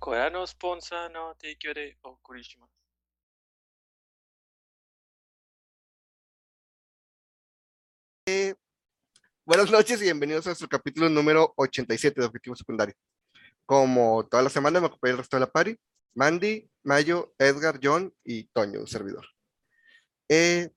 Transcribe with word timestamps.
Corea 0.00 0.30
no 0.30 0.46
eh, 8.26 8.54
buenas 9.44 9.70
noches 9.70 10.00
y 10.00 10.04
bienvenidos 10.04 10.46
a 10.46 10.50
nuestro 10.50 10.68
capítulo 10.68 11.10
número 11.10 11.52
87 11.54 12.18
de 12.18 12.26
Objetivo 12.26 12.56
Secundario. 12.56 12.94
Como 13.66 14.26
toda 14.26 14.42
la 14.42 14.48
semana 14.48 14.80
me 14.80 14.86
acompaña 14.86 15.12
el 15.12 15.18
resto 15.18 15.36
de 15.36 15.40
la 15.40 15.52
party, 15.52 15.76
Mandy, 16.14 16.66
Mayo, 16.82 17.34
Edgar, 17.38 17.78
John 17.82 18.10
y 18.24 18.44
Toño, 18.44 18.80
un 18.80 18.86
servidor. 18.86 19.26
Eh, 20.30 20.70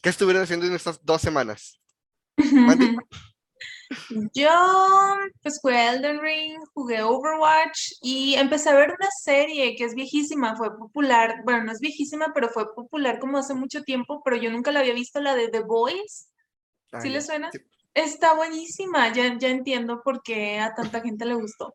¿Qué 0.00 0.08
estuvieron 0.08 0.44
haciendo 0.44 0.64
en 0.64 0.72
estas 0.72 1.04
dos 1.04 1.20
semanas? 1.20 1.78
Mandy. 2.52 2.96
Yo 4.34 4.50
pues 5.42 5.58
jugué 5.60 5.88
Elden 5.88 6.20
Ring, 6.20 6.58
jugué 6.74 7.02
Overwatch 7.02 7.92
y 8.00 8.34
empecé 8.34 8.70
a 8.70 8.74
ver 8.74 8.90
una 8.90 9.08
serie 9.22 9.74
que 9.76 9.84
es 9.84 9.94
viejísima, 9.94 10.56
fue 10.56 10.76
popular, 10.76 11.42
bueno, 11.44 11.64
no 11.64 11.72
es 11.72 11.80
viejísima, 11.80 12.32
pero 12.34 12.48
fue 12.48 12.74
popular 12.74 13.18
como 13.18 13.38
hace 13.38 13.54
mucho 13.54 13.82
tiempo, 13.82 14.22
pero 14.24 14.36
yo 14.36 14.50
nunca 14.50 14.72
la 14.72 14.80
había 14.80 14.94
visto, 14.94 15.20
la 15.20 15.34
de 15.34 15.48
The 15.48 15.60
Boys. 15.60 16.28
¿Sí 17.00 17.08
le 17.08 17.22
suena? 17.22 17.50
sí. 17.50 17.58
Está 17.94 18.34
buenísima, 18.34 19.12
ya, 19.12 19.36
ya 19.38 19.48
entiendo 19.48 20.00
por 20.02 20.22
qué 20.22 20.58
a 20.58 20.74
tanta 20.74 21.02
gente 21.02 21.26
le 21.26 21.34
gustó. 21.34 21.74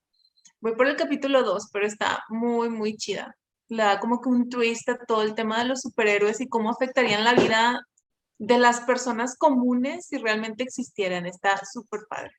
Voy 0.59 0.75
por 0.75 0.87
el 0.87 0.95
capítulo 0.95 1.43
2, 1.43 1.69
pero 1.71 1.85
está 1.85 2.23
muy, 2.29 2.69
muy 2.69 2.97
chida. 2.97 3.35
Le 3.69 3.83
da 3.83 3.99
como 3.99 4.19
que 4.19 4.29
un 4.29 4.49
twist 4.49 4.89
a 4.89 4.97
todo 4.97 5.21
el 5.21 5.35
tema 5.35 5.59
de 5.59 5.65
los 5.65 5.81
superhéroes 5.81 6.41
y 6.41 6.47
cómo 6.47 6.71
afectarían 6.71 7.23
la 7.23 7.33
vida 7.33 7.79
de 8.39 8.57
las 8.57 8.81
personas 8.81 9.35
comunes 9.37 10.07
si 10.07 10.17
realmente 10.17 10.63
existieran. 10.63 11.25
Está 11.25 11.59
súper 11.65 12.01
padre. 12.09 12.31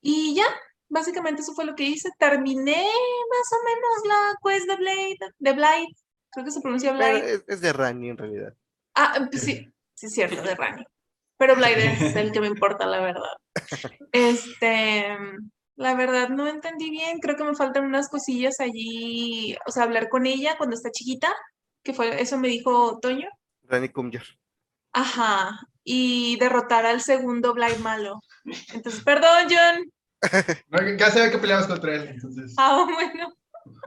Y 0.00 0.34
ya, 0.34 0.46
básicamente 0.88 1.42
eso 1.42 1.54
fue 1.54 1.64
lo 1.64 1.74
que 1.74 1.84
hice. 1.84 2.10
Terminé 2.18 2.82
más 2.82 3.52
o 3.52 3.64
menos 3.64 4.06
la 4.06 4.34
quest 4.42 4.68
de 4.68 4.76
Blade, 4.76 5.32
de 5.38 5.52
Blade. 5.52 5.88
Creo 6.30 6.44
que 6.44 6.50
se 6.50 6.60
pronuncia 6.60 6.92
Blade. 6.92 7.34
es, 7.34 7.44
es 7.46 7.60
de 7.60 7.72
Rani 7.72 8.10
en 8.10 8.18
realidad. 8.18 8.54
Ah, 8.94 9.26
pues 9.30 9.42
sí, 9.42 9.72
sí, 9.94 10.06
es 10.06 10.12
cierto, 10.12 10.42
de 10.42 10.54
Rani. 10.54 10.84
Pero 11.36 11.56
Blade 11.56 11.92
es 11.92 12.16
el 12.16 12.32
que 12.32 12.40
me 12.40 12.46
importa, 12.46 12.86
la 12.86 13.00
verdad. 13.00 13.32
Este, 14.12 15.16
la 15.76 15.94
verdad 15.94 16.28
no 16.28 16.46
entendí 16.46 16.90
bien, 16.90 17.18
creo 17.18 17.36
que 17.36 17.44
me 17.44 17.54
faltan 17.54 17.84
unas 17.84 18.08
cosillas 18.08 18.60
allí, 18.60 19.56
o 19.66 19.72
sea, 19.72 19.84
hablar 19.84 20.08
con 20.08 20.26
ella 20.26 20.56
cuando 20.56 20.76
está 20.76 20.90
chiquita, 20.90 21.34
que 21.82 21.92
fue, 21.92 22.20
eso 22.20 22.38
me 22.38 22.48
dijo 22.48 22.98
Toño. 23.00 23.28
Rani. 23.64 23.90
Ajá, 24.94 25.58
y 25.82 26.36
derrotar 26.38 26.86
al 26.86 27.00
segundo 27.02 27.52
Blade 27.52 27.78
malo. 27.78 28.20
Entonces, 28.72 29.02
perdón, 29.04 29.48
John. 29.50 29.90
No, 30.70 30.96
ya 30.96 31.10
sabía 31.10 31.30
que 31.30 31.36
peleabas 31.38 31.66
contra 31.66 31.96
él, 31.96 32.08
entonces. 32.08 32.54
Ah, 32.56 32.86
bueno. 32.90 33.28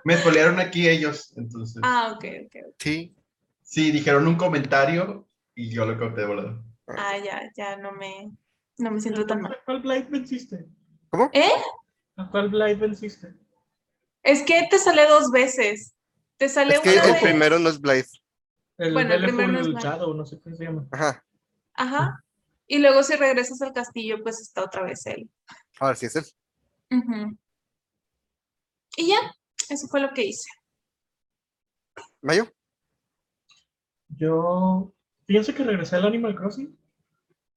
Me 0.03 0.17
spoilearon 0.17 0.59
aquí 0.59 0.87
ellos, 0.87 1.33
entonces. 1.35 1.81
Ah, 1.83 2.11
ok, 2.15 2.25
ok. 2.45 2.55
ok. 2.67 2.75
Sí. 2.79 3.15
Sí, 3.63 3.91
dijeron 3.91 4.27
un 4.27 4.35
comentario 4.35 5.27
y 5.55 5.69
yo 5.73 5.85
lo 5.85 5.97
corté 5.97 6.21
de 6.21 6.27
volado. 6.27 6.63
Ah, 6.87 7.17
ya, 7.17 7.41
ya 7.57 7.75
no 7.77 7.91
me, 7.93 8.31
no 8.77 8.91
me 8.91 9.01
siento 9.01 9.25
tan 9.25 9.41
mal. 9.41 9.53
¿A 9.53 9.65
cuál 9.65 9.81
Blight 9.81 10.09
venciste? 10.09 10.65
¿Cómo? 11.09 11.29
¿Eh? 11.33 11.49
¿A 12.17 12.29
cuál 12.29 12.49
Blight 12.49 12.79
venciste? 12.79 13.33
Es 14.23 14.43
que 14.43 14.67
te 14.69 14.77
sale 14.77 15.07
dos 15.07 15.31
veces. 15.31 15.93
Te 16.37 16.49
sale 16.49 16.75
Es 16.75 16.81
que 16.81 16.93
una 16.93 17.03
el 17.03 17.11
vez. 17.13 17.21
primero 17.21 17.59
no 17.59 17.69
es 17.69 17.81
Blade. 17.81 18.05
El 18.77 18.93
Bueno, 18.93 19.13
el 19.13 19.23
primero 19.23 19.51
no 19.51 19.59
es 19.59 19.67
no 19.67 20.25
sé 20.25 20.39
qué 20.43 20.55
se 20.55 20.63
llama. 20.63 20.87
Ajá. 20.91 21.25
Ajá. 21.73 22.23
Y 22.67 22.79
luego 22.79 23.01
si 23.01 23.15
regresas 23.15 23.61
al 23.61 23.73
castillo, 23.73 24.21
pues 24.21 24.39
está 24.41 24.63
otra 24.63 24.83
vez 24.83 25.05
él. 25.05 25.29
Ahora 25.79 25.95
sí 25.95 26.05
es 26.05 26.15
él. 26.15 26.25
Ujú. 26.91 27.37
Y 28.97 29.07
ya, 29.09 29.19
eso 29.69 29.87
fue 29.87 30.01
lo 30.01 30.13
que 30.13 30.25
hice. 30.25 30.49
Mayo. 32.21 32.47
Yo 34.09 34.93
pienso 35.25 35.53
que 35.53 35.63
regresé 35.63 35.95
al 35.95 36.05
Animal 36.05 36.35
Crossing. 36.35 36.77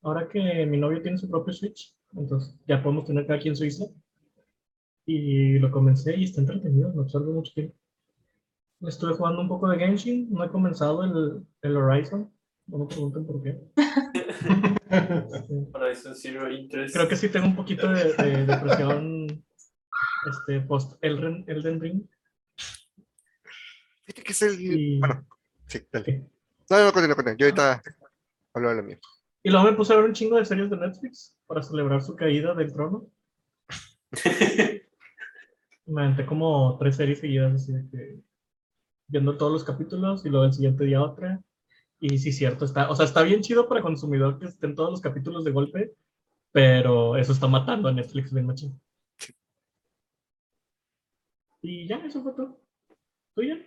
Ahora 0.02 0.28
que 0.28 0.64
mi 0.66 0.78
novio 0.78 1.02
tiene 1.02 1.18
su 1.18 1.28
propio 1.28 1.52
Switch, 1.52 1.94
entonces 2.14 2.54
ya 2.66 2.82
podemos 2.82 3.04
tener 3.04 3.26
cada 3.26 3.38
quien 3.38 3.56
su 3.56 3.64
isla. 3.64 3.86
Y 5.06 5.58
lo 5.58 5.70
comencé 5.70 6.16
y 6.16 6.24
está 6.24 6.40
entretenido, 6.40 6.92
no 6.92 7.02
absorbe 7.02 7.32
mucho 7.32 7.52
tiempo. 7.52 7.74
Estuve 8.82 9.14
jugando 9.14 9.42
un 9.42 9.48
poco 9.48 9.68
de 9.68 9.78
Genshin, 9.78 10.28
no 10.30 10.42
he 10.42 10.48
comenzado 10.50 11.04
el, 11.04 11.44
el 11.62 11.76
Horizon. 11.76 12.32
No 12.66 12.78
me 12.78 12.86
pregunten 12.86 13.26
por 13.26 13.42
qué. 13.42 13.58
Horizon 15.74 16.14
Zero 16.14 16.50
Interest. 16.50 16.94
Creo 16.94 17.08
que 17.08 17.16
sí 17.16 17.28
tengo 17.28 17.46
un 17.46 17.56
poquito 17.56 17.88
de, 17.92 18.12
de 18.14 18.46
depresión 18.46 19.44
este, 20.28 20.60
post 20.60 20.92
Elden, 21.02 21.44
Elden 21.46 21.80
Ring. 21.80 22.02
Fíjate 24.04 24.22
que 24.22 24.32
es 24.32 24.42
el. 24.42 24.60
Y, 24.60 24.98
Bueno, 24.98 25.26
sí, 25.66 25.80
dale. 25.92 26.26
No, 26.70 26.84
no, 26.84 26.92
continúa, 26.92 27.16
continúa. 27.16 27.36
Yo 27.38 27.46
ahorita 27.46 27.82
hablo 28.54 28.68
de 28.70 28.76
lo 28.76 28.82
mío. 28.82 28.98
y 29.42 29.50
luego 29.50 29.66
me 29.70 29.76
puse 29.76 29.92
a 29.92 29.96
ver 29.96 30.04
un 30.06 30.12
chingo 30.12 30.36
de 30.36 30.44
series 30.44 30.70
de 30.70 30.76
Netflix 30.76 31.36
para 31.46 31.62
celebrar 31.62 32.02
su 32.02 32.16
caída 32.16 32.54
del 32.54 32.72
trono. 32.72 33.08
Me 35.86 36.02
aventé 36.02 36.24
como 36.24 36.78
tres 36.78 36.96
series 36.96 37.18
seguidas, 37.18 37.52
así 37.54 37.72
de 37.72 37.88
que 37.90 38.20
viendo 39.10 39.36
todos 39.36 39.52
los 39.52 39.64
capítulos 39.64 40.24
y 40.24 40.28
luego 40.28 40.46
el 40.46 40.52
siguiente 40.52 40.84
día 40.84 41.02
otra. 41.02 41.40
Y 41.98 42.18
sí, 42.18 42.32
cierto, 42.32 42.64
está, 42.64 42.88
o 42.88 42.96
sea, 42.96 43.04
está 43.04 43.22
bien 43.22 43.42
chido 43.42 43.68
para 43.68 43.82
consumidor 43.82 44.38
que 44.38 44.46
estén 44.46 44.74
todos 44.74 44.90
los 44.90 45.00
capítulos 45.00 45.44
de 45.44 45.50
golpe, 45.50 45.92
pero 46.50 47.16
eso 47.16 47.32
está 47.32 47.46
matando 47.46 47.88
a 47.88 47.92
Netflix 47.92 48.32
bien 48.32 48.46
machín. 48.46 48.80
Y 51.62 51.86
ya, 51.86 51.96
eso 51.96 52.22
fue 52.22 52.32
todo. 52.32 52.58
¿Tú 53.34 53.42
ya? 53.42 53.58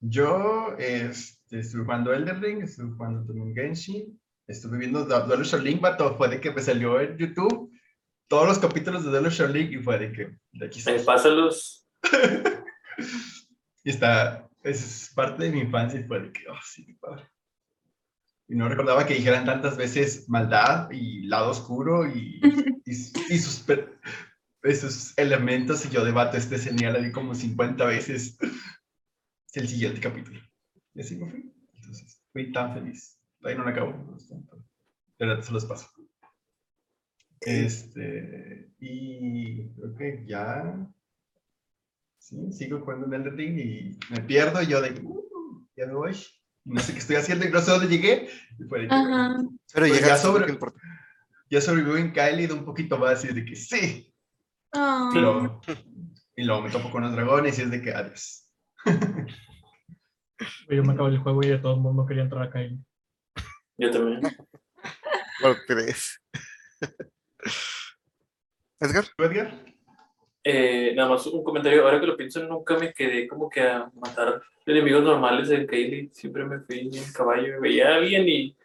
Yo 0.00 0.76
este, 0.78 1.58
estuve 1.58 1.82
jugando 1.82 2.12
Elden 2.12 2.40
Ring, 2.40 2.62
estuve 2.62 2.92
jugando 2.92 3.26
también 3.26 3.54
Genshin, 3.54 4.20
estuve 4.46 4.78
viendo 4.78 5.06
The 5.06 5.26
Duel 5.26 5.42
of 5.42 5.62
Link, 5.62 5.80
vato, 5.80 6.16
fue 6.16 6.28
de 6.28 6.40
que 6.40 6.52
me 6.52 6.62
salió 6.62 7.00
en 7.00 7.18
YouTube 7.18 7.70
todos 8.28 8.46
los 8.46 8.58
capítulos 8.60 9.04
de 9.04 9.10
Duel 9.10 9.26
of 9.26 9.40
Link 9.52 9.72
y 9.72 9.78
fue 9.78 9.98
de 9.98 10.12
que 10.12 10.38
de 10.52 10.66
aquí 10.66 10.80
soy. 10.80 11.00
pásalos. 11.00 11.88
Y 13.82 13.90
está, 13.90 14.48
es 14.62 15.10
parte 15.14 15.44
de 15.44 15.50
mi 15.50 15.60
infancia 15.60 16.00
y 16.00 16.04
fue 16.04 16.20
de 16.20 16.32
que, 16.32 16.48
oh, 16.48 16.58
sí, 16.64 16.84
qué 16.84 16.94
padre. 16.94 17.28
Y 18.48 18.56
no 18.56 18.68
recordaba 18.68 19.06
que 19.06 19.14
dijeran 19.14 19.44
tantas 19.44 19.76
veces 19.76 20.28
maldad 20.28 20.90
y 20.90 21.22
lado 21.26 21.50
oscuro 21.50 22.06
y, 22.06 22.40
y, 22.84 22.90
y 22.90 23.38
sus, 23.38 23.64
esos 24.62 25.16
elementos. 25.16 25.86
Y 25.86 25.90
yo 25.90 26.04
debato 26.04 26.36
este 26.36 26.58
señal 26.58 26.96
ahí 26.96 27.12
como 27.12 27.34
50 27.34 27.84
veces. 27.84 28.36
Es 28.40 29.56
el 29.56 29.68
siguiente 29.68 30.00
capítulo. 30.00 30.40
Y 30.94 31.00
así 31.00 31.16
me 31.16 31.30
fui. 31.30 31.52
Entonces, 31.74 32.22
fui 32.32 32.52
tan 32.52 32.74
feliz. 32.74 33.20
Ahí 33.44 33.54
no 33.54 33.64
lo 33.64 33.70
acabo. 33.70 33.92
De 35.18 35.26
verdad, 35.26 35.42
se 35.42 35.52
los 35.52 35.64
paso. 35.64 35.88
Este, 37.40 38.70
y 38.80 39.68
creo 39.70 39.94
que 39.96 40.24
ya 40.26 40.88
Sí, 42.20 42.36
sigo 42.52 42.78
jugando 42.80 43.06
en 43.06 43.14
Elden 43.14 43.36
Ring 43.36 43.58
y 43.58 43.98
me 44.10 44.20
pierdo 44.20 44.62
y 44.62 44.66
yo 44.66 44.80
de, 44.80 44.90
"Uh, 45.02 45.66
ya 45.76 45.86
me 45.86 45.94
voy. 45.94 46.12
Y 46.64 46.70
No 46.74 46.80
sé 46.80 46.92
qué 46.92 46.98
estoy 46.98 47.16
haciendo 47.16 47.46
y 47.46 47.50
no 47.50 47.60
sé 47.60 47.70
dónde 47.70 47.88
llegué. 47.88 48.28
Y 48.58 48.64
fue 48.68 48.82
de 48.82 48.88
que, 48.88 48.94
Ajá. 48.94 49.36
Pero 49.72 49.86
Pues 49.86 49.92
ya 49.94 50.00
llegaste, 50.00 50.26
sobre- 50.26 50.40
lo 50.40 50.46
que 50.46 50.52
importa. 50.52 50.80
Ya 51.48 51.60
Kylie 52.12 52.46
de 52.46 52.52
un 52.54 52.64
poquito 52.64 52.98
más 52.98 53.24
y 53.24 53.28
es 53.28 53.34
de 53.34 53.44
que 53.44 53.56
sí. 53.56 54.14
Ah. 54.72 55.10
Y 55.12 55.18
luego, 55.18 55.60
y 56.36 56.44
luego 56.44 56.62
me 56.62 56.70
topo 56.70 56.90
con 56.92 57.02
los 57.02 57.12
dragones 57.12 57.58
y 57.58 57.62
es 57.62 57.70
de 57.70 57.80
que 57.82 57.92
adiós. 57.92 58.46
Yo 60.68 60.84
me 60.84 60.92
acabé 60.92 61.10
el 61.10 61.18
juego 61.18 61.42
y 61.42 61.48
de 61.48 61.58
todo 61.58 61.74
el 61.74 61.80
mundo 61.80 62.06
quería 62.06 62.22
entrar 62.24 62.42
acá. 62.44 62.62
Y... 62.62 62.78
Yo 63.78 63.90
también. 63.90 64.20
¿Por 65.40 65.64
crees? 65.66 66.20
Edgar. 68.80 69.04
¿Tú, 69.16 69.24
Edgar? 69.24 69.69
Eh, 70.42 70.92
nada 70.96 71.10
más 71.10 71.26
un 71.26 71.44
comentario. 71.44 71.84
Ahora 71.84 72.00
que 72.00 72.06
lo 72.06 72.16
pienso, 72.16 72.42
nunca 72.44 72.78
me 72.78 72.92
quedé 72.92 73.28
como 73.28 73.48
que 73.50 73.60
a 73.60 73.90
matar 73.94 74.42
enemigos 74.64 75.02
normales 75.02 75.48
de 75.48 75.66
Kaylee. 75.66 76.10
Siempre 76.12 76.44
me 76.44 76.60
fui 76.60 76.78
en 76.92 77.12
caballo 77.12 77.56
y 77.56 77.60
veía 77.60 77.88
a 77.90 77.94
alguien 77.96 78.28
y. 78.28 78.56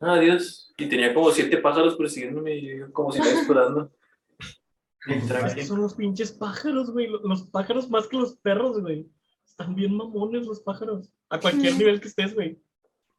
Ah, 0.00 0.14
adiós. 0.14 0.72
Y 0.76 0.86
tenía 0.88 1.14
como 1.14 1.30
siete 1.30 1.56
pájaros 1.58 1.96
persiguiéndome 1.96 2.56
y 2.56 2.78
yo 2.78 2.92
como 2.92 3.10
si 3.12 3.20
me 3.20 3.30
explorando. 3.30 3.90
Bien. 5.06 5.66
Son 5.66 5.80
los 5.80 5.94
pinches 5.94 6.32
pájaros, 6.32 6.90
güey. 6.90 7.06
Los, 7.08 7.22
los 7.22 7.42
pájaros 7.50 7.88
más 7.90 8.06
que 8.06 8.16
los 8.16 8.36
perros, 8.36 8.80
güey. 8.80 9.06
Están 9.46 9.74
bien 9.74 9.94
mamones 9.96 10.46
los 10.46 10.60
pájaros. 10.60 11.10
A 11.28 11.38
cualquier 11.38 11.72
Sí. 11.72 11.78
nivel 11.78 12.00
que 12.00 12.08
estés, 12.08 12.34
güey. 12.34 12.58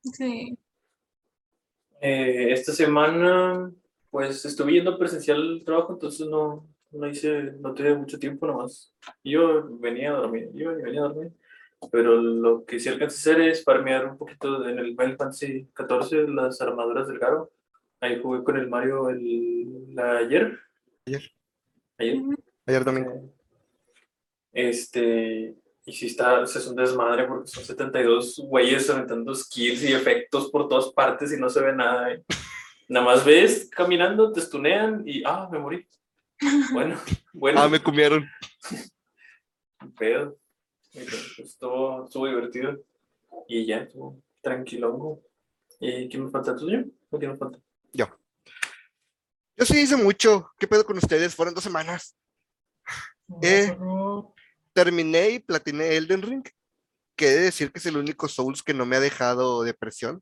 Sí. 0.02 0.58
Eh, 2.02 2.52
esta 2.52 2.72
semana, 2.74 3.72
pues 4.10 4.44
estuve 4.46 4.74
yendo 4.74 4.98
presencial 4.98 5.40
al 5.42 5.64
trabajo, 5.64 5.94
entonces 5.94 6.28
no, 6.28 6.68
no 6.96 7.08
hice, 7.08 7.54
no 7.60 7.74
tuve 7.74 7.96
mucho 7.96 8.18
tiempo 8.20 8.48
nomás. 8.48 8.94
Yo 9.24 9.68
venía 9.80 10.12
a 10.12 10.18
dormir, 10.18 10.50
yo 10.54 10.76
venía 10.76 11.02
a 11.02 11.08
dormir. 11.10 11.32
Pero 11.92 12.16
lo 12.16 12.66
que 12.66 12.80
sí 12.80 12.90
alcancé 12.90 13.32
a 13.32 13.34
hacer 13.34 13.48
es 13.50 13.64
farmear 13.64 14.08
un 14.08 14.18
poquito 14.18 14.68
en 14.68 14.80
el 14.80 14.88
Final 14.96 15.18
Fantasy 15.18 15.68
XIV 15.76 16.30
las 16.30 16.60
armaduras 16.62 17.08
del 17.08 17.20
Garo. 17.20 17.52
Ahí 18.00 18.20
jugué 18.22 18.44
con 18.44 18.58
el 18.58 18.68
Mario 18.68 19.10
el, 19.10 19.94
la- 19.94 20.18
ayer. 20.18 20.58
Ayer. 21.06 21.22
Ayer. 21.98 22.22
Ayer 22.66 22.84
domingo. 22.84 23.12
Eh, 23.12 23.32
Este, 24.54 25.56
y 25.86 25.92
si 25.94 26.08
está, 26.08 26.40
o 26.42 26.48
sea, 26.48 26.62
es 26.62 26.68
un 26.68 26.76
desmadre 26.76 27.28
porque 27.28 27.48
son 27.48 27.64
72 27.64 28.40
güeyes 28.48 28.90
aventando 28.90 29.36
skills 29.36 29.84
y 29.84 29.94
efectos 29.94 30.50
por 30.50 30.68
todas 30.68 30.92
partes 30.94 31.32
y 31.34 31.40
no 31.40 31.50
se 31.50 31.62
ve 31.62 31.74
nada. 31.76 32.14
y 32.14 32.24
Nada 32.88 33.06
más 33.06 33.26
ves 33.26 33.70
caminando, 33.70 34.32
te 34.32 34.42
stunean 34.42 35.04
y, 35.06 35.24
ah, 35.26 35.48
me 35.52 35.60
morí. 35.60 35.86
Bueno, 36.72 37.00
bueno, 37.34 37.62
Ah, 37.62 37.70
me 37.70 37.82
comieron. 37.82 38.30
pedo. 39.98 40.38
Y 40.94 41.00
pues, 41.00 41.40
Estuvo, 41.40 42.06
estuvo 42.06 42.28
divertido. 42.28 42.78
Y 43.48 43.66
ya, 43.66 43.78
estuvo 43.78 44.22
tranquilongo. 44.42 45.22
¿Y 45.80 46.08
quién 46.10 46.26
me 46.26 46.32
falta 46.32 46.56
tuyo? 46.56 46.86
¿O 47.10 47.20
quién 47.20 47.32
me 47.32 47.38
falta? 47.38 47.60
Yo 49.58 49.66
sí 49.66 49.80
hice 49.80 49.96
mucho. 49.96 50.52
¿Qué 50.60 50.68
pedo 50.68 50.86
con 50.86 50.98
ustedes? 50.98 51.34
Fueron 51.34 51.54
dos 51.54 51.64
semanas. 51.64 52.18
Eh. 53.42 53.76
Terminé 54.74 55.30
y 55.30 55.40
platiné 55.40 55.96
Elden 55.96 56.22
Ring. 56.22 56.44
Que 57.16 57.28
he 57.28 57.32
de 57.32 57.42
decir 57.44 57.72
que 57.72 57.80
es 57.80 57.86
el 57.86 57.96
único 57.96 58.28
Souls 58.28 58.62
que 58.62 58.74
no 58.74 58.86
me 58.86 58.98
ha 58.98 59.00
dejado 59.00 59.64
depresión. 59.64 60.22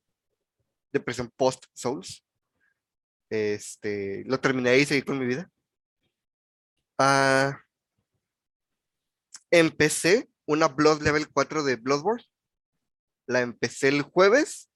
Depresión 0.92 1.31
post-Souls. 1.36 2.24
Este, 3.31 4.24
lo 4.27 4.39
terminé 4.39 4.77
y 4.77 4.86
seguí 4.86 5.01
con 5.01 5.18
mi 5.18 5.25
vida. 5.25 5.50
Empecé 9.51 10.29
una 10.45 10.67
Blood 10.67 11.01
Level 11.01 11.27
4 11.29 11.63
de 11.63 11.75
Bloodborne. 11.75 12.23
La 13.27 13.41
empecé 13.41 13.89
el 13.89 14.01
jueves. 14.01 14.69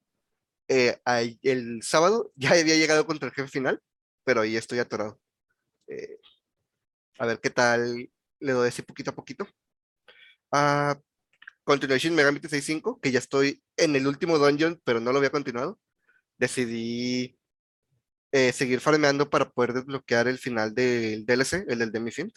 eh, 0.69 0.99
el 1.43 1.81
sábado 1.83 2.31
ya 2.35 2.51
había 2.51 2.75
llegado 2.75 3.05
contra 3.05 3.29
el 3.29 3.33
jefe 3.33 3.49
final, 3.49 3.81
pero 4.23 4.41
ahí 4.41 4.55
estoy 4.57 4.79
atorado. 4.79 5.19
Eh, 5.87 6.19
a 7.19 7.25
ver 7.25 7.39
qué 7.39 7.49
tal 7.49 8.09
le 8.39 8.51
doy 8.51 8.67
así 8.69 8.81
poquito 8.81 9.11
a 9.11 9.15
poquito. 9.15 9.47
Ah, 10.51 10.99
Continuation 11.63 12.15
Megami 12.15 12.39
Tensei 12.39 12.61
5, 12.61 12.99
que 13.01 13.11
ya 13.11 13.19
estoy 13.19 13.61
en 13.75 13.95
el 13.95 14.07
último 14.07 14.37
dungeon, 14.37 14.81
pero 14.85 14.99
no 15.01 15.11
lo 15.11 15.17
había 15.17 15.31
continuado. 15.31 15.79
Decidí 16.37 17.36
eh, 18.31 18.51
seguir 18.51 18.79
farmeando 18.79 19.29
para 19.29 19.49
poder 19.49 19.73
desbloquear 19.73 20.27
el 20.27 20.37
final 20.37 20.73
del 20.75 21.25
DLC, 21.25 21.65
el 21.67 21.79
del 21.79 21.91
Demi-Fiend. 21.91 22.31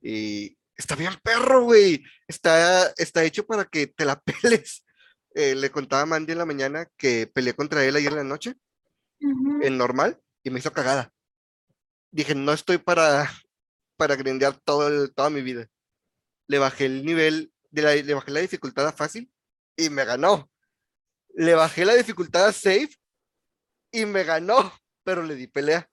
Y 0.00 0.56
está 0.76 0.94
bien 0.94 1.12
perro, 1.22 1.64
güey. 1.64 2.04
Está, 2.28 2.92
está 2.96 3.24
hecho 3.24 3.46
para 3.46 3.64
que 3.64 3.86
te 3.86 4.04
la 4.04 4.20
peles. 4.42 4.84
Eh, 5.34 5.54
le 5.54 5.70
contaba 5.70 6.02
a 6.02 6.06
Mandy 6.06 6.32
en 6.32 6.38
la 6.38 6.46
mañana 6.46 6.88
que 6.96 7.26
peleé 7.26 7.54
contra 7.54 7.84
él 7.84 7.96
ayer 7.96 8.10
en 8.12 8.18
la 8.18 8.24
noche, 8.24 8.54
Ujú. 9.20 9.60
en 9.62 9.76
normal, 9.76 10.20
y 10.42 10.50
me 10.50 10.58
hizo 10.60 10.72
cagada. 10.72 11.12
Dije, 12.10 12.34
no 12.34 12.52
estoy 12.52 12.78
para, 12.78 13.30
para 13.96 14.16
grindear 14.16 14.56
todo 14.60 14.88
el- 14.88 15.12
toda 15.14 15.28
mi 15.30 15.42
vida. 15.42 15.68
Le 16.48 16.58
bajé 16.58 16.86
el 16.86 17.04
nivel, 17.04 17.52
de 17.70 17.82
la, 17.82 17.94
le 17.94 18.14
bajé 18.14 18.30
la 18.30 18.40
dificultad 18.40 18.86
a 18.86 18.92
fácil 18.92 19.30
y 19.76 19.90
me 19.90 20.04
ganó. 20.04 20.50
Le 21.34 21.54
bajé 21.54 21.84
la 21.84 21.94
dificultad 21.94 22.46
a 22.46 22.52
safe 22.52 22.90
y 23.92 24.06
me 24.06 24.24
ganó, 24.24 24.72
pero 25.06 25.22
le 25.22 25.36
di 25.36 25.46
pelea. 25.46 25.88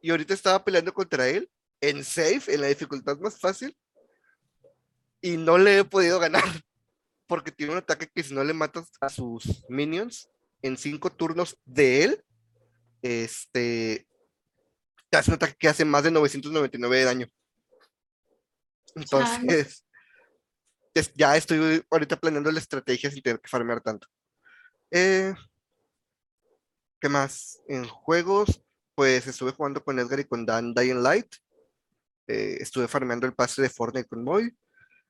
Y 0.00 0.10
ahorita 0.12 0.32
estaba 0.32 0.64
peleando 0.64 0.94
contra 0.94 1.28
él 1.28 1.50
en 1.80 2.04
safe, 2.04 2.54
en 2.54 2.60
la 2.60 2.68
dificultad 2.68 3.18
más 3.18 3.38
fácil, 3.38 3.76
y 5.20 5.36
no 5.36 5.58
le 5.58 5.78
he 5.80 5.84
podido 5.84 6.20
ganar. 6.20 6.42
Porque 7.26 7.50
tiene 7.52 7.72
un 7.72 7.78
ataque 7.78 8.08
que 8.12 8.22
si 8.22 8.32
no 8.34 8.42
le 8.44 8.52
matas 8.54 8.90
a 9.00 9.08
sus 9.08 9.64
minions 9.68 10.28
en 10.62 10.76
cinco 10.76 11.10
turnos 11.10 11.58
de 11.64 12.04
él, 12.04 12.24
este, 13.02 14.06
te 15.10 15.16
hace 15.18 15.30
un 15.30 15.34
ataque 15.36 15.54
que 15.58 15.68
hace 15.68 15.84
más 15.84 16.04
de 16.04 16.10
999 16.12 16.98
de 16.98 17.04
daño. 17.04 17.26
Entonces, 18.94 19.84
es- 20.94 21.12
ya 21.14 21.36
estoy 21.36 21.84
ahorita 21.90 22.16
planeando 22.18 22.50
la 22.52 22.58
estrategia 22.60 23.10
sin 23.10 23.22
tener 23.22 23.40
que 23.40 23.48
farmear 23.48 23.80
tanto. 23.80 24.06
Eh, 24.90 25.34
¿Qué 27.00 27.08
más? 27.08 27.60
En 27.66 27.86
juegos, 27.86 28.62
pues 28.94 29.26
estuve 29.26 29.52
jugando 29.52 29.82
con 29.82 29.98
Edgar 29.98 30.20
y 30.20 30.24
con 30.24 30.44
Dan 30.44 30.74
Dying 30.74 31.02
Light. 31.02 31.34
Eh, 32.26 32.58
estuve 32.60 32.88
farmeando 32.88 33.26
el 33.26 33.34
pase 33.34 33.62
de 33.62 33.70
Fortnite 33.70 34.08
con 34.08 34.22
Moy. 34.22 34.54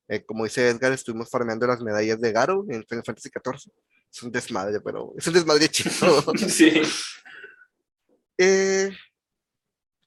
Eh, 0.08 0.24
como 0.24 0.44
dice 0.44 0.68
Edgar, 0.68 0.92
estuvimos 0.92 1.28
farmeando 1.28 1.66
las 1.66 1.80
medallas 1.82 2.20
de 2.20 2.32
Garo 2.32 2.64
en 2.68 2.84
Final 2.86 3.04
Fantasy 3.04 3.28
XIV. 3.28 3.72
Es 4.12 4.22
un 4.22 4.30
desmadre, 4.32 4.80
pero 4.80 5.12
es 5.16 5.26
un 5.26 5.34
desmadre 5.34 5.68
chido. 5.68 5.90
Sí. 6.48 6.80
Eh, 8.38 8.90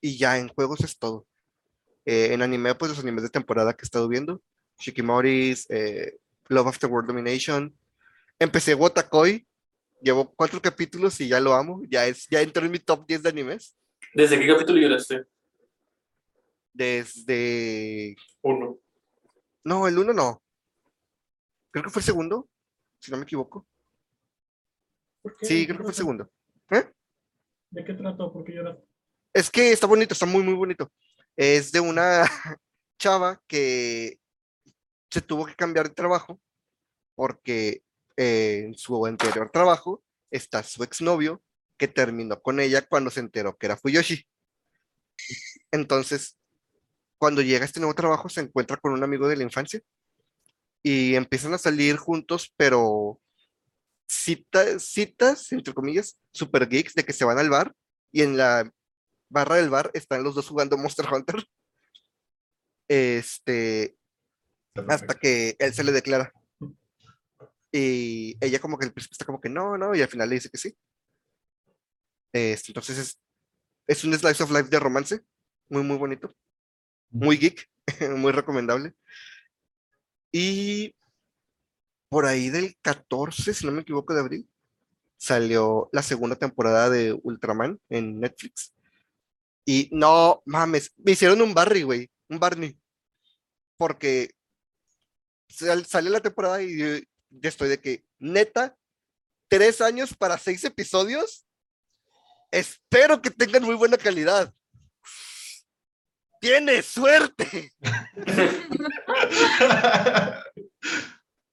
y 0.00 0.18
ya 0.18 0.38
en 0.38 0.48
juegos 0.48 0.80
es 0.80 0.98
todo. 0.98 1.26
Eh, 2.04 2.32
en 2.32 2.42
anime, 2.42 2.74
pues 2.74 2.90
los 2.90 3.00
animes 3.00 3.22
de 3.22 3.30
temporada 3.30 3.74
que 3.74 3.82
he 3.82 3.86
estado 3.86 4.08
viendo. 4.08 4.42
Shikimoris, 4.78 5.66
eh, 5.70 6.18
Love 6.48 6.68
After 6.68 6.90
World 6.90 7.08
Domination. 7.08 7.74
Empecé 8.38 8.74
Wotakoi. 8.74 9.46
Llevo 10.04 10.34
cuatro 10.34 10.60
capítulos 10.60 11.18
y 11.22 11.28
ya 11.28 11.40
lo 11.40 11.54
amo. 11.54 11.80
Ya, 11.88 12.06
es, 12.06 12.28
ya 12.28 12.42
entró 12.42 12.66
en 12.66 12.72
mi 12.72 12.78
top 12.78 13.06
10 13.06 13.22
de 13.22 13.28
animes. 13.30 13.74
¿Desde 14.12 14.38
qué 14.38 14.46
capítulo 14.46 14.78
lloraste? 14.78 15.24
Desde... 16.74 18.14
Uno. 18.42 18.78
No, 19.64 19.88
el 19.88 19.98
uno 19.98 20.12
no. 20.12 20.42
Creo 21.70 21.84
que 21.84 21.90
fue 21.90 22.00
el 22.00 22.04
segundo, 22.04 22.50
si 23.00 23.10
no 23.10 23.16
me 23.16 23.22
equivoco. 23.22 23.66
¿Por 25.22 25.38
qué? 25.38 25.46
Sí, 25.46 25.60
¿De 25.60 25.66
creo 25.68 25.78
que 25.78 25.84
fue 25.84 25.92
el 25.92 25.96
segundo. 25.96 26.30
¿Eh? 26.70 26.92
¿De 27.70 27.82
qué 27.82 27.94
trató? 27.94 28.30
¿Por 28.30 28.44
qué 28.44 28.52
lloraste? 28.52 28.86
Es 29.32 29.50
que 29.50 29.72
está 29.72 29.86
bonito, 29.86 30.12
está 30.12 30.26
muy, 30.26 30.42
muy 30.42 30.52
bonito. 30.52 30.92
Es 31.34 31.72
de 31.72 31.80
una 31.80 32.24
chava 32.98 33.42
que 33.46 34.20
se 35.10 35.22
tuvo 35.22 35.46
que 35.46 35.54
cambiar 35.54 35.88
de 35.88 35.94
trabajo 35.94 36.38
porque 37.14 37.82
eh, 38.16 38.64
en 38.66 38.74
su 38.74 39.04
anterior 39.06 39.50
trabajo 39.50 40.02
está 40.30 40.62
su 40.62 40.82
exnovio 40.82 41.42
que 41.76 41.88
terminó 41.88 42.40
con 42.40 42.60
ella 42.60 42.82
cuando 42.82 43.10
se 43.10 43.20
enteró 43.20 43.56
que 43.56 43.66
era 43.66 43.76
Fuyoshi. 43.76 44.26
Entonces, 45.70 46.38
cuando 47.18 47.42
llega 47.42 47.62
a 47.62 47.66
este 47.66 47.80
nuevo 47.80 47.94
trabajo, 47.94 48.28
se 48.28 48.40
encuentra 48.40 48.76
con 48.76 48.92
un 48.92 49.02
amigo 49.02 49.28
de 49.28 49.36
la 49.36 49.42
infancia 49.42 49.80
y 50.82 51.14
empiezan 51.14 51.54
a 51.54 51.58
salir 51.58 51.96
juntos, 51.96 52.52
pero 52.56 53.20
citas, 54.06 54.84
citas 54.84 55.50
entre 55.52 55.72
comillas, 55.74 56.18
super 56.32 56.68
geeks 56.68 56.94
de 56.94 57.04
que 57.04 57.12
se 57.12 57.24
van 57.24 57.38
al 57.38 57.50
bar 57.50 57.74
y 58.12 58.22
en 58.22 58.36
la 58.36 58.70
barra 59.28 59.56
del 59.56 59.70
bar 59.70 59.90
están 59.94 60.22
los 60.22 60.34
dos 60.34 60.48
jugando 60.48 60.76
Monster 60.76 61.06
Hunter. 61.12 61.44
Este, 62.86 63.96
hasta 64.88 65.14
que 65.14 65.56
él 65.58 65.72
se 65.72 65.84
le 65.84 65.92
declara. 65.92 66.32
Y 67.76 68.36
ella 68.40 68.60
como 68.60 68.78
que 68.78 68.84
al 68.86 68.92
principio 68.92 69.14
está 69.14 69.24
como 69.24 69.40
que 69.40 69.48
no, 69.48 69.76
no, 69.76 69.96
y 69.96 70.00
al 70.00 70.06
final 70.08 70.28
le 70.28 70.36
dice 70.36 70.48
que 70.48 70.58
sí. 70.58 70.76
Este, 72.32 72.70
entonces 72.70 72.98
es, 72.98 73.20
es 73.88 74.04
un 74.04 74.14
slice 74.14 74.44
of 74.44 74.52
life 74.52 74.68
de 74.68 74.78
romance, 74.78 75.24
muy, 75.68 75.82
muy 75.82 75.96
bonito, 75.96 76.32
muy 77.10 77.36
geek, 77.36 77.68
muy 78.16 78.30
recomendable. 78.30 78.94
Y 80.30 80.94
por 82.08 82.26
ahí 82.26 82.48
del 82.48 82.76
14, 82.80 83.52
si 83.52 83.66
no 83.66 83.72
me 83.72 83.80
equivoco, 83.82 84.14
de 84.14 84.20
abril, 84.20 84.48
salió 85.16 85.88
la 85.92 86.02
segunda 86.02 86.36
temporada 86.36 86.90
de 86.90 87.18
Ultraman 87.24 87.80
en 87.88 88.20
Netflix. 88.20 88.72
Y 89.66 89.88
no 89.90 90.42
mames, 90.46 90.92
me 90.98 91.12
hicieron 91.12 91.42
un 91.42 91.54
Barry, 91.54 91.82
güey, 91.82 92.08
un 92.28 92.38
Barney. 92.38 92.78
Porque 93.76 94.30
sal- 95.48 95.86
sale 95.86 96.10
la 96.10 96.20
temporada 96.20 96.62
y 96.62 97.04
yo 97.40 97.48
estoy 97.48 97.68
de 97.68 97.80
que, 97.80 98.04
neta, 98.18 98.76
tres 99.48 99.80
años 99.80 100.14
para 100.14 100.38
seis 100.38 100.64
episodios. 100.64 101.46
Espero 102.50 103.20
que 103.20 103.30
tengan 103.30 103.64
muy 103.64 103.74
buena 103.74 103.96
calidad. 103.96 104.52
¡Tienes 106.40 106.86
suerte! 106.86 107.72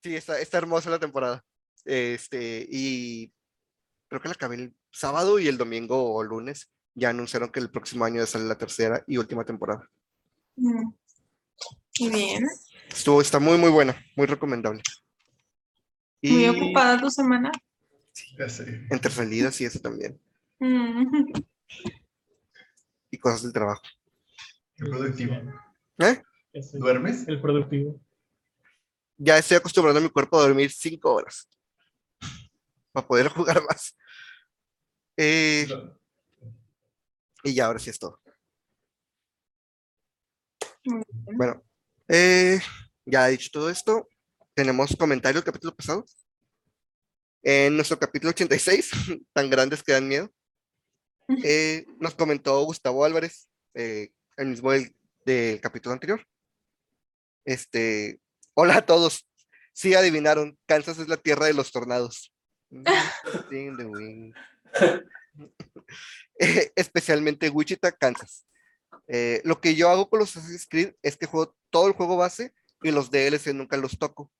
Sí, 0.03 0.15
está, 0.15 0.39
está 0.39 0.57
hermosa 0.57 0.89
la 0.89 0.99
temporada. 0.99 1.45
Este, 1.85 2.65
y 2.69 3.31
creo 4.09 4.19
que 4.21 4.27
la 4.27 4.33
acabé 4.33 4.55
el 4.55 4.75
sábado 4.91 5.39
y 5.39 5.47
el 5.47 5.57
domingo 5.57 6.15
o 6.15 6.23
lunes 6.23 6.71
ya 6.95 7.09
anunciaron 7.09 7.51
que 7.51 7.59
el 7.59 7.71
próximo 7.71 8.03
año 8.03 8.25
sale 8.25 8.45
la 8.45 8.57
tercera 8.57 9.03
y 9.07 9.17
última 9.17 9.45
temporada. 9.45 9.87
Mm. 10.55 10.91
Muy 11.99 12.09
bien. 12.09 12.47
Estuvo, 12.89 13.21
está 13.21 13.39
muy, 13.39 13.57
muy 13.57 13.69
buena, 13.69 13.95
muy 14.15 14.25
recomendable. 14.25 14.81
Y 16.21 16.31
Muy 16.31 16.47
ocupada 16.47 16.99
tu 16.99 17.09
semana. 17.09 17.51
Ya 18.37 18.49
sé. 18.49 18.85
entre 18.89 19.11
salidas 19.11 19.59
y 19.61 19.65
eso 19.65 19.79
también. 19.79 20.19
Mm. 20.59 21.31
Y 23.09 23.17
cosas 23.17 23.43
del 23.43 23.53
trabajo. 23.53 23.81
Qué 24.75 24.85
productivo. 24.85 25.35
¿Eh? 25.97 26.21
¿Duermes? 26.73 27.27
El 27.27 27.41
productivo. 27.41 27.99
Ya 29.17 29.37
estoy 29.37 29.57
acostumbrando 29.57 29.99
a 29.99 30.03
mi 30.03 30.09
cuerpo 30.09 30.37
a 30.37 30.43
dormir 30.43 30.71
cinco 30.71 31.13
horas 31.13 31.47
para 32.91 33.07
poder 33.07 33.27
jugar 33.29 33.63
más. 33.63 33.95
Eh, 35.17 35.67
y 37.43 37.53
ya, 37.53 37.65
ahora 37.65 37.79
sí 37.79 37.89
es 37.89 37.99
todo. 37.99 38.19
Bueno, 41.35 41.63
eh, 42.07 42.59
ya 43.05 43.27
dicho 43.27 43.49
todo 43.51 43.69
esto, 43.69 44.07
tenemos 44.53 44.95
comentarios 44.97 45.43
del 45.43 45.53
capítulo 45.53 45.75
pasado. 45.75 46.05
En 47.43 47.75
nuestro 47.75 47.97
capítulo 47.97 48.29
86, 48.31 48.91
tan 49.33 49.49
grandes 49.49 49.81
que 49.81 49.93
dan 49.93 50.07
miedo, 50.07 50.31
eh, 51.43 51.85
nos 51.99 52.15
comentó 52.15 52.61
Gustavo 52.63 53.05
Álvarez, 53.05 53.49
eh, 53.73 54.11
el 54.37 54.47
mismo 54.47 54.71
del, 54.71 54.93
del 55.25 55.59
capítulo 55.61 55.93
anterior. 55.93 56.25
Este, 57.45 58.19
hola 58.53 58.77
a 58.77 58.85
todos. 58.85 59.27
Sí 59.73 59.93
adivinaron, 59.95 60.57
Kansas 60.65 60.99
es 60.99 61.07
la 61.07 61.17
tierra 61.17 61.45
de 61.45 61.53
los 61.53 61.71
tornados. 61.71 62.33
Wind. 63.51 64.35
Eh, 66.39 66.71
especialmente 66.75 67.49
Wichita, 67.49 67.91
Kansas. 67.91 68.45
Lo 69.43 69.61
que 69.61 69.75
yo 69.75 69.89
hago 69.89 70.09
con 70.09 70.19
los 70.19 70.35
Assassin's 70.35 70.67
Creed 70.67 70.95
es 71.03 71.15
que 71.15 71.27
juego 71.27 71.55
todo 71.69 71.87
el 71.87 71.93
juego 71.93 72.17
base 72.17 72.53
y 72.81 72.91
los 72.91 73.11
DLC 73.11 73.53
nunca 73.53 73.77
los 73.77 73.99
toco. 73.99 74.31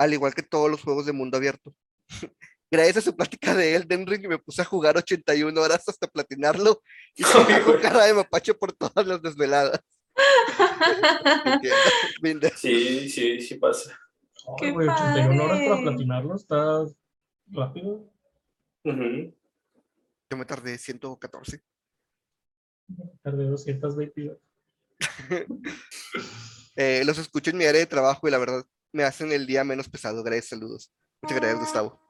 Al 0.00 0.14
igual 0.14 0.32
que 0.32 0.42
todos 0.42 0.70
los 0.70 0.80
juegos 0.80 1.04
de 1.04 1.12
mundo 1.12 1.36
abierto. 1.36 1.74
Gracias 2.70 2.96
a 2.96 3.00
su 3.02 3.14
plática 3.14 3.54
de 3.54 3.74
Elden 3.74 4.06
Ring 4.06 4.26
me 4.26 4.38
puse 4.38 4.62
a 4.62 4.64
jugar 4.64 4.96
81 4.96 5.60
horas 5.60 5.86
hasta 5.86 6.06
platinarlo 6.06 6.80
y 7.14 7.22
con 7.22 7.44
cara 7.82 8.06
de 8.06 8.14
mapache 8.14 8.54
por 8.54 8.72
todas 8.72 9.06
las 9.06 9.20
desveladas. 9.20 9.78
Sí, 12.56 13.10
sí, 13.10 13.42
sí 13.42 13.54
pasa. 13.56 13.94
¡Qué 14.58 14.66
Ay, 14.66 14.72
güey, 14.72 14.88
81 14.88 15.44
horas 15.44 15.60
para 15.68 15.82
platinarlo 15.82 16.36
está 16.36 16.86
rápido. 17.48 18.10
Ujú. 18.84 19.34
Yo 20.30 20.36
me 20.38 20.46
tardé 20.46 20.78
114. 20.78 21.62
Tardé 23.22 23.44
222. 23.44 24.38
Eh, 26.76 27.02
los 27.04 27.18
escucho 27.18 27.50
en 27.50 27.58
mi 27.58 27.66
área 27.66 27.80
de 27.80 27.86
trabajo 27.86 28.26
y 28.26 28.30
la 28.30 28.38
verdad 28.38 28.64
me 28.92 29.04
hacen 29.04 29.32
el 29.32 29.46
día 29.46 29.64
menos 29.64 29.88
pesado. 29.88 30.22
Gracias, 30.22 30.48
saludos. 30.48 30.92
Muchas 31.22 31.38
gracias, 31.38 31.58
Ah. 31.58 31.64
Gustavo. 31.64 32.00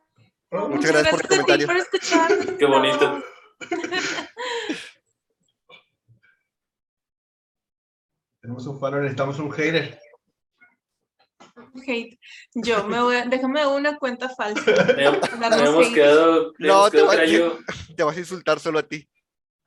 Oh, 0.52 0.68
Muchas 0.68 0.90
gracias 0.92 1.10
por 1.10 1.20
el 1.20 1.26
a 1.26 1.28
comentario. 1.28 1.66
por 1.66 1.76
escuchar. 1.76 2.30
Qué 2.58 2.66
bonito. 2.66 3.22
Tenemos 8.40 8.66
un 8.66 8.80
fan, 8.80 8.94
necesitamos 9.00 9.38
un 9.38 9.50
hater. 9.52 9.98
Hate. 11.86 12.18
Yo 12.54 12.86
me 12.88 13.00
voy 13.00 13.16
a, 13.16 13.26
déjame 13.26 13.66
una 13.66 13.98
cuenta 13.98 14.28
falsa. 14.34 14.62
Hemos 14.98 15.20
Darnos 15.38 15.60
hemos 15.68 15.86
hate. 15.86 15.94
quedado, 15.94 16.52
No, 16.58 16.86
hemos 16.88 16.90
te 16.90 16.96
quedado 16.96 17.06
va- 17.08 17.16
que 17.16 17.22
era 17.22 17.26
yo. 17.38 17.58
Te 17.96 18.02
vas 18.02 18.16
a 18.16 18.20
insultar 18.20 18.58
solo 18.60 18.78
a 18.78 18.88
ti. 18.88 19.08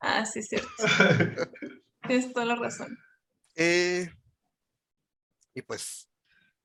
Ah, 0.00 0.26
sí, 0.26 0.40
es 0.40 0.48
cierto. 0.48 0.68
Tienes 2.06 2.32
toda 2.32 2.44
la 2.46 2.56
razón. 2.56 2.98
Eh, 3.56 4.10
y 5.54 5.62
pues, 5.62 6.08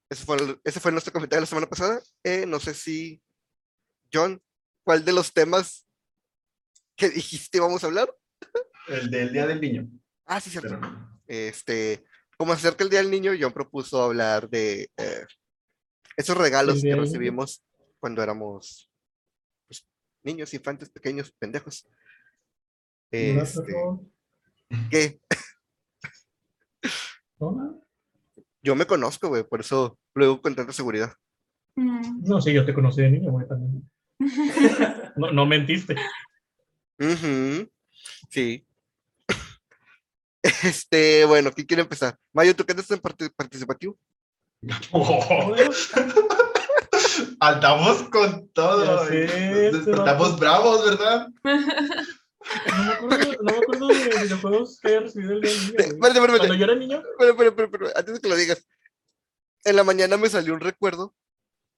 ese 0.10 0.26
fue, 0.26 0.38
el- 0.38 0.60
ese 0.64 0.80
fue 0.80 0.92
nuestro 0.92 1.14
comentario 1.14 1.42
la 1.42 1.46
semana 1.48 1.68
pasada. 1.68 2.02
Eh, 2.24 2.46
no 2.46 2.60
sé 2.60 2.74
si, 2.74 3.22
John, 4.12 4.42
¿cuál 4.84 5.06
de 5.06 5.14
los 5.14 5.32
temas 5.34 5.88
que 6.96 7.10
dijiste 7.10 7.60
vamos 7.60 7.84
a 7.84 7.88
hablar? 7.88 8.14
El 8.88 9.10
del 9.12 9.32
Día 9.32 9.46
del 9.48 9.62
Niño. 9.62 9.88
Ah, 10.26 10.42
sí, 10.42 10.50
cierto. 10.50 10.80
Pero, 10.80 11.10
Este, 11.28 12.04
como 12.38 12.54
se 12.54 12.60
acerca 12.60 12.84
el 12.84 12.90
Día 12.90 13.00
del 13.02 13.12
Niño, 13.12 13.34
John 13.40 13.54
propuso 13.54 14.02
hablar 14.02 14.50
de 14.50 14.90
eh, 14.98 15.26
esos 16.18 16.36
regalos 16.38 16.82
que 16.82 16.96
recibimos 16.96 17.64
cuando 18.00 18.24
éramos 18.24 18.92
pues, 19.68 19.86
niños, 20.24 20.54
infantes, 20.54 20.90
pequeños, 20.90 21.32
pendejos. 21.38 21.88
¿Verdad, 23.12 23.44
Este, 23.44 23.62
por 27.38 27.56
favor? 27.56 27.79
Yo 28.62 28.76
me 28.76 28.86
conozco, 28.86 29.28
güey, 29.30 29.44
por 29.44 29.62
eso 29.62 29.98
lo 30.16 30.26
digo 30.26 30.42
con 30.42 30.56
tanta 30.56 30.74
seguridad. 30.74 31.14
Mm. 31.76 32.24
No, 32.24 32.42
sí, 32.42 32.52
yo 32.54 32.66
te 32.66 32.74
conocí 32.74 33.02
de 33.02 33.12
niño, 33.12 33.32
güey, 33.32 33.48
también. 33.48 33.90
No, 35.16 35.32
no 35.32 35.46
mentiste. 35.46 35.96
Ujú, 37.00 37.70
Sí. 38.30 38.66
Este, 40.64 41.26
bueno, 41.26 41.52
¿quién 41.52 41.68
quiere 41.68 41.84
empezar? 41.84 42.18
Mayo, 42.34 42.56
¿tú 42.56 42.66
qué 42.66 42.72
andas 42.72 42.90
en 42.92 43.00
parti- 43.02 43.30
participativo? 43.36 43.98
Oh, 44.92 45.56
Andamos 47.40 48.04
con 48.10 48.48
todo. 48.50 49.06
Sé, 49.08 49.72
Nos 49.72 49.86
Despertamos 49.86 50.30
vato. 50.32 50.38
bravos, 50.40 50.86
¿verdad? 50.86 51.28
No 52.78 52.84
me 52.84 52.94
acuerdo, 52.94 53.44
no 53.44 53.52
me 53.52 53.58
acuerdo 53.58 53.88
de 53.88 54.24
videojuegos 54.24 54.80
que 54.80 54.88
haya 54.88 55.00
recibido 55.02 55.34
el 55.34 55.42
día 55.42 55.52
del 55.52 55.60
niño. 55.60 55.80
Espérate, 55.80 56.20
espérate, 56.20 56.38
Cuando 56.38 56.56
yo 56.56 56.64
era 56.64 56.76
niño, 56.76 57.04
Pero, 57.18 57.38
pero, 57.38 57.56
pero, 57.56 57.72
pero, 57.72 57.88
antes 57.96 58.14
de 58.14 58.20
que 58.20 58.30
lo 58.30 58.36
digas, 58.36 58.68
en 59.64 59.76
la 59.76 59.84
mañana 59.84 60.18
me 60.18 60.30
salió 60.30 60.54
un 60.54 60.60
recuerdo 60.60 61.16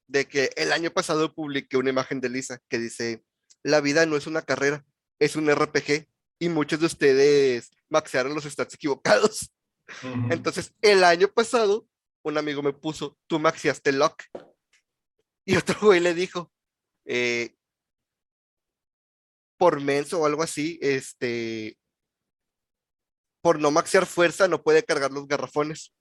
de 0.07 0.27
que 0.27 0.51
el 0.55 0.71
año 0.71 0.91
pasado 0.91 1.33
publiqué 1.33 1.77
una 1.77 1.89
imagen 1.89 2.21
de 2.21 2.29
Lisa 2.29 2.61
que 2.69 2.79
dice, 2.79 3.23
la 3.63 3.81
vida 3.81 4.05
no 4.05 4.17
es 4.17 4.27
una 4.27 4.41
carrera, 4.41 4.85
es 5.19 5.35
un 5.35 5.49
RPG 5.49 6.07
y 6.39 6.49
muchos 6.49 6.79
de 6.79 6.87
ustedes 6.87 7.71
maxearon 7.89 8.33
los 8.33 8.43
stats 8.43 8.73
equivocados. 8.73 9.51
Ujú. 10.03 10.31
Entonces, 10.31 10.73
el 10.81 11.03
año 11.03 11.27
pasado, 11.27 11.87
un 12.23 12.37
amigo 12.37 12.61
me 12.61 12.73
puso, 12.73 13.17
tú 13.27 13.39
maxiaste 13.39 13.91
lock. 13.91 14.23
Y 15.45 15.55
otro 15.55 15.79
güey 15.81 15.99
le 15.99 16.13
dijo, 16.13 16.51
eh, 17.05 17.55
por 19.61 19.79
menso 19.79 20.19
o 20.19 20.25
algo 20.25 20.41
así, 20.41 20.79
este, 20.81 21.77
por 23.43 23.59
no 23.59 23.69
maxear 23.69 24.07
fuerza 24.07 24.47
no 24.47 24.63
puede 24.63 24.83
cargar 24.83 25.11
los 25.11 25.27
garrafones. 25.27 25.93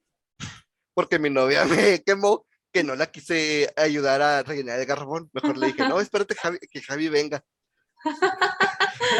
Porque 0.95 1.19
mi 1.19 1.29
novia 1.29 1.63
me 1.65 2.01
quemó 2.01 2.47
que 2.73 2.83
no 2.83 2.95
la 2.95 3.11
quise 3.11 3.71
ayudar 3.77 4.19
a 4.23 4.41
rellenar 4.41 4.79
el 4.79 4.87
garrafón. 4.87 5.29
Mejor 5.31 5.59
le 5.59 5.67
dije, 5.67 5.87
no, 5.87 5.99
espérate 6.01 6.33
Javi- 6.33 6.67
que 6.71 6.81
Javi 6.81 7.07
venga. 7.09 7.45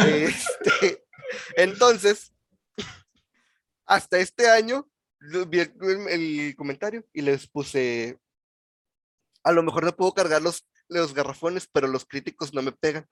Este, 0.07 1.05
entonces, 1.55 2.33
hasta 3.85 4.17
este 4.17 4.49
año 4.49 4.89
vi 5.49 5.59
el, 5.59 5.71
el 6.09 6.55
comentario 6.55 7.05
y 7.13 7.21
les 7.21 7.47
puse, 7.47 8.19
a 9.43 9.51
lo 9.51 9.61
mejor 9.61 9.83
no 9.83 9.95
puedo 9.95 10.15
cargar 10.15 10.41
los, 10.41 10.67
los 10.87 11.13
garrafones, 11.13 11.67
pero 11.71 11.87
los 11.87 12.05
críticos 12.05 12.55
no 12.55 12.63
me 12.63 12.71
pegan. 12.71 13.07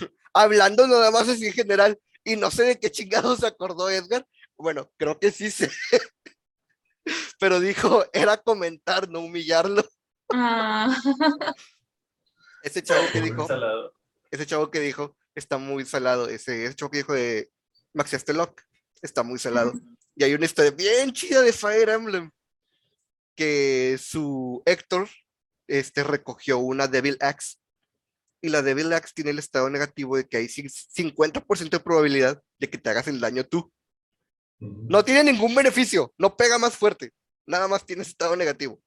Hablando 0.34 0.86
nada 0.86 1.10
más 1.10 1.28
así 1.28 1.46
en 1.46 1.52
general, 1.52 1.98
y 2.24 2.36
no 2.36 2.50
sé 2.50 2.64
de 2.64 2.78
qué 2.78 2.90
chingados 2.90 3.40
se 3.40 3.46
acordó 3.46 3.90
Edgar. 3.90 4.26
Bueno, 4.56 4.90
creo 4.96 5.18
que 5.18 5.30
sí 5.30 5.50
sé. 5.50 5.70
Pero 7.38 7.60
dijo, 7.60 8.04
era 8.12 8.36
comentar, 8.36 9.08
no 9.08 9.20
humillarlo. 9.20 9.84
Ah, 10.32 10.96
Ese 12.62 12.82
chavo 12.82 13.02
que 13.12 13.20
dijo, 13.20 13.46
Salado. 13.46 13.94
ese 14.30 14.46
chavo 14.46 14.70
que 14.70 14.80
dijo, 14.80 15.16
está 15.34 15.58
muy 15.58 15.84
salado. 15.84 16.28
Ese, 16.28 16.64
ese 16.64 16.76
chavo 16.76 16.90
que 16.90 16.98
dijo 16.98 17.12
de 17.12 17.50
Maxi 17.92 18.16
está 19.02 19.22
muy 19.24 19.38
salado. 19.38 19.72
Y 20.14 20.24
hay 20.24 20.34
una 20.34 20.44
historia 20.44 20.70
bien 20.70 21.12
chida 21.12 21.42
de 21.42 21.52
Fire 21.52 21.88
Emblem, 21.88 22.30
que 23.34 23.98
su 24.00 24.62
Héctor 24.64 25.08
este, 25.66 26.04
recogió 26.04 26.58
una 26.58 26.86
Devil 26.86 27.16
Axe. 27.20 27.56
Y 28.42 28.48
la 28.48 28.60
Devil 28.60 28.92
Axe 28.92 29.12
tiene 29.14 29.30
el 29.30 29.38
estado 29.38 29.70
negativo 29.70 30.16
de 30.16 30.26
que 30.26 30.36
hay 30.38 30.46
cin- 30.46 30.68
50% 30.68 31.70
de 31.70 31.80
probabilidad 31.80 32.42
de 32.58 32.68
que 32.68 32.76
te 32.78 32.90
hagas 32.90 33.06
el 33.06 33.20
daño 33.20 33.44
tú. 33.44 33.72
No 34.58 35.04
tiene 35.04 35.24
ningún 35.32 35.54
beneficio, 35.54 36.12
no 36.18 36.36
pega 36.36 36.58
más 36.58 36.76
fuerte, 36.76 37.12
nada 37.46 37.68
más 37.68 37.84
tiene 37.86 38.02
estado 38.02 38.34
negativo. 38.36 38.80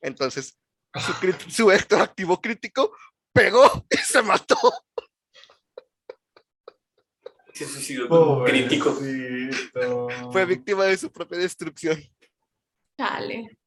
Entonces, 0.00 0.56
su, 0.94 1.12
crit- 1.14 1.50
su 1.50 1.70
Héctor 1.70 2.00
activo 2.00 2.40
crítico 2.40 2.96
pegó 3.32 3.86
y 3.90 3.96
se 3.98 4.22
mató. 4.22 4.56
Se 7.52 7.66
suicidó 7.66 8.08
como 8.08 8.44
crítico. 8.44 8.98
Fue 10.32 10.44
víctima 10.44 10.84
de 10.84 10.96
su 10.98 11.10
propia 11.10 11.38
destrucción. 11.38 11.98
chale. 12.98 13.58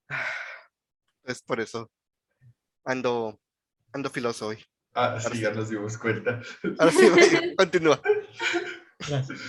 Es 1.24 1.42
por 1.42 1.60
eso 1.60 1.92
ando, 2.86 3.40
ando 3.92 4.10
filoso 4.10 4.48
hoy. 4.48 4.64
Ah, 4.94 5.20
sí, 5.20 5.40
ya 5.42 5.52
nos 5.52 5.70
dimos 5.70 5.98
cuenta. 5.98 6.42
Ahora 6.78 6.92
sí, 6.92 7.06
continúa. 7.58 8.02
gracias. 9.08 9.40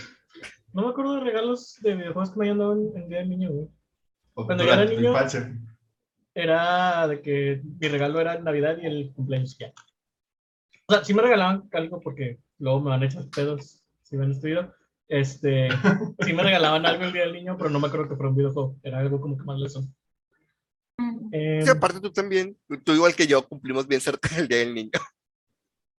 No 0.72 0.82
me 0.82 0.88
acuerdo 0.90 1.14
de 1.14 1.20
regalos 1.22 1.76
de 1.80 1.94
videojuegos 1.94 2.30
que 2.30 2.38
me 2.38 2.44
hayan 2.46 2.58
dado 2.58 2.72
en 2.74 2.96
en 2.96 3.02
el 3.02 3.08
día 3.08 3.18
del 3.18 3.28
niño, 3.30 3.50
güey. 3.50 3.68
O 4.34 4.46
Cuando 4.46 4.64
yo 4.64 4.72
era 4.72 4.84
niño- 4.84 5.08
infancia. 5.10 5.52
Era 6.34 7.08
de 7.08 7.20
que 7.22 7.60
mi 7.80 7.88
regalo 7.88 8.20
era 8.20 8.38
Navidad 8.38 8.78
y 8.80 8.86
el 8.86 9.12
cumpleaños 9.14 9.56
ya. 9.58 9.72
O 10.86 10.92
sea, 10.94 11.04
sí 11.04 11.12
me 11.12 11.22
regalaban 11.22 11.68
algo 11.72 12.00
porque 12.00 12.38
luego 12.58 12.80
me 12.80 12.90
van 12.90 13.02
a 13.02 13.06
echar 13.06 13.24
pedos 13.34 13.82
si 14.02 14.16
ven 14.16 14.30
este 14.30 14.48
video. 14.48 14.72
Este, 15.08 15.68
sí 16.20 16.32
me 16.32 16.42
regalaban 16.44 16.86
algo 16.86 17.02
el 17.04 17.12
día 17.12 17.22
del 17.22 17.32
niño, 17.32 17.56
pero 17.58 17.68
no 17.70 17.80
me 17.80 17.88
acuerdo 17.88 18.08
que 18.08 18.14
fuera 18.14 18.30
un 18.30 18.36
videojuego. 18.36 18.76
Era 18.84 19.00
algo 19.00 19.20
como 19.20 19.36
que 19.36 19.42
más 19.44 19.58
lesón. 19.58 19.92
Eh, 21.32 21.60
Sí, 21.64 21.70
aparte 21.70 22.00
tú 22.00 22.12
también, 22.12 22.56
tú 22.84 22.92
igual 22.92 23.14
que 23.16 23.26
yo, 23.26 23.46
cumplimos 23.48 23.88
bien 23.88 24.00
cerca 24.00 24.28
del 24.36 24.46
Día 24.46 24.58
del 24.58 24.74
Niño. 24.74 24.90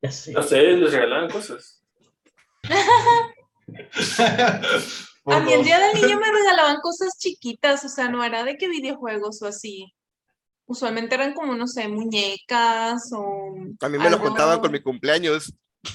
Ya 0.03 0.11
sé. 0.11 0.35
A 0.37 0.41
ustedes 0.41 0.79
les 0.79 0.93
regalaban 0.93 1.31
cosas. 1.31 1.83
A 5.27 5.41
mí 5.41 5.53
el 5.53 5.63
día 5.65 5.79
del 5.79 6.01
niño 6.01 6.19
me 6.19 6.33
regalaban 6.33 6.81
cosas 6.81 7.17
chiquitas, 7.19 7.85
o 7.85 7.89
sea, 7.89 8.09
no 8.09 8.25
era 8.25 8.43
de 8.43 8.57
que 8.57 8.69
videojuegos 8.69 9.43
o 9.43 9.47
así. 9.47 9.93
Usualmente 10.67 11.15
eran 11.15 11.35
como, 11.35 11.55
no 11.55 11.67
sé, 11.67 11.89
muñecas 11.89 13.11
o... 13.13 13.55
A 13.81 13.89
mí 13.89 13.99
me 13.99 14.11
lo 14.11 14.21
contaban 14.21 14.61
con 14.61 14.73
mi 14.73 14.81
cumpleaños. 14.81 15.53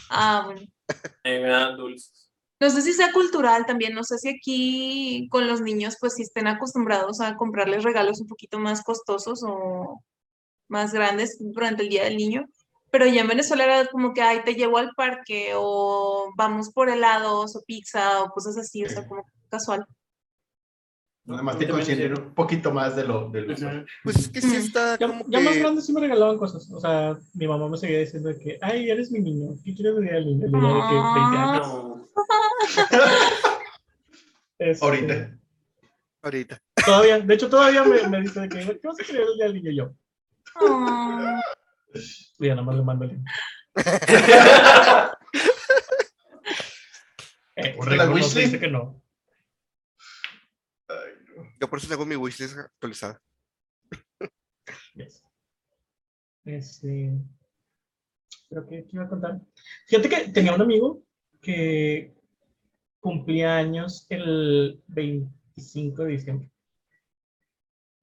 Ah, 0.09 0.43
bueno. 0.45 0.61
A 0.89 1.29
mí 1.29 1.39
me 1.39 1.49
dan 1.49 1.77
dulces. 1.77 2.29
No 2.59 2.69
sé 2.69 2.81
si 2.81 2.93
sea 2.93 3.11
cultural 3.11 3.65
también, 3.65 3.93
no 3.93 4.03
sé 4.03 4.17
si 4.17 4.29
aquí 4.29 5.27
con 5.29 5.47
los 5.47 5.61
niños 5.61 5.97
pues 5.99 6.13
si 6.15 6.21
estén 6.21 6.47
acostumbrados 6.47 7.19
a 7.19 7.35
comprarles 7.35 7.83
regalos 7.83 8.21
un 8.21 8.27
poquito 8.27 8.59
más 8.59 8.81
costosos 8.83 9.43
o 9.43 10.01
más 10.69 10.93
grandes 10.93 11.37
durante 11.39 11.83
el 11.83 11.89
Día 11.89 12.05
del 12.05 12.15
Niño, 12.15 12.45
pero 12.97 13.07
ya 13.07 13.23
en 13.23 13.27
Venezuela 13.27 13.65
era 13.65 13.87
como 13.87 14.13
que, 14.13 14.21
ay, 14.21 14.39
te 14.45 14.53
llevo 14.53 14.77
al 14.77 14.91
parque 14.95 15.51
o 15.53 16.31
vamos 16.37 16.71
por 16.71 16.87
helados 16.87 17.53
o 17.57 17.61
pizza 17.67 18.23
o 18.23 18.29
cosas 18.29 18.57
así, 18.57 18.85
o 18.85 18.89
sea, 18.89 19.05
como 19.05 19.25
casual. 19.49 19.85
Además 21.27 21.57
te 21.57 21.67
consienten 21.67 22.17
un 22.17 22.33
poquito 22.33 22.71
más 22.71 22.95
de 22.95 23.03
lo 23.03 23.29
del 23.31 23.51
usual. 23.51 23.85
Pues 24.01 24.15
es 24.15 24.29
que 24.29 24.39
sí 24.39 24.55
está 24.55 24.97
Ya, 24.97 25.07
como 25.07 25.25
ya 25.27 25.41
más 25.41 25.55
que... 25.55 25.59
grande 25.59 25.81
sí 25.81 25.91
me 25.91 25.99
regalaban 25.99 26.37
cosas. 26.37 26.71
O 26.71 26.79
sea, 26.79 27.17
mi 27.33 27.49
mamá 27.49 27.67
me 27.67 27.77
seguía 27.77 27.99
diciendo 27.99 28.29
que, 28.41 28.57
ay, 28.61 28.89
eres 28.89 29.11
mi 29.11 29.19
niño, 29.19 29.57
¿qué 29.65 29.75
quieres 29.75 29.97
de 29.97 30.01
día 30.01 30.13
del 30.13 30.25
niño? 30.27 30.47
Y 30.47 30.51
yo 30.51 30.61
ya 30.61 30.73
de 30.73 30.81
que 30.87 30.95
20 31.19 31.37
años. 31.37 31.67
No. 31.67 32.07
Este, 34.57 34.85
Ahorita. 34.85 35.37
Ahorita. 36.21 36.61
Todavía, 36.85 37.19
de 37.19 37.33
hecho, 37.33 37.49
todavía 37.49 37.83
me, 37.83 38.07
me 38.07 38.21
dice 38.21 38.39
de 38.39 38.47
que, 38.47 38.79
¿qué 38.79 38.87
vas 38.87 38.97
a 39.01 39.03
querer 39.03 39.23
el 39.23 39.35
día 39.35 39.45
del 39.47 39.55
niño? 39.55 39.71
Yo, 39.71 39.93
Ah, 40.55 41.41
y 42.39 42.47
ya 42.47 42.55
nada 42.55 42.65
más 42.65 42.75
le 42.75 42.83
mando 42.83 43.05
el 43.05 43.11
link. 43.11 43.27
Eh, 47.57 47.73
¿Por 47.77 47.89
la 47.95 48.09
wishlist? 48.09 48.35
dice 48.35 48.59
que 48.59 48.67
no. 48.67 49.01
Ay, 50.89 51.13
no. 51.37 51.43
Yo 51.57 51.69
por 51.69 51.79
eso 51.79 51.87
tengo 51.87 52.05
mi 52.05 52.17
wishlist 52.17 52.57
actualizada. 52.57 53.21
Yes. 54.93 55.23
Este. 56.43 57.13
Creo 58.49 58.67
que 58.67 58.85
¿qué 58.85 58.89
iba 58.91 59.05
a 59.05 59.09
contar. 59.09 59.39
Fíjate 59.87 60.09
que 60.09 60.27
tenía 60.33 60.53
un 60.53 60.61
amigo 60.61 61.01
que 61.41 62.13
cumplía 62.99 63.55
años 63.55 64.05
el 64.09 64.83
25 64.87 66.03
de 66.03 66.11
diciembre. 66.11 66.51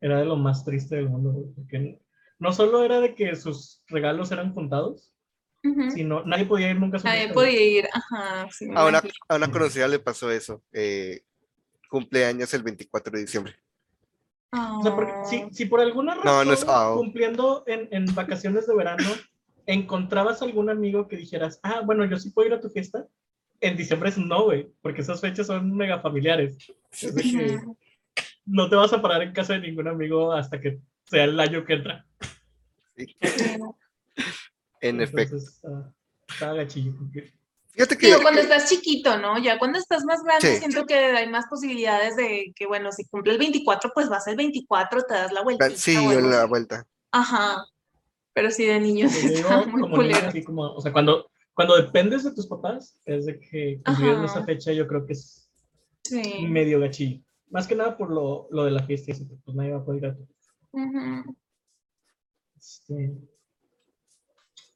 Era 0.00 0.18
de 0.18 0.24
lo 0.24 0.36
más 0.36 0.64
triste 0.64 0.96
del 0.96 1.10
mundo, 1.10 1.52
porque 1.54 2.01
no 2.42 2.52
solo 2.52 2.82
era 2.84 3.00
de 3.00 3.14
que 3.14 3.36
sus 3.36 3.82
regalos 3.86 4.32
eran 4.32 4.52
contados, 4.52 5.12
sino 5.94 6.24
nadie 6.24 6.44
podía 6.44 6.70
ir 6.70 6.80
nunca 6.80 6.96
a 6.96 7.00
su 7.00 7.06
Nadie 7.06 7.32
podía 7.32 7.62
ir, 7.64 7.88
ajá, 7.92 8.48
sí, 8.50 8.64
A 8.74 8.82
una, 8.82 8.98
imagino. 8.98 9.14
a 9.28 9.36
una 9.36 9.50
conocida 9.50 9.86
le 9.86 10.00
pasó 10.00 10.28
eso. 10.32 10.60
Eh, 10.72 11.22
cumpleaños 11.88 12.52
el 12.54 12.64
24 12.64 13.12
de 13.12 13.20
diciembre. 13.20 13.54
O 14.52 14.82
sea, 14.82 14.94
porque 14.96 15.12
si, 15.24 15.36
Ah, 15.42 15.48
si 15.52 15.66
por 15.66 15.80
alguna 15.80 16.16
razón, 16.16 16.24
No, 16.32 16.44
no 16.44 16.52
es 16.52 16.64
AO. 16.66 16.96
cumpliendo 16.96 17.62
en, 17.68 17.88
en 17.92 18.12
vacaciones 18.14 18.66
de 18.66 18.74
verano, 18.74 19.08
encontrabas 19.66 20.42
algún 20.42 20.68
amigo 20.68 21.06
que 21.06 21.16
dijeras, 21.16 21.60
ah, 21.62 21.80
bueno, 21.84 22.04
yo 22.06 22.18
sí 22.18 22.30
puedo 22.30 22.48
ir 22.48 22.54
a 22.54 22.60
tu 22.60 22.68
fiesta, 22.68 23.06
en 23.60 23.76
diciembre 23.76 24.08
es 24.08 24.18
no, 24.18 24.42
güey, 24.44 24.68
porque 24.82 25.02
esas 25.02 25.20
fechas 25.20 25.46
son 25.46 25.76
mega 25.76 26.00
familiares. 26.00 26.56
No 28.44 28.68
te 28.68 28.74
vas 28.76 28.92
a 28.92 29.00
parar 29.00 29.22
en 29.22 29.32
casa 29.32 29.52
de 29.54 29.60
ningún 29.60 29.86
amigo 29.86 30.32
hasta 30.32 30.60
que 30.60 30.80
sea 31.04 31.24
el 31.24 31.38
año 31.38 31.64
que 31.64 31.74
entra. 31.74 32.04
En 34.80 35.00
efecto. 35.00 35.36
Entonces, 35.36 35.60
ah, 35.64 35.92
está 36.28 36.52
gachillo. 36.54 36.92
Fíjate 37.70 37.96
que 37.96 38.06
Digo, 38.08 38.20
cuando 38.20 38.40
estás 38.40 38.68
chiquito, 38.68 39.16
¿no? 39.18 39.38
Ya 39.38 39.58
cuando 39.58 39.78
estás 39.78 40.04
más 40.04 40.22
grande, 40.24 40.54
Sí. 40.54 40.58
siento 40.58 40.84
que 40.86 40.94
hay 40.94 41.28
más 41.28 41.46
posibilidades 41.46 42.16
de 42.16 42.52
que, 42.56 42.66
bueno, 42.66 42.90
si 42.92 43.06
cumple 43.06 43.32
el 43.32 43.38
24, 43.38 43.92
pues 43.94 44.08
vas 44.08 44.26
el 44.26 44.36
24, 44.36 45.02
te 45.04 45.14
das 45.14 45.32
la 45.32 45.42
vuelta. 45.42 45.70
sí, 45.70 45.94
en 45.94 46.30
la 46.30 46.44
vuelta. 46.46 46.84
Ajá. 47.12 47.64
Pero 48.34 48.50
sí, 48.50 48.64
de 48.66 48.80
niños 48.80 49.12
digo, 49.14 49.34
está 49.34 49.64
muy 49.66 49.82
como 49.82 50.02
niño, 50.02 50.16
así 50.26 50.42
como, 50.42 50.62
o 50.74 50.80
sea, 50.80 50.92
cuando, 50.92 51.30
cuando 51.54 51.76
dependes 51.76 52.24
de 52.24 52.34
tus 52.34 52.46
papás, 52.46 52.98
es 53.04 53.26
de 53.26 53.38
que 53.38 53.80
cumplir 53.84 54.14
en 54.14 54.24
esa 54.24 54.42
fecha 54.44 54.72
yo 54.72 54.86
creo 54.88 55.06
que 55.06 55.12
es 55.12 55.48
Sí. 56.04 56.46
medio 56.48 56.80
gachillo. 56.80 57.22
Más 57.50 57.66
que 57.66 57.74
nada 57.76 57.96
por 57.96 58.10
lo, 58.10 58.48
lo 58.50 58.64
de 58.64 58.70
la 58.72 58.82
fiesta, 58.84 59.10
y 59.10 59.14
eso, 59.14 59.24
pues 59.44 59.54
nadie 59.56 59.70
va 59.72 59.78
a 59.78 59.84
poder 59.84 60.02
ir 60.02 60.08
a 60.10 60.16
tu 60.16 60.26
Ujú. 60.72 61.36
Este, 62.62 63.12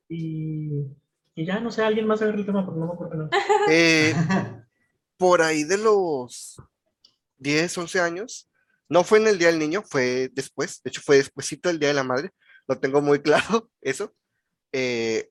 y, 0.09 0.89
y 1.37 1.47
ya, 1.47 1.61
no 1.61 1.71
sé, 1.71 1.85
alguien 1.85 2.07
más 2.09 2.21
agarra 2.21 2.39
el 2.39 2.45
tema 2.45 2.65
porque 2.65 2.81
no 2.81 2.87
me 2.87 2.93
acuerdo. 2.95 3.31
Eh, 3.71 4.13
por 5.17 5.41
ahí 5.41 5.63
de 5.63 5.79
los 5.79 6.61
10, 7.39 7.79
11 7.79 8.01
años, 8.01 8.51
no 8.89 9.05
fue 9.05 9.19
en 9.19 9.29
el 9.29 9.39
Día 9.39 9.49
del 9.49 9.61
Niño, 9.61 9.83
fue 9.83 10.31
después, 10.33 10.83
de 10.83 10.91
hecho 10.91 11.01
fue 11.01 11.19
despuesito 11.19 11.69
del 11.69 11.79
Día 11.79 11.89
de 11.89 11.95
la 11.95 12.03
Madre, 12.03 12.33
lo 12.67 12.77
tengo 12.81 13.01
muy 13.01 13.23
claro, 13.23 13.71
eso. 13.81 14.13
Eh, 14.73 15.31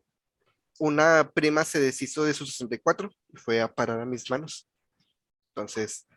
una 0.80 1.30
prima 1.34 1.66
se 1.66 1.82
deshizo 1.82 2.24
de 2.24 2.34
su 2.34 2.46
64 2.46 3.10
y 3.34 3.38
fue 3.38 3.62
a 3.62 3.74
parar 3.74 4.00
a 4.00 4.06
mis 4.06 4.30
manos. 4.30 4.70
Entonces, 5.50 6.08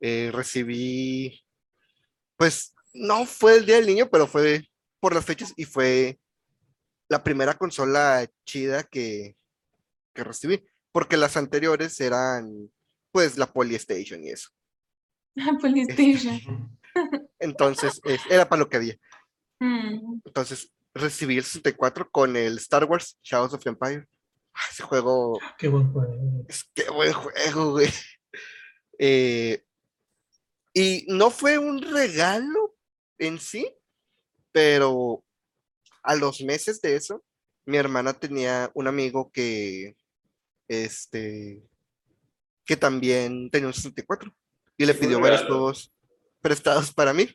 eh, 0.00 0.30
recibí, 0.32 1.44
pues, 2.36 2.72
no 2.94 3.26
fue 3.26 3.56
el 3.56 3.66
Día 3.66 3.76
del 3.76 3.86
Niño, 3.86 4.08
pero 4.10 4.28
fue 4.28 4.68
por 5.00 5.14
las 5.14 5.24
fechas 5.24 5.52
y 5.56 5.64
fue 5.64 6.18
la 7.08 7.22
primera 7.22 7.54
consola 7.54 8.26
chida 8.44 8.82
que, 8.82 9.36
que 10.14 10.24
recibí, 10.24 10.64
porque 10.92 11.16
las 11.16 11.36
anteriores 11.36 11.98
eran, 12.00 12.70
pues, 13.12 13.38
la 13.38 13.46
Polystation 13.46 14.22
y 14.24 14.30
eso. 14.30 14.50
PlayStation. 15.60 16.78
Entonces, 17.38 18.00
es- 18.04 18.20
era 18.28 18.48
para 18.48 18.60
lo 18.60 18.68
que 18.68 18.76
había. 18.76 18.96
Mm. 19.60 20.20
Entonces, 20.24 20.72
recibí 20.94 21.38
el 21.38 21.44
64 21.44 22.10
con 22.10 22.36
el 22.36 22.58
Star 22.58 22.84
Wars 22.84 23.18
Shadows 23.22 23.54
of 23.54 23.62
the 23.62 23.70
Empire. 23.70 24.06
Ah, 24.54 24.60
Ese 24.70 24.82
juego 24.82 25.38
Qué 25.56 25.68
buen 25.68 25.92
juego. 25.92 26.44
Es 26.48 26.64
que 26.74 26.90
buen 26.90 27.12
juego, 27.12 27.72
güey. 27.72 27.88
Eh, 28.98 29.62
y 30.74 31.04
no 31.08 31.30
fue 31.30 31.56
un 31.58 31.80
regalo 31.82 32.76
en 33.18 33.38
sí, 33.38 33.72
pero 34.52 35.24
a 36.02 36.14
los 36.14 36.40
meses 36.40 36.80
de 36.80 36.96
eso, 36.96 37.24
mi 37.66 37.76
hermana 37.76 38.14
tenía 38.14 38.70
un 38.74 38.88
amigo 38.88 39.30
que, 39.30 39.96
este, 40.68 41.62
que 42.64 42.76
también 42.76 43.50
tenía 43.50 43.68
un 43.68 43.74
64 43.74 44.34
y 44.76 44.86
le 44.86 44.94
pidió 44.94 45.20
varios 45.20 45.44
juegos 45.44 45.92
prestados 46.40 46.92
para 46.92 47.12
mí. 47.12 47.28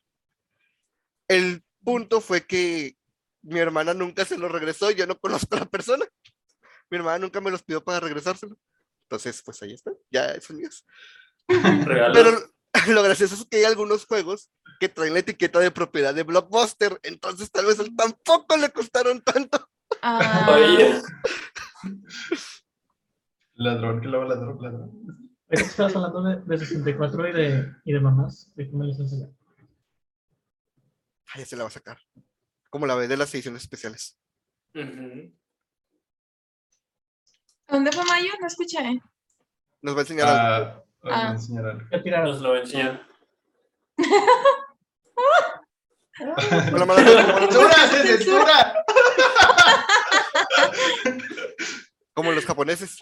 El 1.28 1.64
punto 1.84 2.22
fue 2.22 2.46
que 2.46 2.96
mi 3.42 3.60
hermana 3.60 3.94
nunca 3.94 4.26
se 4.26 4.38
los 4.38 4.52
regresó, 4.52 4.90
yo 4.92 5.06
no 5.06 5.20
conozco 5.20 5.56
a 5.56 5.60
la 5.60 5.66
persona. 5.66 6.06
Mi 6.90 6.98
hermana 6.98 7.20
nunca 7.20 7.42
me 7.42 7.52
los 7.52 7.62
pidió 7.64 7.84
para 7.84 8.00
regresárselo. 8.00 8.58
Entonces, 9.04 9.42
pues 9.44 9.62
ahí 9.62 9.74
está, 9.74 9.92
ya 10.10 10.40
son 10.42 10.58
míos. 10.58 10.86
Pero 11.48 12.54
lo 12.88 13.04
gracioso 13.04 13.36
es 13.36 13.46
que 13.46 13.58
hay 13.58 13.64
algunos 13.66 14.06
juegos 14.06 14.50
que 14.84 14.90
traen 14.90 15.14
la 15.14 15.20
etiqueta 15.20 15.60
de 15.60 15.72
propiedad 15.72 16.14
de 16.14 16.24
Blockbuster, 16.24 17.00
entonces 17.04 17.50
tal 17.50 17.66
vez 17.68 17.80
él 17.80 17.96
tampoco 17.96 18.58
le 18.58 18.70
costaron 18.70 19.22
tanto. 19.22 19.70
Ah, 20.02 20.46
Oye, 20.52 21.02
Ladrón, 23.54 24.02
que 24.02 24.08
luego 24.10 24.26
ladrón, 24.26 24.58
ladrón. 24.62 25.32
Estabas 25.48 25.96
hablando 25.96 26.22
de, 26.24 26.42
de 26.42 26.58
64 26.58 27.30
y 27.30 27.32
de, 27.32 27.72
y 27.86 27.94
de 27.94 28.00
mamás, 28.02 28.52
¿de 28.56 28.70
qué 28.70 28.76
me 28.76 28.86
les 28.88 29.00
enseñó? 29.00 29.34
Ah, 31.34 31.40
ya 31.40 31.46
se 31.46 31.56
la 31.56 31.64
va 31.64 31.70
a 31.70 31.72
sacar. 31.72 31.98
Como 32.70 32.86
la 32.86 32.96
ve 32.96 33.08
de 33.08 33.16
las 33.16 33.34
ediciones 33.34 33.62
especiales. 33.62 34.20
¿Dónde 34.74 35.32
fue 37.94 38.04
Mayo? 38.04 38.32
No 38.42 38.48
escuché. 38.48 39.00
Nos 39.82 39.96
va 39.96 40.00
a 40.00 40.02
enseñar 40.02 40.28
algo. 40.28 40.44
Ah, 40.44 40.84
voy 41.04 41.12
a 41.14 41.30
Ah. 41.30 41.32
enseñar 41.32 41.66
algo. 41.68 41.88
Nos 42.26 42.42
lo 42.42 42.50
voy 42.50 42.58
a 42.58 42.62
enseñar. 42.64 43.08
Con 46.18 46.80
la 46.80 46.86
mano 46.86 47.00
arriba, 47.02 47.26
como, 47.26 47.40
los, 47.40 47.50
¡Censura! 47.54 47.88
¡Se 47.88 48.08
censura! 48.18 48.86
como 52.14 52.32
los 52.32 52.46
japoneses. 52.46 52.98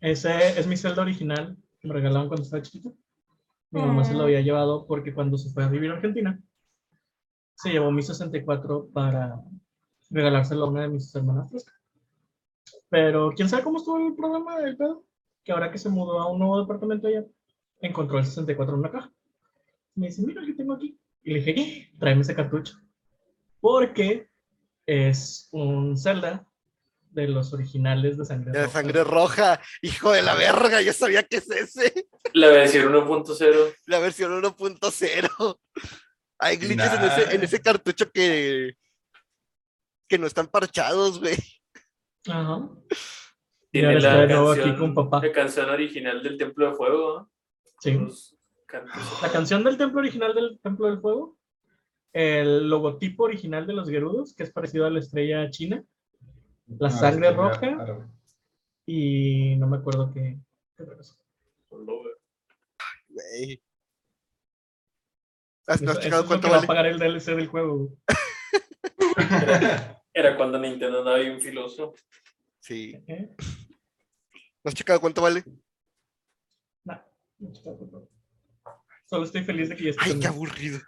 Ese 0.00 0.48
es 0.60 0.66
mi 0.66 0.76
celda 0.76 1.02
original 1.02 1.56
que 1.80 1.88
me 1.88 1.94
regalaron 1.94 2.28
cuando 2.28 2.44
estaba 2.44 2.62
chiquito. 2.62 2.94
Mi 3.70 3.80
mamá 3.80 4.04
se 4.04 4.12
lo 4.14 4.20
Ah. 4.20 4.24
había 4.24 4.40
llevado 4.42 4.86
porque 4.86 5.14
cuando 5.14 5.38
se 5.38 5.50
fue 5.50 5.64
a 5.64 5.68
vivir 5.68 5.90
a 5.90 5.94
Argentina, 5.94 6.38
se 7.54 7.70
llevó 7.70 7.90
mi 7.90 8.02
64 8.02 8.88
para 8.92 9.40
regalárselo 10.10 10.64
a 10.64 10.68
una 10.70 10.82
de 10.82 10.88
mis 10.88 11.14
hermanas. 11.14 11.50
Pero 12.88 13.32
quién 13.34 13.48
sabe 13.48 13.64
cómo 13.64 13.78
estuvo 13.78 13.96
el 13.98 14.14
problema 14.14 14.58
del 14.58 14.76
pedo, 14.76 15.04
que 15.42 15.52
ahora 15.52 15.72
que 15.72 15.78
se 15.78 15.88
mudó 15.88 16.20
a 16.20 16.30
un 16.30 16.38
nuevo 16.38 16.60
departamento 16.60 17.08
allá, 17.08 17.24
encontró 17.80 18.18
el 18.18 18.26
64 18.26 18.74
en 18.74 18.80
una 18.80 18.90
caja. 18.90 19.11
Me 19.94 20.06
dice, 20.08 20.22
mira 20.22 20.42
que 20.44 20.54
tengo 20.54 20.74
aquí. 20.74 20.98
Y 21.22 21.32
le 21.32 21.38
dije, 21.40 21.54
¿qué? 21.54 21.90
Tráeme 21.98 22.22
ese 22.22 22.34
cartucho. 22.34 22.74
Porque 23.60 24.28
es 24.86 25.48
un 25.52 25.96
Zelda 25.96 26.46
de 27.10 27.28
los 27.28 27.52
originales 27.52 28.16
de 28.16 28.24
sangre. 28.24 28.52
De 28.52 28.58
la 28.58 28.64
Roja. 28.64 28.72
sangre 28.72 29.04
roja. 29.04 29.60
Hijo 29.82 30.12
de 30.12 30.22
la 30.22 30.34
verga, 30.34 30.80
yo 30.80 30.92
sabía 30.92 31.22
que 31.22 31.36
es 31.36 31.50
ese. 31.50 32.06
Le 32.32 32.48
voy 32.48 32.56
a 32.56 32.60
decir 32.62 32.84
1.0. 32.86 33.74
La 33.86 33.98
versión 33.98 34.32
1.0. 34.42 35.58
Hay 36.38 36.56
glitches 36.56 36.92
en 36.92 37.04
ese, 37.04 37.34
en 37.34 37.40
Nah. 37.40 37.44
ese 37.44 37.60
cartucho 37.60 38.10
que, 38.10 38.74
que 40.08 40.18
no 40.18 40.26
están 40.26 40.48
parchados, 40.48 41.20
güey. 41.20 41.36
Ajá. 42.26 42.68
Tiene 43.70 44.00
la 44.00 44.16
de 44.22 44.26
nuevo 44.28 44.50
aquí 44.52 44.60
canción, 44.62 44.94
con 44.94 44.94
papá. 45.10 45.26
la 45.26 45.32
canción 45.32 45.70
original 45.70 46.22
del 46.22 46.36
Templo 46.36 46.70
de 46.70 46.76
Fuego, 46.76 47.18
¿no? 47.20 47.30
Sí. 47.80 47.92
Los. 47.92 48.36
La 49.22 49.30
canción 49.30 49.62
del 49.64 49.76
templo 49.76 50.00
original 50.00 50.34
del 50.34 50.58
Templo 50.62 50.86
del 50.88 51.00
Fuego, 51.00 51.36
el 52.12 52.68
logotipo 52.68 53.24
original 53.24 53.66
de 53.66 53.72
los 53.74 53.88
Gerudos, 53.88 54.34
que 54.34 54.42
es 54.44 54.52
parecido 54.52 54.86
a 54.86 54.90
la 54.90 54.98
estrella 55.00 55.48
china, 55.50 55.84
La 56.78 56.88
Ah, 56.88 56.90
sangre 56.90 57.32
roja. 57.32 58.06
y 58.86 59.56
no 59.56 59.66
me 59.66 59.76
acuerdo 59.78 60.10
qué. 60.12 60.38
qué. 60.76 60.86
Güey. 63.08 63.62
¿Has, 65.66 65.80
¿No 65.82 65.92
has 65.92 66.00
checado 66.00 66.26
cuánto 66.26 66.48
va 66.48 66.54
a 66.54 66.56
vale? 66.56 66.66
pagar 66.66 66.86
el 66.86 66.98
DLC 66.98 67.36
del 67.36 67.46
juego. 67.48 67.96
Era 70.14 70.36
cuando 70.36 70.58
Nintendo 70.58 70.98
andaba 70.98 71.18
bien 71.18 71.40
filoso. 71.40 71.94
Sí. 72.60 72.94
¿Eh? 73.06 73.34
¿No 74.64 74.68
has 74.68 74.74
checado 74.74 75.00
cuánto 75.00 75.22
vale? 75.22 75.44
No, 76.84 77.00
no 77.38 77.52
está 77.52 77.76
todo. 77.76 78.08
Solo 79.12 79.24
estoy 79.24 79.44
feliz 79.44 79.68
de 79.68 79.76
que 79.76 79.84
ya 79.84 79.90
esté. 79.90 80.04
Ay, 80.06 80.18
qué 80.20 80.26
aburrido. 80.26 80.78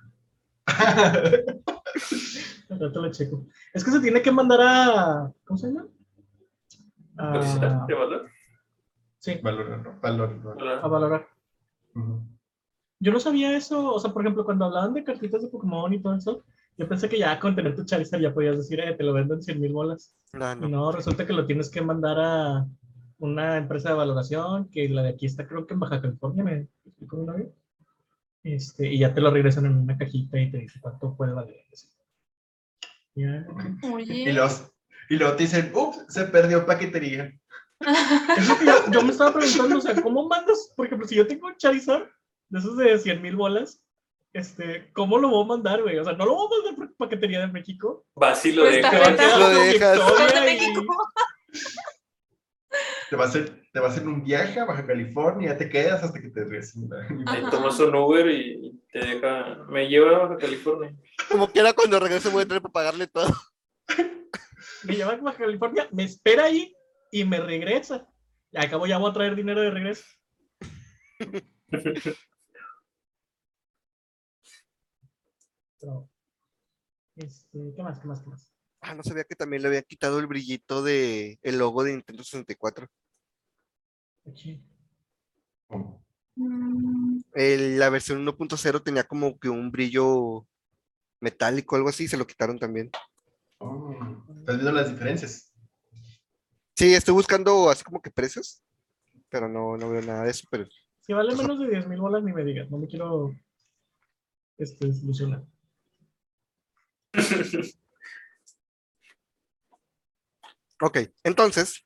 Al 0.64 1.44
rato 2.80 3.02
lo 3.02 3.12
checo. 3.12 3.46
Es 3.74 3.84
que 3.84 3.90
se 3.90 4.00
tiene 4.00 4.22
que 4.22 4.32
mandar 4.32 4.60
a. 4.62 5.30
¿Cómo 5.44 5.58
se 5.58 5.66
llama? 5.66 5.86
A, 7.18 7.84
¿De 7.86 7.92
valor? 7.94 8.26
sí, 9.18 9.38
Valor, 9.42 10.00
valor, 10.00 10.42
valor. 10.42 10.68
a 10.82 10.88
valorar. 10.88 11.28
Yo 12.98 13.12
no 13.12 13.20
sabía 13.20 13.54
eso. 13.54 13.92
O 13.92 14.00
sea, 14.00 14.10
por 14.10 14.22
ejemplo, 14.22 14.46
cuando 14.46 14.64
hablaban 14.64 14.94
de 14.94 15.04
cartitas 15.04 15.42
de 15.42 15.48
Pokémon 15.48 15.92
y 15.92 16.00
todo 16.00 16.14
eso, 16.16 16.44
yo 16.78 16.88
pensé 16.88 17.10
que 17.10 17.18
ya 17.18 17.38
con 17.38 17.54
tener 17.54 17.76
tu 17.76 17.84
Charizard 17.84 18.22
ya 18.22 18.32
podías 18.32 18.56
decir, 18.56 18.80
eh, 18.80 18.94
te 18.94 19.04
lo 19.04 19.12
vendo 19.12 19.34
en 19.34 19.42
100 19.42 19.60
mil 19.60 19.74
bolas. 19.74 20.16
No, 20.32 20.50
Y 20.54 20.60
no. 20.60 20.68
no, 20.68 20.92
resulta 20.92 21.26
que 21.26 21.34
lo 21.34 21.44
tienes 21.46 21.68
que 21.68 21.82
mandar 21.82 22.16
a 22.18 22.66
una 23.18 23.58
empresa 23.58 23.90
de 23.90 23.96
valoración, 23.96 24.70
que 24.70 24.88
la 24.88 25.02
de 25.02 25.10
aquí 25.10 25.26
está 25.26 25.46
creo 25.46 25.66
que 25.66 25.74
en 25.74 25.80
Baja 25.80 26.00
California, 26.00 26.42
me 26.42 26.68
explicó 26.86 27.18
mi 27.18 27.26
novio. 27.26 27.52
Este, 28.44 28.86
y 28.92 28.98
ya 28.98 29.14
te 29.14 29.22
lo 29.22 29.30
regresan 29.30 29.64
en 29.64 29.74
una 29.74 29.96
cajita 29.96 30.38
y 30.38 30.50
te 30.50 30.58
dice 30.58 30.78
cuánto 30.80 31.16
puede 31.16 31.32
valer. 31.32 31.64
Ya. 33.14 33.46
Oye. 33.90 34.14
Y 34.14 34.32
los, 34.32 34.70
y 35.08 35.16
luego 35.16 35.34
te 35.34 35.44
dicen, 35.44 35.72
ups, 35.74 36.04
se 36.08 36.24
perdió 36.26 36.66
paquetería. 36.66 37.32
Es 38.38 38.48
lo 38.48 38.58
que 38.58 38.66
yo, 38.66 38.90
yo 38.90 39.02
me 39.02 39.10
estaba 39.10 39.32
preguntando, 39.34 39.78
o 39.78 39.80
sea, 39.80 40.00
¿cómo 40.00 40.28
mandas? 40.28 40.72
Por 40.76 40.86
ejemplo, 40.86 41.06
si 41.06 41.16
yo 41.16 41.26
tengo 41.26 41.48
un 41.48 41.56
Charizard 41.56 42.08
de 42.48 42.58
esos 42.58 42.76
de 42.76 42.98
100 42.98 43.20
mil 43.20 43.36
bolas, 43.36 43.82
este, 44.32 44.90
¿cómo 44.92 45.18
lo 45.18 45.28
voy 45.28 45.44
a 45.44 45.48
mandar, 45.48 45.82
güey? 45.82 45.98
O 45.98 46.04
sea, 46.04 46.12
no 46.14 46.24
lo 46.24 46.34
voy 46.34 46.46
a 46.46 46.56
mandar 46.56 46.74
por 46.76 46.96
paquetería 46.96 47.40
de 47.40 47.48
México. 47.48 48.06
Vas 48.14 48.44
y 48.46 48.52
lo 48.52 48.66
está 48.66 48.90
dejas. 48.90 49.38
Lo 49.38 49.48
dejas. 49.48 49.98
Los 49.98 50.18
de 50.18 50.40
y- 50.40 50.44
México. 50.44 50.96
Te 53.14 53.18
vas, 53.18 53.28
a 53.28 53.30
hacer, 53.30 53.62
te 53.72 53.78
vas 53.78 53.96
en 53.96 54.08
un 54.08 54.24
viaje 54.24 54.58
a 54.58 54.64
Baja 54.64 54.84
California, 54.84 55.52
ya 55.52 55.56
te 55.56 55.68
quedas 55.68 56.02
hasta 56.02 56.20
que 56.20 56.30
te 56.30 56.42
regresen. 56.42 56.90
Tomas 57.48 57.78
un 57.78 57.94
Uber 57.94 58.28
y 58.28 58.82
te 58.90 58.98
deja. 58.98 59.64
Me 59.68 59.88
lleva 59.88 60.16
a 60.16 60.18
Baja 60.26 60.36
California. 60.36 60.96
Como 61.30 61.46
quiera, 61.46 61.72
cuando 61.74 62.00
regrese 62.00 62.28
voy 62.30 62.42
a 62.42 62.46
tener 62.46 62.60
para 62.60 62.72
pagarle 62.72 63.06
todo. 63.06 63.32
Me 64.82 64.96
lleva 64.96 65.12
a 65.12 65.16
Baja 65.18 65.38
California, 65.38 65.88
me 65.92 66.02
espera 66.02 66.46
ahí 66.46 66.74
y 67.12 67.24
me 67.24 67.38
regresa. 67.38 68.08
Y 68.50 68.58
al 68.58 68.68
cabo 68.68 68.84
ya 68.88 68.98
voy 68.98 69.10
a 69.10 69.14
traer 69.14 69.36
dinero 69.36 69.60
de 69.60 69.70
regreso. 69.70 70.04
Pero, 75.80 76.10
este, 77.14 77.58
¿qué 77.76 77.82
más? 77.84 78.00
¿Qué 78.00 78.08
más? 78.08 78.24
¿Qué 78.24 78.30
más? 78.30 78.52
Ah, 78.80 78.94
no 78.96 79.04
sabía 79.04 79.22
que 79.22 79.36
también 79.36 79.62
le 79.62 79.68
habían 79.68 79.84
quitado 79.84 80.18
el 80.18 80.26
brillito 80.26 80.82
de 80.82 81.38
el 81.42 81.58
logo 81.58 81.84
de 81.84 81.92
Nintendo 81.92 82.24
64. 82.24 82.88
Mm, 86.36 87.20
El- 87.34 87.78
la 87.78 87.90
versión 87.90 88.18
1.0 88.26 88.82
tenía 88.82 89.04
como 89.04 89.38
que 89.38 89.48
un 89.48 89.70
brillo 89.70 90.46
metálico, 91.20 91.76
algo 91.76 91.88
así, 91.88 92.04
y 92.04 92.08
se 92.08 92.16
lo 92.16 92.26
quitaron 92.26 92.58
también. 92.58 92.90
Oh, 93.58 93.94
¿Estás 94.38 94.56
viendo 94.56 94.72
las 94.72 94.90
diferencias? 94.90 95.52
Sí, 96.76 96.92
estoy 96.92 97.14
buscando 97.14 97.70
así 97.70 97.84
como 97.84 98.02
que 98.02 98.10
precios, 98.10 98.62
pero 99.28 99.48
no, 99.48 99.76
no 99.76 99.90
veo 99.90 100.02
nada 100.02 100.24
de 100.24 100.30
eso, 100.30 100.46
pero 100.50 100.66
Si 101.00 101.12
vale 101.12 101.34
menos 101.36 101.58
de 101.60 101.68
10 101.68 101.86
mil 101.86 102.00
bolas, 102.00 102.22
ni 102.24 102.32
me 102.32 102.44
digas. 102.44 102.68
No 102.70 102.78
me 102.78 102.88
quiero 102.88 103.34
este, 104.58 104.86
desilusionar. 104.88 105.44
ok, 110.80 110.98
entonces, 111.22 111.84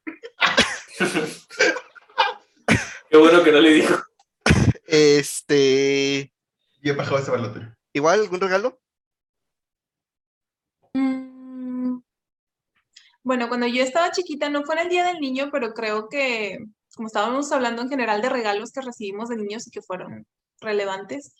Qué 3.10 3.16
bueno 3.16 3.42
que 3.42 3.52
no 3.52 3.60
le 3.60 3.70
dijo. 3.72 3.94
este, 4.86 6.32
Y 6.82 6.88
he 6.88 6.92
bajado 6.92 7.18
ese 7.18 7.30
balote. 7.30 7.60
igual 7.92 8.20
algún 8.20 8.40
regalo, 8.40 8.80
mm, 10.92 11.98
Bueno, 13.22 13.48
cuando 13.48 13.66
yo 13.66 13.82
estaba 13.82 14.10
chiquita, 14.10 14.50
no 14.50 14.62
fue 14.64 14.74
en 14.74 14.82
el 14.82 14.88
Día 14.90 15.06
del 15.06 15.20
Niño, 15.20 15.48
pero 15.50 15.72
creo 15.72 16.08
que, 16.08 16.58
como 16.94 17.08
estábamos 17.08 17.50
hablando 17.52 17.82
en 17.82 17.88
general 17.88 18.20
de 18.20 18.28
regalos 18.28 18.72
que 18.72 18.82
recibimos 18.82 19.30
de 19.30 19.36
niños 19.36 19.66
y 19.66 19.70
que 19.70 19.82
fueron 19.82 20.26
relevantes, 20.60 21.34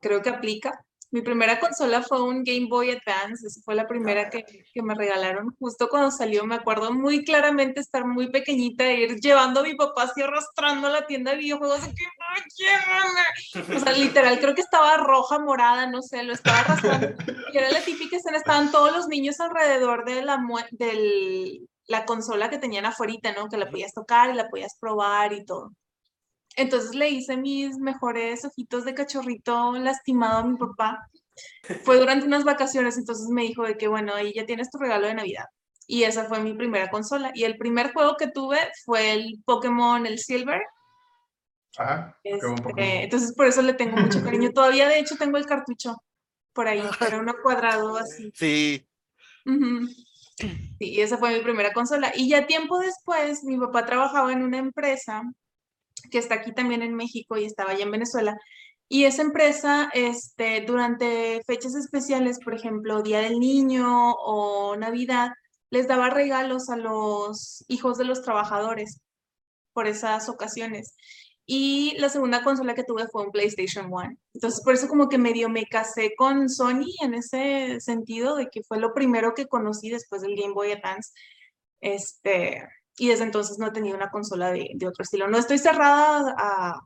creo 0.00 0.22
que 0.22 0.30
aplica. 0.30 0.84
Mi 1.12 1.22
primera 1.22 1.58
consola 1.58 2.02
fue 2.02 2.22
un 2.22 2.44
Game 2.44 2.66
Boy 2.68 2.90
Advance, 2.90 3.46
esa 3.46 3.60
fue 3.64 3.74
la 3.74 3.86
primera 3.86 4.30
que, 4.30 4.44
que 4.44 4.82
me 4.82 4.94
regalaron. 4.94 5.54
Justo 5.58 5.88
cuando 5.88 6.10
salió, 6.10 6.44
me 6.44 6.54
acuerdo 6.54 6.92
muy 6.92 7.24
claramente 7.24 7.80
estar 7.80 8.06
muy 8.06 8.30
pequeñita 8.30 8.84
e 8.86 9.00
ir 9.00 9.20
llevando 9.20 9.60
a 9.60 9.62
mi 9.64 9.74
papá 9.74 10.04
así 10.04 10.22
arrastrando 10.22 10.86
a 10.86 10.90
la 10.90 11.06
tienda 11.06 11.32
de 11.32 11.38
videojuegos 11.38 11.82
de 11.82 11.94
que 11.94 12.04
no 12.04 12.30
llévame. 12.56 13.76
O 13.76 13.80
sea, 13.80 13.92
literal, 13.92 14.38
creo 14.38 14.54
que 14.54 14.60
estaba 14.60 14.96
roja, 14.98 15.38
morada, 15.40 15.86
no 15.86 16.00
sé, 16.02 16.22
lo 16.22 16.32
estaba 16.32 16.60
arrastrando. 16.60 17.08
Y 17.52 17.58
era 17.58 17.70
la 17.70 17.80
típica 17.82 18.16
escena, 18.16 18.38
estaban 18.38 18.70
todos 18.70 18.92
los 18.92 19.08
niños 19.08 19.40
alrededor 19.40 20.04
de 20.04 20.22
la, 20.22 20.40
del, 20.70 21.68
la 21.86 22.04
consola 22.04 22.50
que 22.50 22.58
tenían 22.58 22.86
afuera, 22.86 23.34
¿no? 23.36 23.48
Que 23.48 23.56
la 23.56 23.68
podías 23.68 23.92
tocar 23.92 24.30
y 24.30 24.34
la 24.34 24.48
podías 24.48 24.76
probar 24.78 25.32
y 25.32 25.44
todo. 25.44 25.72
Entonces 26.56 26.94
le 26.94 27.08
hice 27.10 27.36
mis 27.36 27.78
mejores 27.78 28.44
ojitos 28.44 28.84
de 28.84 28.94
cachorrito 28.94 29.72
lastimado 29.72 30.38
a 30.38 30.44
mi 30.44 30.56
papá. 30.56 31.08
Fue 31.84 31.98
durante 31.98 32.26
unas 32.26 32.44
vacaciones, 32.44 32.98
entonces 32.98 33.28
me 33.28 33.42
dijo 33.42 33.64
de 33.64 33.76
que, 33.76 33.88
bueno, 33.88 34.14
ahí 34.14 34.32
ya 34.34 34.44
tienes 34.44 34.70
tu 34.70 34.78
regalo 34.78 35.06
de 35.06 35.14
Navidad. 35.14 35.46
Y 35.86 36.04
esa 36.04 36.24
fue 36.24 36.40
mi 36.40 36.52
primera 36.54 36.90
consola. 36.90 37.30
Y 37.34 37.44
el 37.44 37.56
primer 37.56 37.92
juego 37.92 38.16
que 38.16 38.28
tuve 38.28 38.58
fue 38.84 39.12
el 39.12 39.42
Pokémon, 39.44 40.06
el 40.06 40.18
Silver. 40.18 40.60
Ajá, 41.78 42.16
Este, 42.22 42.46
Pokémon. 42.62 42.78
entonces 42.78 43.34
por 43.34 43.46
eso 43.46 43.62
le 43.62 43.74
tengo 43.74 43.96
mucho 43.96 44.22
cariño. 44.24 44.50
Todavía 44.52 44.88
de 44.88 44.98
hecho 44.98 45.16
tengo 45.16 45.36
el 45.38 45.46
cartucho 45.46 45.96
por 46.52 46.68
ahí, 46.68 46.82
era 47.00 47.18
uno 47.18 47.34
cuadrado 47.42 47.96
así. 47.96 48.32
sí, 48.34 48.86
Ujú. 49.46 49.88
Sí, 50.78 51.00
esa 51.00 51.18
fue 51.18 51.34
mi 51.36 51.42
primera 51.42 51.72
consola. 51.72 52.12
Y 52.14 52.28
ya 52.28 52.46
tiempo 52.46 52.78
después, 52.78 53.44
mi 53.44 53.58
papá 53.58 53.84
trabajaba 53.84 54.32
en 54.32 54.42
una 54.42 54.58
empresa 54.58 55.22
que 56.10 56.18
está 56.18 56.36
aquí 56.36 56.52
también 56.52 56.82
en 56.82 56.94
México 56.94 57.36
y 57.36 57.44
estaba 57.44 57.72
allá 57.72 57.84
en 57.84 57.90
Venezuela. 57.90 58.38
Y 58.88 59.04
esa 59.04 59.22
empresa, 59.22 59.88
este, 59.94 60.62
durante 60.62 61.42
fechas 61.46 61.74
especiales, 61.76 62.40
por 62.42 62.54
ejemplo, 62.54 63.02
Día 63.02 63.20
del 63.20 63.38
Niño 63.38 64.12
o 64.14 64.76
Navidad, 64.76 65.30
les 65.70 65.86
daba 65.86 66.10
regalos 66.10 66.68
a 66.70 66.76
los 66.76 67.64
hijos 67.68 67.98
de 67.98 68.04
los 68.04 68.22
trabajadores 68.22 69.00
por 69.72 69.86
esas 69.86 70.28
ocasiones. 70.28 70.96
Y 71.46 71.96
la 71.98 72.08
segunda 72.08 72.44
consola 72.44 72.74
que 72.74 72.84
tuve 72.84 73.08
fue 73.08 73.24
un 73.24 73.32
PlayStation 73.32 73.92
1. 73.92 74.10
Entonces, 74.34 74.60
por 74.62 74.74
eso 74.74 74.88
como 74.88 75.08
que 75.08 75.18
medio 75.18 75.48
me 75.48 75.66
casé 75.66 76.14
con 76.16 76.48
Sony 76.48 76.92
en 77.02 77.14
ese 77.14 77.80
sentido 77.80 78.36
de 78.36 78.48
que 78.48 78.62
fue 78.62 78.78
lo 78.78 78.94
primero 78.94 79.34
que 79.34 79.46
conocí 79.46 79.90
después 79.90 80.22
del 80.22 80.36
Game 80.36 80.54
Boy 80.54 80.72
Advance. 80.72 81.12
Este, 81.80 82.68
y 82.98 83.08
desde 83.08 83.24
entonces 83.24 83.58
no 83.58 83.66
he 83.66 83.72
tenido 83.72 83.96
una 83.96 84.10
consola 84.10 84.50
de, 84.50 84.70
de 84.74 84.86
otro 84.86 85.02
estilo. 85.02 85.28
No 85.28 85.38
estoy 85.38 85.58
cerrada 85.58 86.34
a 86.38 86.80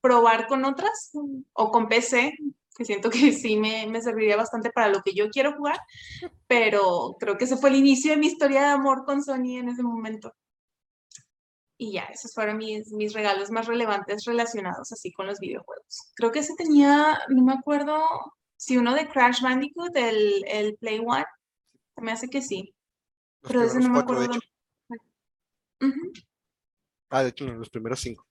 probar 0.00 0.46
con 0.46 0.64
otras 0.64 1.12
o 1.52 1.70
con 1.70 1.88
PC, 1.88 2.34
que 2.76 2.84
siento 2.84 3.10
que 3.10 3.32
sí 3.32 3.56
me, 3.56 3.86
me 3.86 4.00
serviría 4.00 4.36
bastante 4.36 4.70
para 4.70 4.88
lo 4.88 5.02
que 5.02 5.12
yo 5.14 5.28
quiero 5.30 5.54
jugar, 5.56 5.78
pero 6.46 7.16
creo 7.18 7.36
que 7.36 7.44
ese 7.44 7.56
fue 7.56 7.70
el 7.70 7.76
inicio 7.76 8.12
de 8.12 8.18
mi 8.18 8.28
historia 8.28 8.60
de 8.60 8.68
amor 8.68 9.04
con 9.04 9.22
Sony 9.22 9.58
en 9.58 9.68
ese 9.68 9.82
momento. 9.82 10.32
Y 11.80 11.92
ya, 11.92 12.04
esos 12.04 12.34
fueron 12.34 12.56
mis, 12.56 12.90
mis 12.92 13.12
regalos 13.12 13.52
más 13.52 13.66
relevantes 13.66 14.24
relacionados 14.24 14.90
así 14.90 15.12
con 15.12 15.26
los 15.26 15.38
videojuegos. 15.38 16.12
Creo 16.14 16.32
que 16.32 16.40
ese 16.40 16.54
tenía, 16.56 17.20
no 17.28 17.44
me 17.44 17.52
acuerdo 17.52 18.00
si 18.56 18.76
uno 18.76 18.94
de 18.94 19.08
Crash 19.08 19.40
Bandicoot, 19.42 19.94
el, 19.96 20.44
el 20.48 20.76
Play 20.76 20.98
One, 20.98 21.24
me 21.96 22.12
hace 22.12 22.28
que 22.28 22.42
sí. 22.42 22.74
los 23.42 23.52
Pero 23.52 23.62
ese 23.64 23.78
no 23.78 23.90
me 23.90 24.00
acuerdo. 24.00 24.28
Dónde- 25.80 25.96
Ujú. 25.96 26.12
Ah, 27.10 27.22
de 27.22 27.28
hecho, 27.30 27.46
no, 27.46 27.54
los 27.54 27.70
primeros 27.70 28.00
cinco. 28.00 28.24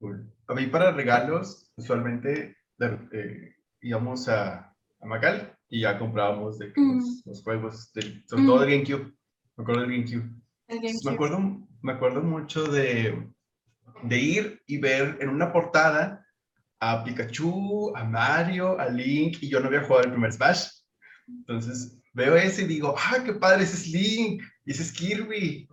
Cool. 0.00 0.32
a 0.48 0.54
mí 0.54 0.66
para 0.66 0.90
regalos, 0.90 1.70
usualmente 1.76 2.56
de- 2.76 3.08
eh, 3.12 3.54
íbamos 3.82 4.28
a, 4.28 4.74
a 5.00 5.06
Macal 5.06 5.56
y 5.68 5.82
ya 5.82 5.96
comprábamos 5.98 6.58
de 6.58 6.72
que 6.72 6.80
los, 6.80 7.04
Mm. 7.04 7.28
los 7.28 7.42
juegos, 7.44 7.92
del- 7.92 8.24
sobre 8.26 8.44
todo 8.44 8.60
del 8.60 8.70
GameCube. 8.70 9.14
Me 9.56 9.62
acuerdo 9.62 9.80
del 9.82 9.90
GameCube. 9.92 10.28
El 10.68 10.80
Me 10.80 10.86
GameCube. 10.88 11.14
acuerdo, 11.14 11.68
me 11.82 11.92
acuerdo 11.92 12.20
mucho 12.22 12.64
de, 12.64 13.30
de 14.02 14.18
ir 14.18 14.62
y 14.66 14.78
ver 14.78 15.18
en 15.20 15.28
una 15.28 15.52
portada 15.52 16.26
a 16.80 17.04
Pikachu, 17.04 17.92
a 17.96 18.02
Mario, 18.04 18.78
a 18.80 18.88
Link, 18.88 19.36
y 19.40 19.48
yo 19.48 19.60
no 19.60 19.68
había 19.68 19.84
jugado 19.84 20.04
el 20.04 20.10
primer 20.10 20.32
Smash. 20.32 20.68
Entonces 21.28 22.01
veo 22.12 22.36
ese 22.36 22.62
y 22.62 22.66
digo, 22.66 22.94
¡ah, 22.96 23.22
qué 23.24 23.32
padre! 23.34 23.64
Ese 23.64 23.76
es 23.76 23.86
Link, 23.88 24.42
y 24.64 24.72
ese 24.72 24.82
es 24.82 24.92
Kirby. 24.92 25.68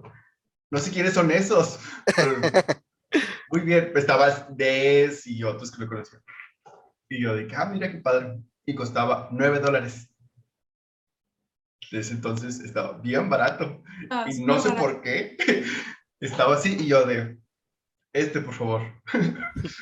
No 0.72 0.80
sé 0.80 0.92
quiénes 0.92 1.14
son 1.14 1.32
esos. 1.32 1.80
pero 2.16 2.36
muy 3.52 3.62
bien, 3.62 3.92
estaba 3.96 4.30
Des 4.52 5.26
y 5.26 5.44
otros 5.44 5.72
que 5.72 5.82
lo 5.82 5.88
conocían. 5.88 6.22
Y 7.10 7.22
yo 7.24 7.36
dije, 7.36 7.56
ah, 7.56 7.66
mira 7.66 7.92
qué 7.92 7.98
padre. 7.98 8.40
Y 8.66 8.76
costaba 8.76 9.30
9 9.32 9.60
dólares. 9.60 10.10
Desde 11.92 12.14
entonces 12.14 12.60
estaba 12.60 13.00
bien 13.00 13.30
barato. 13.30 13.84
Ah, 14.12 14.26
Y 14.30 14.44
no 14.44 14.60
sé 14.60 14.70
barato. 14.70 14.84
por 14.86 15.02
qué. 15.02 15.36
Estaba 16.20 16.56
así 16.56 16.76
y 16.78 16.88
yo 16.88 17.06
de, 17.06 17.40
este, 18.14 18.42
por 18.42 18.54
favor. 18.54 18.82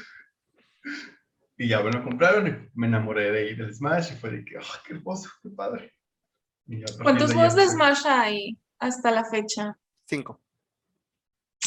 y 1.57 1.67
ya 1.67 1.81
me 1.81 1.91
lo 1.91 2.03
compraron 2.03 2.47
y 2.47 2.69
me 2.75 2.87
enamoré 2.87 3.31
de 3.31 3.51
ir 3.51 3.57
del 3.57 3.73
Smash 3.73 4.13
y 4.13 4.15
fue 4.17 4.29
de 4.29 4.45
que, 4.45 4.57
¡ah, 4.57 4.81
qué 4.85 4.93
hermoso, 4.93 5.31
qué 5.41 5.49
padre! 5.49 5.93
Y 5.93 5.93
ya 5.93 5.93
a 5.93 5.93
partir 5.93 6.56
¿Cuántos 7.01 7.33
juegos 7.33 7.55
de. 7.55 7.67
Smash 7.67 8.05
hay 8.05 8.57
hasta 8.79 9.11
la 9.11 9.23
fecha? 9.25 9.77
Cinco. 10.05 10.41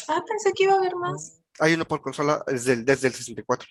Ah, 0.07 0.23
pensé 0.27 0.51
que 0.53 0.63
iba 0.63 0.73
a 0.73 0.77
haber 0.77 0.95
más. 0.95 1.41
Hay 1.59 1.73
uno 1.73 1.85
por 1.85 2.01
consola 2.01 2.43
desde 2.47 2.73
el, 2.73 2.85
desde 2.85 3.07
el 3.07 3.13
64. 3.13 3.67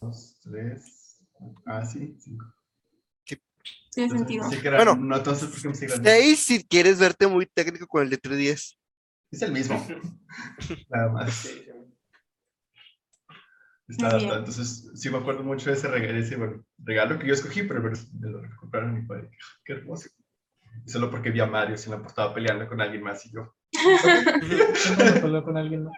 Dos, 0.00 0.38
tres, 0.42 1.20
ah, 1.66 1.84
sí, 1.84 2.16
cinco. 2.20 2.46
Tiene 3.92 4.10
sentido. 4.10 4.44
era- 4.62 4.76
Bueno, 4.76 4.94
no, 4.96 5.16
entonces, 5.16 5.48
¿por 5.48 5.62
qué 5.62 5.68
me 5.68 5.74
sigue? 5.74 5.92
Seis 6.02 6.40
si 6.40 6.62
quieres 6.64 6.98
verte 6.98 7.26
muy 7.26 7.46
técnico 7.46 7.86
con 7.86 8.02
el 8.02 8.10
de 8.10 8.18
3DS. 8.20 8.76
Es 9.30 9.42
el 9.42 9.52
mismo. 9.52 9.86
Nada 10.90 11.08
más. 11.12 11.48
Está 13.88 14.08
adaptado. 14.08 14.38
Entonces, 14.38 14.90
sí 14.94 15.10
me 15.10 15.18
acuerdo 15.18 15.42
mucho 15.44 15.70
de 15.70 15.76
ese 15.76 15.88
regalo, 15.88 16.18
ese, 16.18 16.36
regalo 16.78 17.18
que 17.18 17.26
yo 17.26 17.34
escogí, 17.34 17.62
pero 17.62 17.82
me 17.82 17.90
lo- 17.90 18.40
compraron 18.60 18.94
mi 18.94 19.06
padre. 19.06 19.30
Qué 19.64 19.74
hermoso. 19.74 20.08
Y 20.84 20.90
solo 20.90 21.10
porque 21.10 21.30
vi 21.30 21.40
a 21.40 21.46
Mario, 21.46 21.76
si 21.76 21.88
la 21.90 21.96
estaba 21.96 22.34
peleando 22.34 22.68
con 22.68 22.80
alguien 22.80 23.02
más 23.02 23.24
y 23.26 23.32
yo. 23.32 23.54
Con 25.44 25.56
alguien 25.56 25.84
más. 25.84 25.94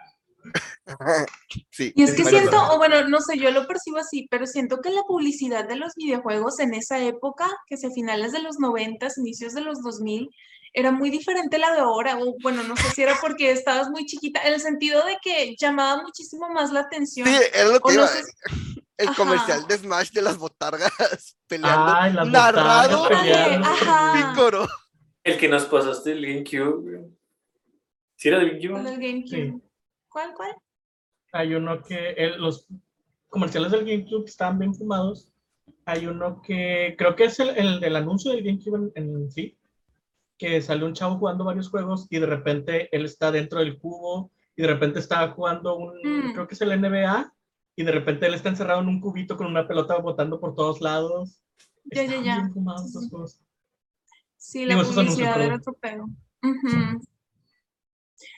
Sí. 1.71 1.93
Y 1.95 2.03
es 2.03 2.11
Es 2.11 2.15
que 2.15 2.25
siento, 2.25 2.57
o 2.71 2.77
bueno, 2.77 3.07
no 3.07 3.19
sé, 3.21 3.37
yo 3.37 3.51
lo 3.51 3.67
percibo 3.67 3.97
así, 3.97 4.27
pero 4.31 4.45
siento 4.47 4.79
que 4.81 4.89
la 4.89 5.03
publicidad 5.03 5.67
de 5.67 5.75
los 5.75 5.93
videojuegos 5.95 6.59
en 6.59 6.73
esa 6.73 6.99
época, 7.03 7.45
que 7.67 7.77
se 7.77 7.91
finales 7.91 8.31
de 8.31 8.41
los 8.41 8.59
90, 8.59 9.07
inicios 9.17 9.53
de 9.53 9.61
los 9.61 9.81
2000, 9.83 10.29
era 10.73 10.91
muy 10.91 11.09
diferente 11.09 11.55
a 11.57 11.59
la 11.59 11.73
de 11.73 11.79
ahora. 11.79 12.17
O 12.19 12.35
bueno, 12.41 12.63
no 12.63 12.75
sé 12.77 12.89
si 12.91 13.01
era 13.03 13.17
porque 13.21 13.51
estabas 13.51 13.89
muy 13.89 14.05
chiquita, 14.05 14.41
en 14.41 14.53
el 14.53 14.59
sentido 14.59 15.05
de 15.05 15.17
que 15.21 15.55
llamaba 15.59 16.01
muchísimo 16.03 16.49
más 16.49 16.71
la 16.71 16.81
atención. 16.81 17.27
Sí, 17.27 17.35
era 17.53 17.69
lo 17.69 17.79
que 17.79 17.93
no 17.93 18.01
iba. 18.01 18.07
sé, 18.07 18.21
El 18.97 19.07
Ajá. 19.09 19.15
comercial 19.17 19.67
de 19.67 19.77
Smash 19.77 20.11
de 20.11 20.21
las 20.21 20.37
botargas 20.37 20.91
peleando. 21.47 21.93
Ay, 21.95 22.13
las 22.13 22.27
narrado. 22.27 23.07
Pícoro. 24.13 24.67
El 25.23 25.37
que 25.37 25.47
nos 25.47 25.65
pasaste 25.65 26.11
el 26.13 26.25
GameCube. 26.25 27.09
¿Sí 28.15 28.27
era 28.29 28.39
del 28.39 28.49
el 28.49 28.59
GameCube? 28.61 28.83
del 28.89 28.99
GameCube. 28.99 29.51
Sí. 29.59 29.61
¿Cuál, 30.09 30.33
cuál? 30.33 30.55
Hay 31.31 31.53
uno 31.55 31.81
que 31.83 32.09
el- 32.11 32.39
los 32.41 32.65
comerciales 33.27 33.71
del 33.71 33.85
GameCube 33.85 34.25
estaban 34.25 34.59
bien 34.59 34.73
fumados. 34.73 35.29
Hay 35.85 36.07
uno 36.07 36.41
que 36.41 36.95
creo 36.97 37.15
que 37.15 37.25
es 37.25 37.39
el, 37.39 37.49
el 37.49 37.79
del 37.79 37.95
anuncio 37.95 38.31
del 38.31 38.43
GameCube 38.43 38.91
en, 38.95 39.05
en 39.15 39.31
sí, 39.31 39.57
que 40.39 40.61
sale 40.61 40.85
un 40.85 40.93
chavo 40.93 41.17
jugando 41.19 41.43
varios 41.43 41.69
juegos 41.69 42.07
y 42.09 42.17
de 42.17 42.25
repente 42.25 42.89
él 42.95 43.05
está 43.05 43.31
dentro 43.31 43.59
del 43.59 43.77
cubo 43.77 44.31
y 44.55 44.63
de 44.63 44.69
repente 44.69 44.99
está 44.99 45.29
jugando 45.29 45.77
un, 45.77 45.93
Mm. 46.03 46.33
creo 46.33 46.47
que 46.47 46.55
es 46.55 46.61
el 46.61 46.71
NBA, 46.71 47.31
y 47.75 47.83
de 47.83 47.91
repente 47.91 48.25
él 48.25 48.33
está 48.33 48.49
encerrado 48.49 48.81
en 48.81 48.87
un 48.87 48.99
cubito 48.99 49.37
con 49.37 49.47
una 49.47 49.67
pelota 49.67 49.97
botando 49.97 50.39
por 50.39 50.55
todos 50.55 50.81
lados. 50.81 51.41
Ya, 51.85 52.03
ya, 52.05 52.21
ya. 52.21 52.49
fumados 52.53 52.91
Sí, 54.37 54.65
la 54.65 54.75
Digo, 54.75 54.87
publicidad 54.87 55.41
era 55.41 55.55
otro 55.55 55.73
pedo. 55.73 56.05
Ujú. 56.41 57.01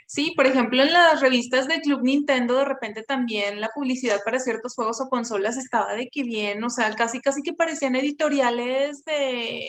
Sí, 0.07 0.33
por 0.35 0.45
ejemplo, 0.45 0.83
en 0.83 0.91
las 0.93 1.21
revistas 1.21 1.67
de 1.67 1.81
Club 1.81 2.01
Nintendo, 2.03 2.57
de 2.57 2.65
repente 2.65 3.03
también 3.03 3.61
la 3.61 3.69
publicidad 3.73 4.19
para 4.25 4.39
ciertos 4.39 4.75
juegos 4.75 4.99
o 5.01 5.09
consolas 5.09 5.57
estaba 5.57 5.93
de 5.93 6.07
que 6.09 6.23
bien, 6.23 6.63
o 6.63 6.69
sea, 6.69 6.93
casi, 6.95 7.21
casi 7.21 7.41
que 7.41 7.53
parecían 7.53 7.95
editoriales 7.95 9.03
de, 9.05 9.67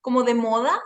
como 0.00 0.22
de 0.24 0.34
moda. 0.34 0.78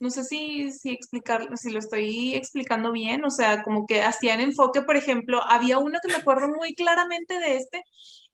No 0.00 0.10
sé 0.10 0.24
si, 0.24 0.72
si 0.72 0.90
explicar, 0.90 1.56
si 1.56 1.70
lo 1.70 1.78
estoy 1.78 2.34
explicando 2.34 2.90
bien, 2.90 3.24
o 3.24 3.30
sea, 3.30 3.62
como 3.62 3.86
que 3.86 4.02
hacían 4.02 4.40
enfoque, 4.40 4.82
por 4.82 4.96
ejemplo, 4.96 5.42
había 5.46 5.78
uno 5.78 5.98
que 6.02 6.08
me 6.12 6.18
acuerdo 6.18 6.48
muy 6.48 6.74
claramente 6.74 7.38
de 7.38 7.56
este, 7.58 7.84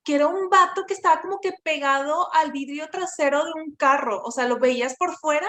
que 0.04 0.14
era 0.14 0.28
un 0.28 0.48
vato 0.48 0.84
que 0.86 0.94
estaba 0.94 1.20
como 1.20 1.40
que 1.40 1.52
pegado 1.64 2.32
al 2.32 2.52
vidrio 2.52 2.88
trasero 2.90 3.44
de 3.44 3.52
un 3.54 3.74
carro, 3.74 4.22
o 4.22 4.30
sea, 4.30 4.46
lo 4.46 4.58
veías 4.58 4.96
por 4.96 5.16
fuera 5.16 5.48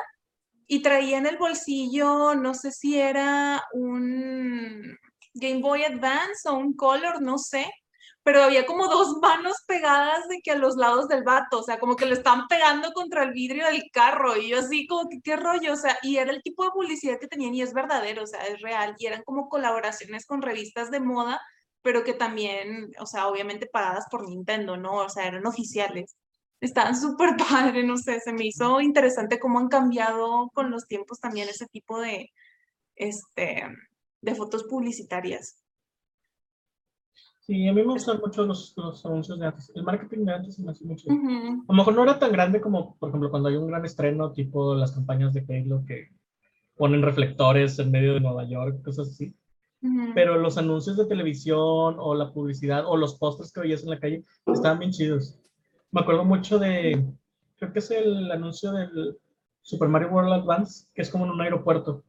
y 0.67 0.81
traía 0.81 1.19
en 1.19 1.27
el 1.27 1.37
bolsillo, 1.37 2.35
no 2.35 2.53
sé 2.55 2.71
si 2.71 2.99
era 2.99 3.63
un 3.73 4.97
Game 5.35 5.61
Boy 5.61 5.83
Advance 5.83 6.49
o 6.49 6.55
un 6.55 6.73
Color, 6.75 7.21
no 7.21 7.37
sé, 7.37 7.71
pero 8.27 8.43
había 8.43 8.65
como 8.65 8.87
dos 8.87 9.19
manos 9.21 9.55
pegadas 9.65 10.27
de 10.27 10.41
que 10.41 10.51
a 10.51 10.55
los 10.55 10.75
lados 10.75 11.07
del 11.07 11.23
vato, 11.23 11.59
o 11.59 11.63
sea, 11.63 11.79
como 11.79 11.95
que 11.95 12.05
lo 12.05 12.13
estaban 12.13 12.45
pegando 12.49 12.91
contra 12.91 13.23
el 13.23 13.31
vidrio 13.31 13.65
del 13.67 13.83
carro 13.89 14.35
y 14.35 14.49
yo 14.49 14.59
así 14.59 14.85
como 14.85 15.07
que 15.07 15.21
qué 15.23 15.37
rollo, 15.37 15.71
o 15.71 15.77
sea, 15.77 15.97
y 16.03 16.17
era 16.17 16.31
el 16.33 16.43
tipo 16.43 16.65
de 16.65 16.71
publicidad 16.71 17.21
que 17.21 17.29
tenían 17.29 17.55
y 17.55 17.61
es 17.61 17.73
verdadero, 17.73 18.23
o 18.23 18.27
sea, 18.27 18.41
es 18.41 18.59
real, 18.59 18.95
y 18.99 19.05
eran 19.05 19.23
como 19.23 19.47
colaboraciones 19.47 20.25
con 20.25 20.41
revistas 20.41 20.91
de 20.91 20.99
moda, 20.99 21.39
pero 21.81 22.03
que 22.03 22.11
también, 22.11 22.91
o 22.99 23.05
sea, 23.05 23.29
obviamente 23.29 23.65
pagadas 23.65 24.07
por 24.11 24.27
Nintendo, 24.27 24.75
¿no? 24.75 24.95
O 24.95 25.09
sea, 25.09 25.25
eran 25.25 25.47
oficiales. 25.47 26.17
Estaban 26.59 26.99
súper 26.99 27.37
padre, 27.49 27.85
no 27.85 27.95
sé, 27.95 28.19
se 28.19 28.33
me 28.33 28.45
hizo 28.47 28.81
interesante 28.81 29.39
cómo 29.39 29.59
han 29.59 29.69
cambiado 29.69 30.49
con 30.53 30.69
los 30.69 30.85
tiempos 30.85 31.21
también 31.21 31.47
ese 31.47 31.67
tipo 31.67 32.01
de, 32.01 32.29
este, 32.95 33.63
de 34.19 34.35
fotos 34.35 34.65
publicitarias. 34.65 35.63
Sí, 37.47 37.67
a 37.67 37.73
mí 37.73 37.81
me 37.81 37.93
gustan 37.93 38.19
mucho 38.19 38.45
los, 38.45 38.73
los 38.75 39.05
anuncios 39.05 39.39
de 39.39 39.47
antes. 39.47 39.71
El 39.75 39.83
marketing 39.83 40.25
de 40.25 40.33
antes 40.33 40.59
me 40.59 40.71
hace 40.71 40.83
mucho. 40.85 41.09
Ujú, 41.09 41.63
A 41.67 41.73
lo 41.73 41.77
mejor 41.77 41.95
no 41.95 42.03
era 42.03 42.19
tan 42.19 42.31
grande 42.31 42.61
como, 42.61 42.95
por 42.97 43.09
ejemplo, 43.09 43.29
cuando 43.31 43.49
hay 43.49 43.55
un 43.55 43.67
gran 43.67 43.85
estreno, 43.85 44.31
tipo 44.33 44.75
las 44.75 44.91
campañas 44.91 45.33
de 45.33 45.45
Halo 45.49 45.83
que 45.85 46.09
ponen 46.77 47.01
reflectores 47.03 47.79
en 47.79 47.91
medio 47.91 48.15
de 48.15 48.21
Nueva 48.21 48.45
York, 48.49 48.83
cosas 48.83 49.09
así. 49.09 49.35
ujú. 49.81 50.13
Pero 50.13 50.37
los 50.37 50.57
anuncios 50.57 50.97
de 50.97 51.05
televisión 51.07 51.97
o 51.99 52.15
la 52.15 52.31
publicidad 52.33 52.85
o 52.87 52.97
los 52.97 53.15
pósters 53.17 53.51
que 53.53 53.61
veías 53.61 53.83
en 53.83 53.91
la 53.91 53.99
calle 53.99 54.23
estaban 54.53 54.79
bien 54.79 54.91
chidos. 54.91 55.39
Me 55.91 56.01
acuerdo 56.01 56.25
mucho 56.25 56.59
de, 56.59 57.05
creo 57.57 57.73
que 57.73 57.79
es 57.79 57.91
el 57.91 58.31
anuncio 58.31 58.71
del 58.73 59.17
Super 59.61 59.89
Mario 59.89 60.09
World 60.11 60.33
Advance, 60.33 60.87
que 60.93 61.03
es 61.03 61.09
como 61.11 61.25
en 61.25 61.31
un 61.31 61.41
aeropuerto. 61.41 62.03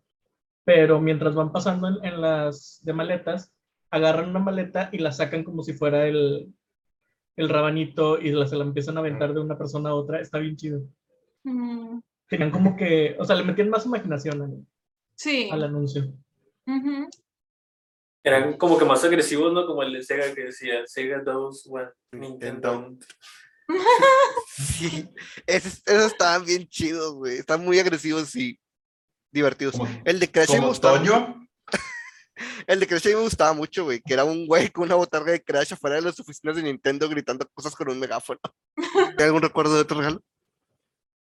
Pero 0.64 1.00
mientras 1.00 1.34
van 1.34 1.52
pasando 1.52 1.88
en, 1.88 2.04
en 2.04 2.20
las 2.20 2.80
de 2.84 2.92
maletas, 2.92 3.52
agarran 3.90 4.30
una 4.30 4.38
maleta 4.40 4.88
y 4.92 4.98
la 4.98 5.12
sacan 5.12 5.44
como 5.44 5.62
si 5.62 5.72
fuera 5.72 6.06
el, 6.06 6.52
el 7.36 7.48
rabanito 7.48 8.18
y 8.20 8.30
la, 8.30 8.46
se 8.46 8.56
la 8.56 8.64
empiezan 8.64 8.96
a 8.96 9.00
aventar 9.00 9.32
de 9.34 9.40
una 9.40 9.56
persona 9.58 9.90
a 9.90 9.94
otra. 9.94 10.20
Está 10.20 10.38
bien 10.38 10.56
chido. 10.56 10.82
Ujú. 11.44 12.02
Tenían 12.28 12.50
como 12.50 12.76
que, 12.76 13.16
o 13.18 13.24
sea, 13.24 13.36
le 13.36 13.44
metían 13.44 13.70
más 13.70 13.86
imaginación 13.86 14.42
al, 14.42 14.66
Sí. 15.14 15.48
al 15.50 15.64
anuncio. 15.64 16.12
Eran 18.22 18.56
como 18.58 18.76
que 18.78 18.84
más 18.84 19.02
agresivos, 19.04 19.52
¿no? 19.52 19.66
Como 19.66 19.82
el 19.82 19.92
de 19.94 20.02
Sega 20.02 20.34
que 20.34 20.44
decía 20.44 20.82
Sega 20.86 21.22
does 21.22 21.64
what 21.66 21.88
Nintendo. 22.12 22.72
don't". 22.72 23.04
Sí. 24.56 25.08
Esos, 25.46 25.82
esos 25.86 26.12
estaban 26.12 26.44
bien 26.44 26.66
chidos, 26.68 27.14
güey. 27.14 27.38
Están 27.38 27.64
muy 27.64 27.78
agresivos 27.78 28.34
y 28.36 28.58
divertidos. 29.32 29.76
Como, 29.76 29.88
El 30.04 30.20
de 30.20 30.30
Crash 30.30 30.52
me 30.54 30.60
mucho. 30.60 30.80
Toño. 30.80 31.47
El 32.66 32.80
de 32.80 32.86
Crash 32.86 33.06
a 33.06 33.10
mí 33.10 33.16
me 33.16 33.22
gustaba 33.22 33.52
mucho, 33.52 33.84
güey. 33.84 34.00
Que 34.00 34.14
era 34.14 34.24
un 34.24 34.46
güey 34.46 34.68
con 34.70 34.84
una 34.84 34.94
botarga 34.94 35.32
de 35.32 35.42
Crash 35.42 35.72
afuera 35.72 35.96
de 35.96 36.02
las 36.02 36.18
oficinas 36.20 36.56
de 36.56 36.62
Nintendo 36.62 37.08
gritando 37.08 37.46
cosas 37.54 37.74
con 37.74 37.88
un 37.88 37.98
megáfono. 37.98 38.40
¿Hay 39.18 39.24
algún 39.24 39.42
recuerdo 39.42 39.74
de 39.74 39.82
otro 39.82 39.98
regalo? 39.98 40.22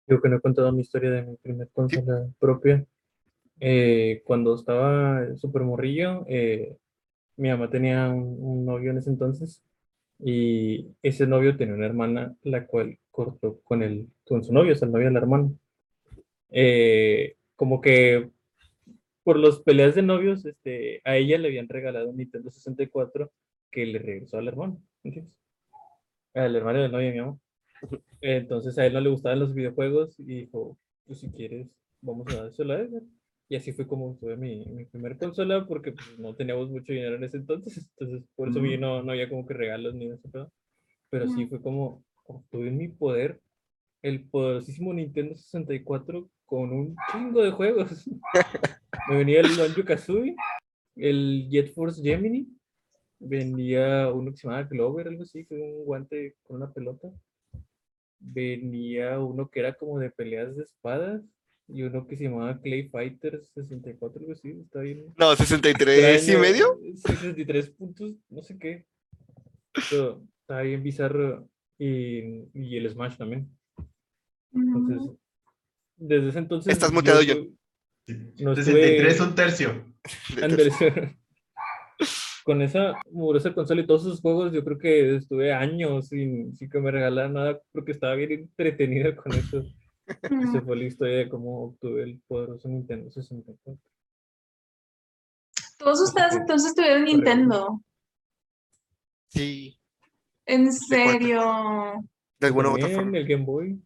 Yo 0.07 0.21
que 0.21 0.29
no 0.29 0.37
he 0.37 0.41
contado 0.41 0.73
mi 0.73 0.81
historia 0.81 1.11
de 1.11 1.23
mi 1.23 1.37
primer 1.37 1.69
consola 1.73 2.27
propia. 2.39 2.85
Eh, 3.61 4.23
cuando 4.25 4.55
estaba 4.55 5.37
súper 5.37 5.63
morrillo, 5.63 6.25
eh, 6.29 6.77
mi 7.37 7.49
mamá 7.51 7.69
tenía 7.69 8.09
un, 8.09 8.37
un 8.41 8.65
novio 8.65 8.91
en 8.91 8.99
ese 8.99 9.11
entonces 9.11 9.63
y 10.19 10.89
ese 11.03 11.27
novio 11.27 11.57
tenía 11.57 11.75
una 11.75 11.87
hermana 11.87 12.35
la 12.43 12.67
cual 12.67 12.99
cortó 13.11 13.61
con, 13.65 13.83
el, 13.83 14.09
con 14.25 14.43
su 14.45 14.53
novio, 14.53 14.73
o 14.73 14.77
sea, 14.77 14.87
el 14.87 14.93
novio 14.93 15.07
de 15.07 15.13
la 15.13 15.19
hermana. 15.19 15.51
Eh, 16.51 17.37
como 17.57 17.81
que 17.81 18.31
por 19.29 19.39
las 19.39 19.61
peleas 19.61 19.95
de 19.95 20.01
novios, 20.01 20.47
este, 20.47 21.03
a 21.05 21.19
ella 21.19 21.37
le 21.37 21.49
habían 21.49 21.69
regalado 21.69 22.09
un 22.09 22.17
Nintendo 22.17 22.51
64 22.51 23.31
que 23.71 23.85
le 23.85 23.99
regresó 23.99 24.39
al 24.39 24.49
hermano, 24.49 24.83
¿entiendes? 25.05 25.35
Al 26.33 26.57
hermano 26.57 26.81
del 26.81 26.91
novio 26.91 27.13
mi 27.13 27.21
mamá. 27.21 27.39
Entonces 28.23 28.79
a 28.79 28.87
él 28.87 28.95
no 28.95 29.03
le 29.03 29.11
gustaban 29.11 29.41
los 29.41 29.53
videojuegos 29.53 30.19
y 30.19 30.25
dijo, 30.25 30.79
pues 31.05 31.19
si 31.19 31.29
quieres, 31.29 31.69
vamos 32.01 32.27
a 32.29 32.45
dárselo 32.45 32.73
a 32.73 32.81
Edgar. 32.81 33.03
Y 33.51 33.57
así 33.57 33.73
fue 33.75 33.87
como 33.87 34.17
tuve 34.19 34.35
mi, 34.39 34.65
mi 34.65 34.87
primer 34.87 35.19
consola 35.19 35.67
porque 35.67 35.93
pues, 35.93 36.19
no 36.19 36.35
teníamos 36.35 36.71
mucho 36.71 36.95
dinero 36.95 37.17
en 37.17 37.25
ese 37.25 37.37
entonces, 37.37 37.87
entonces 37.99 38.27
por 38.35 38.49
eso 38.49 38.63
vi, 38.63 38.79
no, 38.79 39.03
no 39.03 39.13
había 39.13 39.29
como 39.29 39.45
que 39.45 39.53
regalos 39.53 39.95
ni 39.95 40.07
eso, 40.07 40.27
pedo. 40.31 40.51
pero 41.11 41.27
sí 41.27 41.43
Ujú. 41.43 41.51
fue 41.51 41.61
como 41.61 42.03
obtuve 42.25 42.69
en 42.69 42.79
mi 42.79 42.89
poder 42.89 43.43
el 44.01 44.27
poderosísimo 44.27 44.95
Nintendo 44.95 45.37
64 45.37 46.31
con 46.47 46.73
un 46.73 46.97
chingo 47.13 47.43
de 47.43 47.51
juegos. 47.51 48.09
Me 49.09 49.17
venía 49.17 49.41
el 49.41 49.57
Banjo 49.57 49.85
Kazooie, 49.85 50.37
el 50.97 51.49
Jet 51.49 51.73
Force 51.73 52.03
Gemini, 52.03 52.47
venía 53.19 54.11
uno 54.13 54.31
que 54.31 54.37
se 54.37 54.47
llamaba 54.47 54.69
Glover, 54.69 55.09
algo 55.09 55.23
así, 55.23 55.47
que 55.47 55.55
un 55.55 55.85
guante 55.85 56.37
con 56.43 56.57
una 56.57 56.73
pelota. 56.73 57.09
Venía 58.21 59.19
uno 59.19 59.49
que 59.49 59.61
era 59.61 59.75
como 59.75 59.99
de 59.99 60.11
peleas 60.11 60.57
de 60.57 60.65
espadas 60.65 61.23
y 61.69 61.83
uno 61.83 62.07
que 62.07 62.17
se 62.17 62.25
llamaba 62.25 62.61
Clay 62.61 62.89
Fighter 62.89 63.43
64, 63.55 64.21
algo 64.21 64.33
así, 64.33 64.51
está 64.51 64.81
bien. 64.81 65.15
No, 65.17 65.35
63 65.35 65.99
y 65.99 66.05
extraño, 66.05 66.41
medio. 66.41 66.81
63 67.07 67.71
puntos, 67.71 68.15
no 68.29 68.43
sé 68.43 68.59
qué. 68.59 68.87
Pero 69.91 70.23
está 70.41 70.63
bien 70.63 70.83
bizarro. 70.83 71.49
Y, 71.79 72.49
y 72.55 72.77
el 72.77 72.91
Smash 72.91 73.17
también. 73.17 73.49
Entonces, 74.53 75.17
desde 75.97 76.29
ese 76.29 76.39
entonces. 76.41 76.73
Estás 76.73 76.93
muteado, 76.93 77.23
yo. 77.23 77.35
John. 77.35 77.58
No 78.39 78.55
63, 78.55 79.13
estuve- 79.13 79.29
un 79.29 79.35
tercio. 79.35 79.85
Con 82.45 82.63
esa 82.63 82.95
mugrosa 83.11 83.53
consola 83.53 83.83
y 83.83 83.87
todos 83.87 84.03
esos 84.07 84.21
juegos, 84.23 84.53
yo 84.53 84.65
creo 84.65 84.79
que 84.79 85.17
estuve 85.17 85.53
años 85.53 86.09
sin, 86.09 86.57
sin 86.57 86.71
que 86.71 86.79
me 86.81 86.91
regalaran 86.91 87.35
nada 87.35 87.61
porque 87.73 87.93
estaba 87.93 88.15
bien 88.15 88.33
entretenido 88.33 89.15
con 89.17 89.33
eso. 89.35 89.59
Y 90.09 90.47
se 90.47 90.57
Ujú. 90.59 90.63
fue 90.67 90.77
la 90.77 90.85
historia 90.85 91.19
de 91.19 91.29
cómo 91.29 91.65
obtuve 91.65 92.05
el 92.05 92.19
poderoso 92.27 92.67
Nintendo 92.69 93.11
64. 93.11 93.79
Todos 95.79 96.01
ustedes 96.01 96.37
entonces 96.37 96.75
tuvieron. 96.75 97.05
Nintendo. 97.05 97.83
Sí, 99.29 99.79
En 100.47 100.73
serio. 100.73 101.43
de 102.41 102.47
alguna 102.47 102.71
u 102.71 102.73
otra 102.73 102.83
También 102.89 103.03
forma. 103.05 103.19
el 103.19 103.29
Game 103.29 103.45
Boy. 103.45 103.83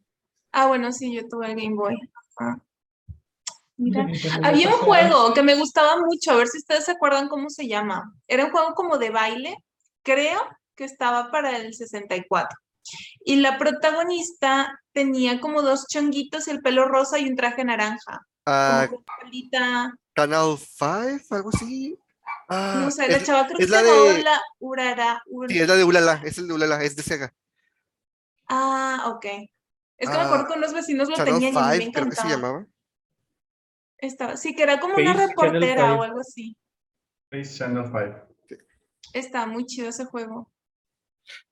Ah, 0.53 0.69
bueno, 0.69 0.93
sí, 0.93 1.13
yo 1.13 1.27
tuve 1.29 1.47
el 1.51 1.57
Game 1.61 1.75
Boy. 1.75 1.97
Ah. 2.39 2.57
Mira. 3.83 4.07
Había 4.43 4.69
un 4.69 4.75
juego 4.75 5.35
que 5.35 5.43
me 5.43 5.55
gustaba 5.57 5.97
mucho, 5.97 6.31
a 6.33 6.37
ver 6.37 6.49
si 6.49 6.59
ustedes 6.59 6.85
se 6.85 6.93
acuerdan 6.93 7.29
cómo 7.29 7.51
se 7.51 7.67
llama. 7.67 8.13
Era 8.29 8.45
un 8.47 8.51
juego 8.53 8.75
como 8.75 8.97
de 8.99 9.11
baile, 9.11 9.57
creo 10.03 10.41
que 10.77 10.85
estaba 10.85 11.31
para 11.31 11.57
el 11.57 11.75
64. 11.75 12.57
Y 13.25 13.37
la 13.37 13.59
protagonista 13.59 14.73
tenía 14.93 15.41
como 15.41 15.63
dos 15.63 15.87
chonguitos, 15.89 16.49
el 16.49 16.61
pelo 16.61 16.87
rosa 16.87 17.19
y 17.19 17.29
un 17.29 17.37
traje 17.37 17.65
naranja. 17.65 18.21
Ah, 18.47 18.87
Como 18.89 19.03
con 19.05 19.05
colita, 19.21 19.93
Canal 20.15 20.59
5, 20.59 21.35
algo 21.35 21.51
así. 21.53 21.97
Ah, 22.49 22.81
no 22.83 22.91
sé, 22.91 23.09
la 23.09 23.17
es, 23.17 23.25
chava 23.25 23.47
creo 23.47 23.57
que 23.59 23.65
es 23.65 23.71
se 23.71 23.77
la 23.77 23.83
de- 23.83 24.23
la 24.23 24.43
Urara. 24.59 25.23
Ur- 25.31 25.49
sí, 25.49 25.59
es 25.59 25.69
la 25.69 25.77
de 25.77 25.85
Ulala, 25.85 26.21
es 26.25 26.39
el 26.39 26.49
de 26.49 26.55
Ulala, 26.55 26.83
es 26.85 26.97
de 26.97 27.03
Sega. 27.03 27.33
Ah, 28.49 29.05
ok. 29.07 29.25
Es 29.97 30.11
que 30.11 30.17
me 30.17 30.23
Ah, 30.23 30.27
acuerdo 30.27 30.47
que 30.49 30.59
unos 30.59 30.73
vecinos 30.75 31.09
lo 31.09 31.15
Channel 31.17 31.35
tenían 31.35 31.55
y 31.55 31.57
a 31.57 31.61
mí 31.63 31.79
me 31.79 31.85
5, 31.85 31.93
creo 31.93 32.09
que 32.09 32.17
se 32.17 32.23
encantaba. 32.23 32.29
llamaba. 32.29 32.67
Estaba, 34.03 34.37
sí, 34.37 34.53
que 34.55 34.65
era 34.65 34.81
como 34.81 34.97
una 34.97 35.13
reportera 35.13 35.93
o 35.93 36.03
5. 36.03 36.03
algo 36.03 36.21
así. 36.21 36.57
Face 37.31 37.57
Channel 37.57 37.85
5. 37.85 38.35
Está 39.13 39.47
muy 39.47 39.65
chido 39.65 39.89
ese 39.89 40.05
juego. 40.05 40.53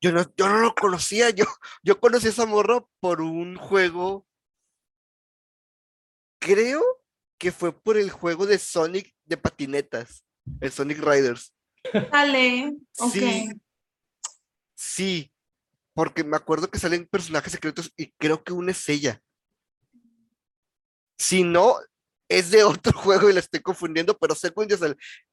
Yo 0.00 0.10
no, 0.10 0.24
yo 0.36 0.48
no 0.48 0.58
lo 0.58 0.74
conocía, 0.74 1.30
yo, 1.30 1.44
yo 1.84 2.00
conocí 2.00 2.26
a 2.26 2.30
esa 2.30 2.46
morra 2.46 2.84
por 2.98 3.20
un 3.20 3.54
juego. 3.54 4.26
Creo 6.40 6.82
que 7.38 7.52
fue 7.52 7.72
por 7.72 7.96
el 7.96 8.10
juego 8.10 8.46
de 8.46 8.58
Sonic 8.58 9.14
de 9.24 9.36
patinetas, 9.36 10.24
el 10.60 10.72
Sonic 10.72 10.98
Riders. 10.98 11.54
Dale, 12.10 12.76
ok. 12.98 13.12
Sí, 13.12 13.48
sí, 14.74 15.32
porque 15.94 16.24
me 16.24 16.36
acuerdo 16.36 16.68
que 16.68 16.80
salen 16.80 17.06
personajes 17.06 17.52
secretos 17.52 17.92
y 17.96 18.10
creo 18.18 18.42
que 18.42 18.52
una 18.52 18.72
es 18.72 18.88
ella. 18.88 19.22
Si 21.16 21.44
no, 21.44 21.76
es 22.30 22.50
de 22.50 22.62
otro 22.62 22.92
juego 22.96 23.28
y 23.28 23.34
la 23.34 23.40
estoy 23.40 23.60
confundiendo, 23.60 24.16
pero 24.16 24.34
sé, 24.34 24.52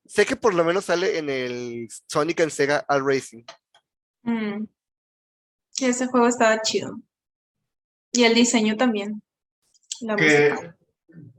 sé 0.06 0.26
que 0.26 0.36
por 0.36 0.54
lo 0.54 0.66
menos 0.66 0.86
sale 0.86 1.18
en 1.18 1.30
el 1.30 1.88
Sonic 2.08 2.42
en 2.42 2.52
Sega 2.52 2.84
All 2.90 3.06
Racing. 3.06 3.44
Mm. 4.24 4.66
Sí, 5.70 5.86
ese 5.86 6.08
juego 6.08 6.28
estaba 6.28 6.62
chido. 6.62 7.00
Y 8.12 8.24
el 8.24 8.34
diseño 8.34 8.76
también. 8.76 9.22
Que, 10.18 10.56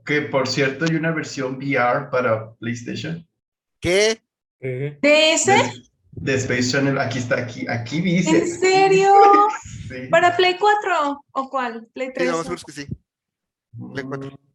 que 0.05 0.21
por 0.23 0.47
cierto 0.47 0.85
hay 0.85 0.95
una 0.95 1.11
versión 1.11 1.57
VR 1.57 2.09
para 2.09 2.53
PlayStation. 2.55 3.27
¿Qué? 3.81 4.21
Eh. 4.61 4.97
¿De 5.01 5.33
ese? 5.33 5.53
De, 5.53 5.71
de 6.11 6.35
Space 6.35 6.71
Channel, 6.71 6.97
aquí 6.97 7.19
está, 7.19 7.37
aquí, 7.37 7.67
aquí 7.67 8.01
dice. 8.01 8.39
¿En 8.39 8.47
serio? 8.47 9.13
¿Para 10.11 10.35
Play 10.37 10.57
4 10.57 11.25
o 11.31 11.49
cuál? 11.49 11.87
¿Play 11.93 12.13
3? 12.13 12.27
Sí, 12.27 12.31
vamos 12.31 12.47
a 12.47 12.49
ver 12.49 12.59
que 12.65 12.71
sí. 12.71 12.87
Play 13.93 14.05
4. 14.05 14.48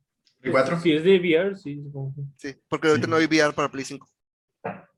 4? 0.51 0.81
Si 0.81 0.93
es 0.93 1.05
de 1.05 1.19
VR, 1.19 1.57
sí, 1.57 1.83
supongo. 1.83 2.15
Sí, 2.37 2.55
porque 2.69 2.89
ahorita 2.89 3.07
sí. 3.07 3.11
no 3.11 3.17
hay 3.17 3.27
VR 3.27 3.55
para 3.55 3.71
Play 3.71 3.85
5. 3.85 4.07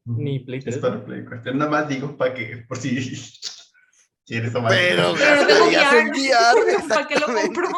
Ni 0.05 0.41
Play 0.41 0.61
3. 0.61 0.77
Es 0.77 0.81
para 0.81 1.05
Play 1.05 1.25
4. 1.25 1.55
Nada 1.55 1.71
más 1.71 1.89
digo 1.89 2.17
para 2.17 2.35
que, 2.35 2.65
por 2.69 2.77
si 2.77 2.97
quieres 4.27 4.53
tomar. 4.53 4.73
Pero, 4.73 5.15
pero 5.19 5.43
no 5.43 5.47
tengo 5.47 5.67
VR. 5.67 6.89
¿Para 6.89 7.07
qué 7.07 7.19
lo 7.19 7.27
compro? 7.27 7.69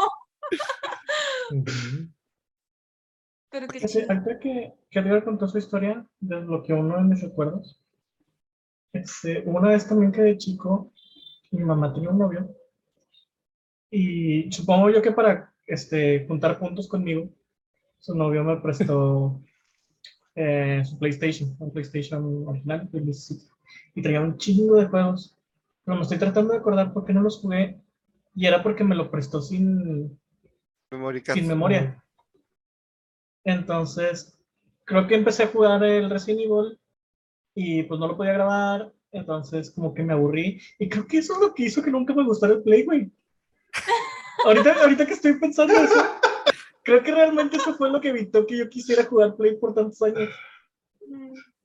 pero 3.50 3.68
qué 3.68 3.80
chido. 3.80 4.08
Que, 4.40 4.74
que 4.90 5.24
contó 5.24 5.48
su 5.48 5.58
historia, 5.58 6.06
desbloqueó 6.20 6.76
uno 6.76 6.96
de 6.98 7.04
mis 7.04 7.22
recuerdos. 7.22 7.80
Este, 8.92 9.42
una 9.46 9.70
vez 9.70 9.86
también 9.86 10.12
que 10.12 10.22
de 10.22 10.38
chico, 10.38 10.92
mi 11.50 11.64
mamá 11.64 11.92
tenía 11.92 12.10
un 12.10 12.18
novio. 12.18 12.54
Y 13.90 14.50
supongo 14.52 14.90
yo 14.90 15.00
que 15.00 15.12
para 15.12 15.52
este, 15.66 16.26
juntar 16.26 16.58
puntos 16.58 16.88
conmigo, 16.88 17.30
su 17.98 18.14
novio 18.14 18.44
me 18.44 18.56
prestó 18.56 19.40
eh, 20.34 20.82
su 20.84 20.98
PlayStation, 20.98 21.56
un 21.58 21.72
PlayStation 21.72 22.46
original, 22.46 22.88
del 22.90 23.04
17, 23.06 23.44
y 23.94 24.02
traía 24.02 24.20
un 24.20 24.38
chingo 24.38 24.76
de 24.76 24.86
juegos. 24.86 25.36
Pero 25.84 25.96
me 25.96 26.02
estoy 26.02 26.18
tratando 26.18 26.52
de 26.52 26.58
acordar 26.58 26.92
por 26.92 27.04
qué 27.04 27.12
no 27.12 27.22
los 27.22 27.40
jugué. 27.40 27.80
Y 28.34 28.46
era 28.46 28.62
porque 28.62 28.84
me 28.84 28.94
lo 28.94 29.10
prestó 29.10 29.42
sin, 29.42 30.18
sin 31.34 31.48
memoria. 31.48 32.02
Entonces, 33.44 34.38
creo 34.84 35.06
que 35.06 35.16
empecé 35.16 35.44
a 35.44 35.48
jugar 35.48 35.82
el 35.82 36.08
Resident 36.08 36.42
Evil 36.42 36.78
y 37.54 37.82
pues 37.82 37.98
no 37.98 38.06
lo 38.06 38.16
podía 38.16 38.32
grabar, 38.32 38.92
entonces 39.10 39.70
como 39.70 39.92
que 39.92 40.02
me 40.02 40.12
aburrí 40.12 40.60
y 40.78 40.88
creo 40.88 41.06
que 41.06 41.18
eso 41.18 41.34
es 41.34 41.40
lo 41.40 41.54
que 41.54 41.64
hizo 41.64 41.82
que 41.82 41.90
nunca 41.90 42.14
me 42.14 42.24
gustara 42.24 42.54
el 42.54 42.62
Play, 42.62 42.84
güey. 42.84 43.10
ahorita, 44.44 44.82
ahorita 44.82 45.06
que 45.06 45.14
estoy 45.14 45.34
pensando 45.40 45.74
eso, 45.74 46.04
creo 46.88 47.02
que 47.02 47.12
realmente 47.12 47.58
eso 47.58 47.74
fue 47.74 47.90
lo 47.90 48.00
que 48.00 48.08
evitó 48.08 48.46
que 48.46 48.56
yo 48.56 48.70
quisiera 48.70 49.04
jugar 49.04 49.36
Play 49.36 49.56
por 49.58 49.74
tantos 49.74 50.00
años. 50.00 50.30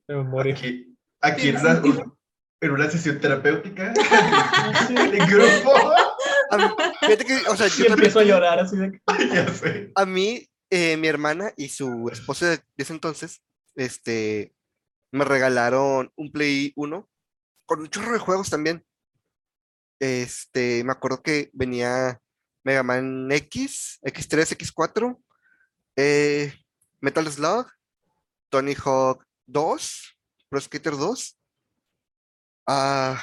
De 0.06 0.16
memoria. 0.16 0.54
Aquí, 0.54 0.94
aquí 1.22 1.48
en, 1.50 1.58
una, 1.58 1.82
sí. 1.82 1.94
en 2.60 2.72
una 2.72 2.90
sesión 2.92 3.20
terapéutica. 3.22 3.94
Sí. 4.88 4.96
en 4.98 5.28
grupo. 5.30 5.72
A 6.52 6.58
mí- 6.58 6.76
fíjate 7.00 7.26
que, 7.26 7.36
o 7.48 7.56
sea, 7.56 7.68
Y 7.68 7.70
yo 7.70 7.76
también 7.86 7.94
empiezo 7.94 8.20
a 8.20 8.24
llorar 8.24 8.60
así 8.60 8.76
de 8.76 8.92
que... 8.92 9.00
ya 9.34 9.48
sé. 9.54 9.92
a 9.96 10.06
mí, 10.06 10.46
eh, 10.70 10.98
mi 10.98 11.08
hermana 11.08 11.54
y 11.56 11.70
su 11.70 12.10
esposa 12.12 12.50
de 12.50 12.58
de 12.58 12.64
ese 12.78 12.92
entonces, 12.94 13.42
este, 13.76 14.54
me 15.14 15.24
regalaron 15.24 16.12
un 16.18 16.32
Play 16.34 16.74
1 16.76 17.10
con 17.66 17.80
un 17.80 17.88
chorro 17.88 18.12
de 18.12 18.20
juegos 18.20 18.50
también. 18.50 18.84
Este, 20.02 20.84
me 20.84 20.92
acuerdo 20.92 21.24
que 21.24 21.50
venía 21.54 22.20
Mega 22.64 22.84
Man 22.84 23.32
X, 23.32 24.00
X3, 24.04 24.52
X4, 24.58 25.22
eh, 25.98 26.54
Metal 27.02 27.30
Slug, 27.32 27.68
Tony 28.50 28.76
Hawk 28.76 29.26
2, 29.48 30.18
Pro 30.50 30.62
Skater 30.62 30.96
2. 30.98 31.38
Ah, 32.68 33.22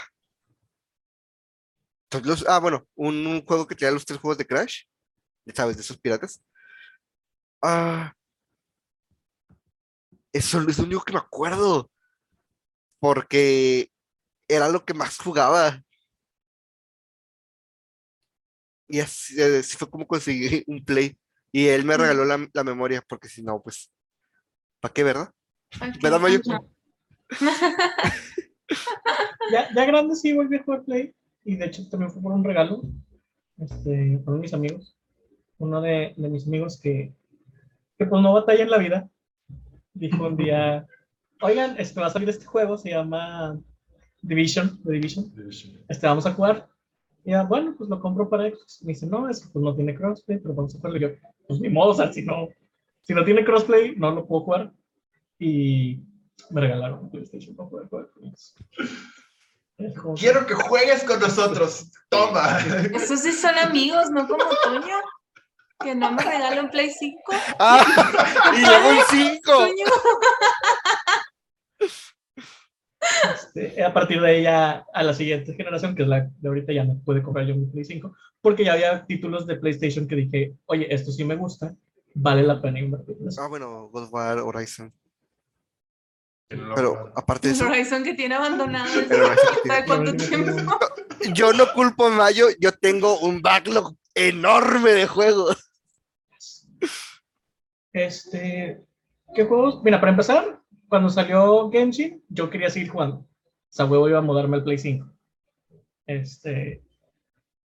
los- 2.24 2.46
ah, 2.48 2.58
bueno, 2.58 2.86
un, 2.94 3.44
juego 3.46 3.66
que 3.66 3.74
tenía 3.74 3.92
los 3.92 4.04
tres 4.04 4.18
juegos 4.20 4.38
de 4.38 4.46
Crash, 4.46 4.84
sabes, 5.54 5.76
de 5.76 5.82
esos 5.82 5.98
piratas. 5.98 6.42
Ah, 7.62 8.14
eso 10.32 10.60
es 10.60 10.78
lo 10.78 10.84
único 10.84 11.02
que 11.04 11.12
me 11.12 11.18
acuerdo. 11.18 11.90
Porque 13.00 13.90
era 14.48 14.68
lo 14.68 14.84
que 14.84 14.94
más 14.94 15.18
jugaba. 15.18 15.82
Y 18.90 19.00
así, 19.00 19.40
eh, 19.40 19.58
así 19.60 19.76
fue 19.76 19.88
como 19.88 20.06
conseguí 20.06 20.64
un 20.66 20.84
play. 20.84 21.16
Y 21.52 21.66
él 21.66 21.84
me 21.84 21.96
regaló 21.96 22.24
la, 22.24 22.48
la 22.52 22.64
memoria, 22.64 23.02
porque 23.08 23.28
si 23.28 23.42
no, 23.42 23.60
pues, 23.62 23.90
¿para 24.80 24.92
qué, 24.92 25.02
verdad? 25.02 25.30
¿Verdad, 26.02 26.20
Mayo? 26.20 26.40
ajá. 26.48 26.60
Ya, 29.50 29.68
ya 29.74 29.84
grande 29.84 30.14
sí 30.14 30.32
volví 30.32 30.56
a 30.56 30.62
jugar 30.62 30.84
Play. 30.84 31.12
Y 31.44 31.56
de 31.56 31.66
hecho 31.66 31.88
también 31.88 32.12
fue 32.12 32.22
por 32.22 32.32
un 32.32 32.44
regalo. 32.44 32.82
Este, 33.58 34.20
por 34.24 34.38
mis 34.38 34.54
amigos. 34.54 34.96
Uno 35.58 35.80
de, 35.80 36.14
de 36.16 36.28
mis 36.28 36.46
amigos 36.46 36.80
que, 36.80 37.12
que 37.98 38.06
pues 38.06 38.22
no 38.22 38.32
batalla 38.32 38.62
en 38.62 38.70
la 38.70 38.78
vida. 38.78 39.10
Dijo 39.92 40.26
un 40.26 40.36
día, 40.36 40.86
oigan, 41.42 41.74
este 41.78 42.00
va 42.00 42.06
a 42.06 42.10
salir 42.10 42.28
este 42.28 42.46
juego, 42.46 42.78
se 42.78 42.90
llama 42.90 43.58
Division, 44.22 44.80
The 44.82 44.92
Division. 44.92 45.32
Este 45.88 46.06
vamos 46.06 46.26
a 46.26 46.32
jugar. 46.32 46.68
Y 47.24 47.30
ya, 47.32 47.42
bueno, 47.44 47.74
pues 47.76 47.88
lo 47.90 48.00
compro 48.00 48.28
para 48.28 48.48
Xbox. 48.48 48.82
Me 48.82 48.92
dice, 48.92 49.06
no, 49.06 49.28
es 49.28 49.40
que 49.40 49.48
pues 49.52 49.62
no 49.62 49.74
tiene 49.74 49.94
crossplay, 49.94 50.38
pero 50.38 50.54
vamos 50.54 50.74
a 50.74 50.78
jugarlo. 50.78 50.98
Yo, 50.98 51.08
pues 51.46 51.60
ni 51.60 51.68
modo, 51.68 51.90
o 51.90 51.94
sea, 51.94 52.12
si 52.12 52.22
no, 52.22 52.48
si 53.02 53.12
no 53.14 53.24
tiene 53.24 53.44
crossplay, 53.44 53.94
no 53.96 54.10
lo 54.10 54.26
puedo 54.26 54.42
jugar. 54.44 54.72
Y 55.38 56.02
me 56.50 56.60
regalaron 56.60 57.00
un 57.00 57.10
PlayStation 57.10 57.54
para 57.56 57.68
poder 57.68 57.88
jugar 57.88 58.10
con 58.10 58.32
que- 60.14 60.20
Quiero 60.20 60.46
que 60.46 60.54
juegues 60.54 61.04
con 61.04 61.20
nosotros. 61.20 61.90
Toma. 62.08 62.58
Esos 62.94 63.20
sí 63.20 63.32
son 63.32 63.56
amigos, 63.58 64.10
no 64.10 64.26
como 64.28 64.44
Toño. 64.64 64.96
Que 65.82 65.94
no 65.94 66.12
me 66.12 66.22
regala 66.22 66.60
un 66.60 66.68
Play 66.68 66.90
5. 66.90 67.18
¡Ah! 67.58 67.82
¡Y 68.56 68.60
luego 68.60 68.88
un 68.90 68.98
5! 69.10 69.52
Este, 73.34 73.82
a 73.82 73.92
partir 73.92 74.20
de 74.20 74.38
ella, 74.38 74.84
a 74.92 75.02
la 75.02 75.14
siguiente 75.14 75.54
generación, 75.54 75.94
que 75.94 76.02
es 76.02 76.08
la 76.08 76.30
de 76.38 76.48
ahorita, 76.48 76.72
ya 76.72 76.84
no 76.84 77.00
puede 77.04 77.22
comprar 77.22 77.46
yo 77.46 77.54
mi 77.54 77.66
Play 77.66 77.84
5, 77.84 78.14
porque 78.40 78.64
ya 78.64 78.74
había 78.74 79.06
títulos 79.06 79.46
de 79.46 79.56
PlayStation 79.56 80.06
que 80.06 80.16
dije, 80.16 80.54
oye, 80.66 80.92
esto 80.94 81.10
sí 81.10 81.24
me 81.24 81.36
gusta, 81.36 81.74
vale 82.14 82.42
la 82.42 82.60
pena 82.60 82.78
invertir. 82.78 83.16
en 83.20 83.28
eso". 83.28 83.42
Ah, 83.42 83.48
bueno, 83.48 83.88
God 83.88 84.04
of 84.04 84.12
War, 84.12 84.38
Horizon. 84.38 84.92
Pero 86.48 87.12
aparte 87.14 87.48
de 87.48 87.54
eso, 87.54 87.66
Horizon 87.66 88.02
que 88.02 88.14
tiene 88.14 88.34
abandonado 88.34 88.88
¿Sabe 89.66 89.84
cuánto 89.86 90.16
tiempo? 90.16 90.78
yo 91.32 91.52
no 91.52 91.72
culpo 91.72 92.06
a 92.06 92.10
Mayo, 92.10 92.46
yo 92.58 92.72
tengo 92.72 93.20
un 93.20 93.40
backlog 93.40 93.94
enorme 94.14 94.90
de 94.90 95.06
juegos. 95.06 95.56
Este, 97.92 98.84
¿qué 99.34 99.44
juegos? 99.44 99.82
Mira, 99.84 100.00
para 100.00 100.12
empezar, 100.12 100.59
cuando 100.90 101.08
salió 101.08 101.70
Genshin, 101.70 102.22
yo 102.28 102.50
quería 102.50 102.68
seguir 102.68 102.90
jugando. 102.90 103.16
O 103.18 103.26
sea, 103.70 103.86
huevo 103.86 104.08
iba 104.08 104.18
a 104.18 104.22
mudarme 104.22 104.56
al 104.58 104.64
Play 104.64 104.76
5. 104.76 105.06
Este, 106.06 106.82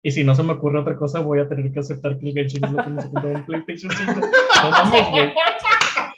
y 0.03 0.11
si 0.11 0.24
no 0.24 0.36
se 0.36 0.43
me 0.43 0.53
ocurre 0.53 0.80
otra 0.80 0.95
cosa, 0.95 1.20
voy 1.20 1.39
a 1.39 1.49
tener 1.49 1.72
que 1.74 1.80
aceptar 1.80 2.18
que 2.18 2.30
el 2.30 2.34
Genshin 2.34 2.63
es 2.63 2.72
lo 2.72 2.84
que 2.84 3.28
en 3.34 3.45
PlayStation 3.45 3.91
5. 3.91 4.13
No 4.63 4.72
mames, 4.72 5.09
güey. 5.09 5.34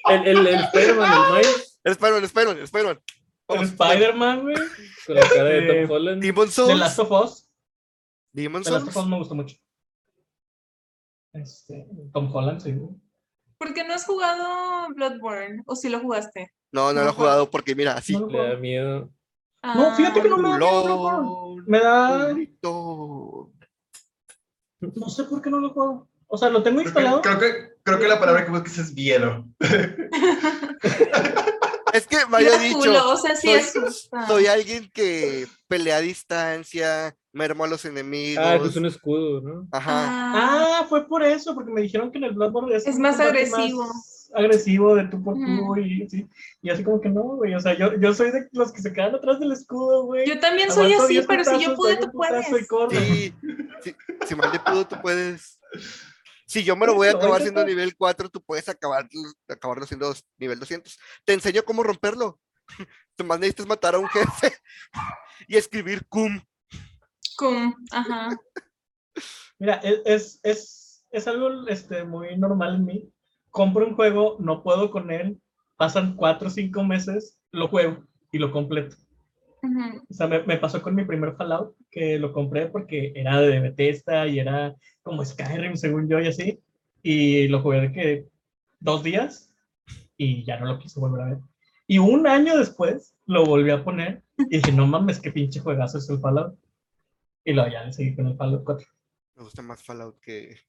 El, 0.09 0.27
el, 0.27 0.47
el 0.47 0.59
Spider-Man, 0.65 1.11
el 1.11 1.33
Miles, 1.35 1.79
Spider-Man, 1.85 2.23
Spider-Man, 2.25 2.63
Spider-Man. 2.63 2.99
El 3.47 3.55
Vamos, 3.55 3.69
Spider-Man, 3.69 4.41
güey. 4.41 4.55
con 5.07 5.15
la 5.15 5.21
cara 5.21 5.43
de 5.45 5.57
Eh, 5.81 5.81
Tom 5.87 5.91
Holland. 5.95 6.21
Demon 6.21 6.45
The 6.47 6.51
Souls. 6.51 6.77
Last 6.79 6.99
of 6.99 7.11
Us. 7.11 7.49
Demon 8.33 8.63
The 8.63 8.71
Last 8.71 8.87
of 8.87 8.93
Souls. 8.93 9.05
Us 9.05 9.09
me 9.11 9.17
gustó 9.17 9.35
mucho. 9.35 9.55
Este, 11.33 11.85
Tom 12.13 12.35
Holland, 12.35 12.59
sí. 12.59 12.75
¿Por 13.59 13.73
qué 13.73 13.83
no 13.83 13.93
has 13.93 14.05
jugado 14.05 14.87
Bloodborne? 14.95 15.61
¿O 15.65 15.75
si 15.75 15.89
lo 15.89 15.99
jugaste? 15.99 16.51
No, 16.71 16.93
no 16.93 17.03
lo 17.03 17.09
he 17.09 17.13
jugado 17.13 17.49
porque 17.49 17.75
mira, 17.75 17.93
así. 17.93 18.13
No, 18.17 18.27
Le 18.27 18.37
da 18.49 18.55
miedo. 18.55 19.09
No, 19.61 19.93
fíjate 19.95 20.21
que 20.21 20.29
no 20.29 20.37
me 20.37 20.49
da 20.49 20.57
miedo 20.57 20.83
Bloodborne. 20.83 21.63
Me 21.67 21.79
da. 21.79 22.33
No 24.81 25.09
sé 25.09 25.23
por 25.25 25.41
qué 25.41 25.49
no 25.49 25.59
lo 25.59 25.71
juego. 25.71 26.07
O 26.27 26.37
sea, 26.37 26.49
lo 26.49 26.63
tengo 26.63 26.77
Creo 26.77 26.87
instalado. 26.89 27.21
que, 27.21 27.29
creo, 27.29 27.39
que, 27.39 27.69
creo 27.83 27.99
que 27.99 28.07
la 28.07 28.19
palabra 28.19 28.45
que 28.45 28.51
buscas 28.51 28.77
es 28.77 28.93
miedo. 28.93 29.45
Es 31.91 32.05
que 32.05 32.17
me 32.27 32.37
había 32.37 32.55
dicho, 32.59 32.77
culo, 32.77 33.09
o 33.09 33.17
sea, 33.17 33.35
sí 33.35 33.47
soy- 33.63 33.91
soy 34.27 34.45
alguien 34.45 34.91
que 34.93 35.47
pelea 35.67 35.95
a 35.97 36.01
distancia, 36.01 37.17
mermo 37.31 37.63
a 37.63 37.67
los 37.67 37.85
enemigos. 37.85 38.43
Ah, 38.45 38.55
es 38.55 38.75
un 38.75 38.85
escudo, 38.85 39.41
¿no? 39.41 39.67
Ajá. 39.71 39.91
Ah, 40.07 40.79
Ah, 40.81 40.85
fue 40.87 41.07
por 41.07 41.23
eso, 41.23 41.53
porque 41.53 41.71
me 41.71 41.81
dijeron 41.81 42.11
que 42.11 42.17
en 42.17 42.23
el 42.25 42.33
Bloodborne 42.33 42.75
Es 42.75 42.85
un 42.87 43.01
más 43.01 43.19
agresivo. 43.19 43.85
más 43.85 44.31
agresivo 44.33 44.95
de 44.95 45.05
tú 45.07 45.21
por 45.23 45.35
tú 45.35 45.77
y 45.77 46.03
así. 46.03 46.27
Y 46.61 46.69
así 46.69 46.83
como 46.83 47.01
que 47.01 47.09
no, 47.09 47.21
güey. 47.21 47.53
O 47.55 47.59
sea, 47.59 47.77
yo, 47.77 47.99
yo 47.99 48.13
soy 48.13 48.31
de 48.31 48.47
los 48.51 48.71
que 48.71 48.81
se 48.81 48.93
quedan 48.93 49.15
atrás 49.15 49.39
del 49.39 49.51
escudo, 49.51 50.03
güey. 50.05 50.27
yo 50.27 50.39
también 50.39 50.71
soy 50.71 50.93
así, 50.93 51.13
10 51.13 51.27
pero 51.27 51.43
si 51.43 51.59
yo 51.63 51.75
pude, 51.75 51.97
tú 51.97 52.11
puedes. 52.11 52.67
corro. 52.67 52.91
Sí, 52.91 53.33
si, 54.25 54.35
mal 54.35 54.51
de 54.51 54.59
pudo, 54.59 54.87
tú 54.87 54.95
puedes. 55.01 55.59
Si 56.45 56.63
yo 56.63 56.75
me 56.75 56.85
lo 56.87 56.93
Sí, 56.93 56.97
voy 56.97 57.07
a 57.09 57.11
acabar 57.11 57.41
siendo 57.41 57.63
nivel 57.65 57.95
4, 57.95 58.29
tú 58.29 58.41
puedes 58.41 58.67
acabar, 58.69 59.07
acabarlo 59.47 59.85
siendo 59.85 60.13
nivel 60.37 60.59
200. 60.59 60.97
Te 61.25 61.33
enseño 61.33 61.63
cómo 61.63 61.83
romperlo. 61.83 62.39
Tú 63.15 63.23
más 63.25 63.39
necesitas 63.39 63.67
matar 63.67 63.95
a 63.95 63.99
un 63.99 64.07
jefe 64.07 64.53
y 65.47 65.57
escribir 65.57 66.05
cum. 66.07 66.39
Cum, 67.39 67.73
ajá. 67.91 68.37
Mira, 69.59 69.75
es, 69.75 70.01
es, 70.05 70.39
es, 70.43 71.05
es 71.09 71.27
algo 71.27 71.67
este, 71.69 72.03
muy 72.03 72.37
normal 72.37 72.75
en 72.75 72.85
mí. 72.85 73.09
Compro 73.49 73.87
un 73.87 73.95
juego, 73.95 74.35
no 74.41 74.61
puedo 74.61 74.91
con 74.91 75.09
él, 75.09 75.39
pasan 75.77 76.17
cuatro 76.17 76.49
o 76.49 76.51
cinco 76.51 76.83
meses, 76.83 77.39
lo 77.53 77.69
juego 77.69 78.03
y 78.33 78.39
lo 78.39 78.51
completo. 78.51 78.97
Ujú. 79.63 80.03
O 80.09 80.13
sea, 80.13 80.27
me, 80.27 80.43
me 80.43 80.57
pasó 80.57 80.81
con 80.81 80.95
mi 80.95 81.05
primer 81.05 81.37
Fallout, 81.37 81.75
que 81.89 82.19
lo 82.19 82.33
compré 82.33 82.67
porque 82.67 83.13
era 83.15 83.39
de 83.39 83.61
Bethesda 83.61 84.27
y 84.27 84.39
era 84.39 84.75
como 85.01 85.23
Skyrim, 85.23 85.77
según 85.77 86.09
yo, 86.09 86.19
y 86.19 86.27
así. 86.27 86.59
Y 87.03 87.47
lo 87.47 87.61
jugué 87.61 87.79
de 87.79 87.91
que 87.93 88.25
dos 88.81 89.01
días 89.01 89.53
y 90.17 90.43
ya 90.43 90.59
no 90.59 90.65
lo 90.65 90.77
quise 90.77 90.99
volver 90.99 91.21
a 91.21 91.29
ver. 91.29 91.37
Y 91.87 91.99
un 91.99 92.27
año 92.27 92.57
después 92.57 93.15
lo 93.25 93.45
volví 93.45 93.71
a 93.71 93.83
poner 93.83 94.23
y 94.37 94.57
dije, 94.57 94.73
no 94.73 94.85
mames, 94.85 95.21
qué 95.21 95.31
pinche 95.31 95.61
juegazo 95.61 95.99
es 95.99 96.09
el 96.09 96.19
Fallout. 96.19 96.57
Y 97.43 97.53
luego 97.53 97.69
ya 97.69 97.83
le 97.83 97.93
seguí 97.93 98.15
con 98.15 98.27
el 98.27 98.35
Fallout 98.35 98.63
4. 98.63 98.87
Me 99.35 99.43
gusta 99.43 99.61
más 99.61 99.83
Fallout 99.83 100.19
que, 100.19 100.59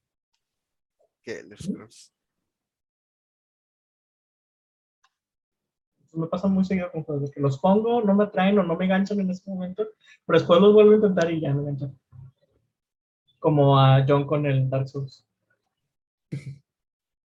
que 1.22 1.40
Elder 1.40 1.60
Scrolls. 1.60 2.12
me 6.12 6.26
pasa 6.26 6.48
muy 6.48 6.64
seguido 6.64 6.90
con 6.90 7.04
juegos, 7.04 7.28
de 7.28 7.30
que 7.30 7.40
los 7.40 7.58
pongo, 7.58 8.02
no 8.02 8.14
me 8.14 8.24
atraen 8.24 8.58
o 8.58 8.62
no 8.62 8.76
me 8.76 8.84
enganchan 8.84 9.20
en 9.20 9.30
ese 9.30 9.48
momento, 9.48 9.86
pero 10.26 10.38
después 10.38 10.60
los 10.60 10.72
vuelvo 10.72 10.92
a 10.92 10.96
intentar 10.96 11.30
y 11.30 11.40
ya 11.40 11.54
me 11.54 11.60
enganchan. 11.62 11.98
Como 13.38 13.78
a 13.78 14.04
John 14.06 14.26
con 14.26 14.44
el 14.46 14.68
Dark 14.68 14.88
Souls. 14.88 15.26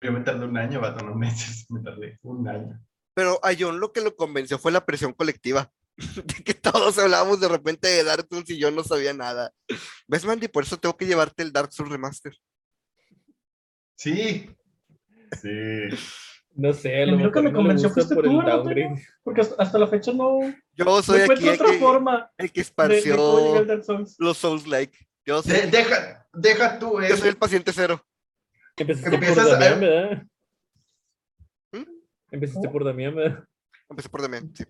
Yo 0.01 0.13
me 0.13 0.21
tardé 0.21 0.45
un 0.45 0.57
año, 0.57 0.81
vato, 0.81 1.05
no 1.05 1.15
meses. 1.15 1.67
Me 1.71 1.81
tardé 1.81 2.19
un 2.23 2.47
año. 2.47 2.81
Pero 3.15 3.41
a 3.43 3.51
John 3.59 3.81
lo 3.81 3.93
que 3.93 4.01
lo 4.01 4.15
convenció 4.15 4.57
fue 4.59 4.71
la 4.71 4.87
presión 4.87 5.13
colectiva. 5.13 5.73
De 5.99 6.23
que 6.45 6.55
todos 6.55 6.97
hablábamos 6.99 7.41
de 7.41 7.49
repente 7.49 7.89
de 7.89 8.05
Dark 8.05 8.27
Souls 8.31 8.49
y 8.51 8.59
yo 8.59 8.71
no 8.71 8.85
sabía 8.85 9.13
nada. 9.13 9.53
¿Ves, 10.07 10.25
Mandy? 10.25 10.47
Por 10.49 10.63
eso 10.63 10.77
tengo 10.79 10.97
que 10.97 11.07
llevarte 11.07 11.43
el 11.43 11.53
Dark 11.53 11.73
Souls 11.73 11.91
Remaster. 11.91 12.33
Sí. 13.97 14.49
Sí. 15.43 15.49
No 16.55 16.73
sé, 16.73 17.03
a 17.03 17.07
lo 17.07 17.15
único 17.15 17.31
que 17.33 17.43
me 17.43 17.53
convenció 17.53 17.91
fuiste 17.91 18.15
por 18.15 18.25
tú, 18.25 18.31
el 18.31 18.37
¿verdad, 18.39 18.57
downgrade. 18.59 19.07
Porque 19.23 19.41
hasta, 19.43 19.79
la 19.79 19.87
fecha 19.87 20.13
no, 20.13 20.39
Yo 20.73 21.03
soy 21.03 21.21
aquí 21.21 21.47
el 21.49 21.55
otra 21.55 21.71
que, 21.73 21.79
forma 21.79 22.31
el 22.37 22.51
que 22.51 22.61
de, 22.61 22.65
de 22.65 22.69
esparció 22.69 23.65
Dark 23.65 23.85
Souls. 23.85 24.17
los 24.19 24.39
Souls-like. 24.39 24.99
Yo, 25.25 25.43
soy- 25.43 25.53
De- 25.53 25.67
deja, 25.67 26.27
deja 26.33 26.79
tú 26.79 26.93
yo 26.95 27.01
eso. 27.01 27.17
soy 27.19 27.29
el 27.29 27.37
paciente 27.37 27.73
cero. 27.73 28.03
Empezaste 28.77 29.11
por 29.11 29.15
Empiezas 29.15 29.47
a- 29.47 29.59
Damián, 29.59 29.81
¿verdad? 29.81 30.23
¿Mm? 31.73 31.85
Empezaste 32.33 32.69
por 32.69 32.85
Damián, 32.85 33.15
¿verdad? 33.15 33.45
Empecé 33.91 34.09
por 34.09 34.23
Damián, 34.23 34.53
sí. 34.57 34.65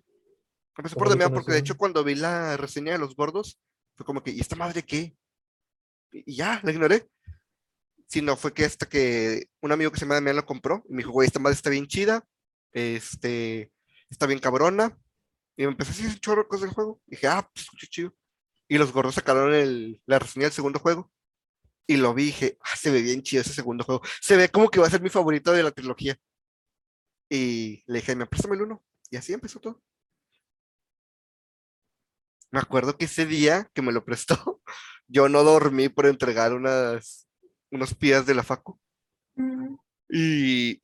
Empecé 0.79 0.95
¿Cómo 0.95 1.05
por 1.05 1.09
Damián 1.09 1.33
porque 1.33 1.51
de 1.51 1.59
hecho 1.59 1.75
cuando 1.75 2.05
vi 2.05 2.15
la 2.15 2.55
reseña 2.55 2.93
de 2.93 2.99
los 2.99 3.13
gordos, 3.13 3.59
fue 3.97 4.05
como 4.05 4.23
que, 4.23 4.31
¿y 4.31 4.39
esta 4.39 4.55
madre 4.55 4.81
qué? 4.81 5.13
Y 6.09 6.35
ya, 6.37 6.61
la 6.63 6.71
ignoré. 6.71 7.09
Si 8.07 8.21
no, 8.21 8.37
fue 8.37 8.53
que 8.53 8.63
hasta 8.63 8.87
que 8.87 9.49
un 9.59 9.73
amigo 9.73 9.91
que 9.91 9.99
se 9.99 10.05
llama 10.05 10.15
Damián 10.15 10.37
lo 10.37 10.45
compró 10.45 10.85
y 10.87 10.93
me 10.93 10.99
dijo, 10.99 11.11
güey, 11.11 11.27
esta 11.27 11.39
madre 11.39 11.55
está 11.55 11.69
bien 11.69 11.85
chida, 11.85 12.25
este, 12.71 13.73
está 14.09 14.25
bien 14.25 14.39
cabrona. 14.39 14.97
Y 15.57 15.63
me 15.63 15.71
empecé 15.71 15.91
a 15.91 16.05
decir 16.05 16.21
chorro 16.21 16.43
de 16.43 16.47
cosas 16.47 16.61
del 16.61 16.73
juego. 16.73 17.01
Y 17.07 17.11
dije, 17.11 17.27
ah, 17.27 17.51
pues 17.53 17.67
chido. 17.89 18.15
Y 18.69 18.77
los 18.77 18.93
gordos 18.93 19.15
sacaron 19.15 19.53
el, 19.53 20.01
la 20.05 20.17
reseña 20.17 20.45
del 20.45 20.53
segundo 20.53 20.79
juego. 20.79 21.11
Y 21.87 21.97
lo 21.97 22.13
vi 22.13 22.23
y 22.23 22.25
dije, 22.27 22.57
ah, 22.61 22.77
se 22.77 22.89
ve 22.89 23.01
bien 23.01 23.21
chido 23.21 23.41
ese 23.41 23.51
segundo 23.51 23.83
juego. 23.83 24.01
Se 24.21 24.37
ve 24.37 24.47
como 24.47 24.69
que 24.69 24.79
va 24.79 24.87
a 24.87 24.89
ser 24.89 25.01
mi 25.01 25.09
favorito 25.09 25.51
de 25.51 25.63
la 25.63 25.71
trilogía. 25.71 26.17
Y 27.29 27.83
le 27.85 27.99
dije, 27.99 28.15
me 28.15 28.27
préstame 28.27 28.55
el 28.55 28.61
uno. 28.61 28.81
Y 29.11 29.17
así 29.17 29.33
empezó 29.33 29.59
todo. 29.59 29.83
Me 32.51 32.59
acuerdo 32.59 32.97
que 32.97 33.05
ese 33.05 33.25
día 33.25 33.69
que 33.73 33.81
me 33.81 33.91
lo 33.91 34.03
prestó, 34.03 34.61
yo 35.07 35.29
no 35.29 35.43
dormí 35.43 35.89
por 35.89 36.05
entregar 36.05 36.53
unas, 36.53 37.27
unos 37.71 37.93
pies 37.93 38.25
de 38.25 38.33
la 38.33 38.43
facu. 38.43 38.79
Mm. 39.35 39.75
Y 40.09 40.81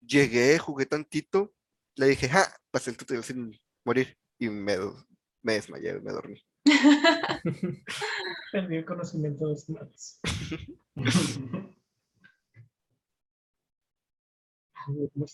llegué, 0.00 0.58
jugué 0.58 0.86
tantito, 0.86 1.54
le 1.94 2.06
dije, 2.06 2.28
ja, 2.28 2.44
pasé 2.70 2.90
el 2.90 2.96
tutorial 2.96 3.24
sin 3.24 3.58
morir. 3.84 4.16
Y 4.38 4.50
me, 4.50 4.76
desmayé, 5.42 6.00
me 6.00 6.12
dormí. 6.12 6.42
Perdí 8.52 8.76
el 8.76 8.84
conocimiento 8.84 9.46
de 9.46 9.50
los 9.52 9.68
manos. 9.70 10.20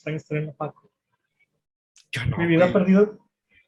Estar 0.07 0.39
en 0.39 0.47
la 0.47 0.55
Paco. 0.55 0.91
Yo 2.11 2.25
no. 2.27 2.39
Mi 2.39 2.47
vida 2.47 2.71
ha 2.71 2.73
perdido 2.73 3.22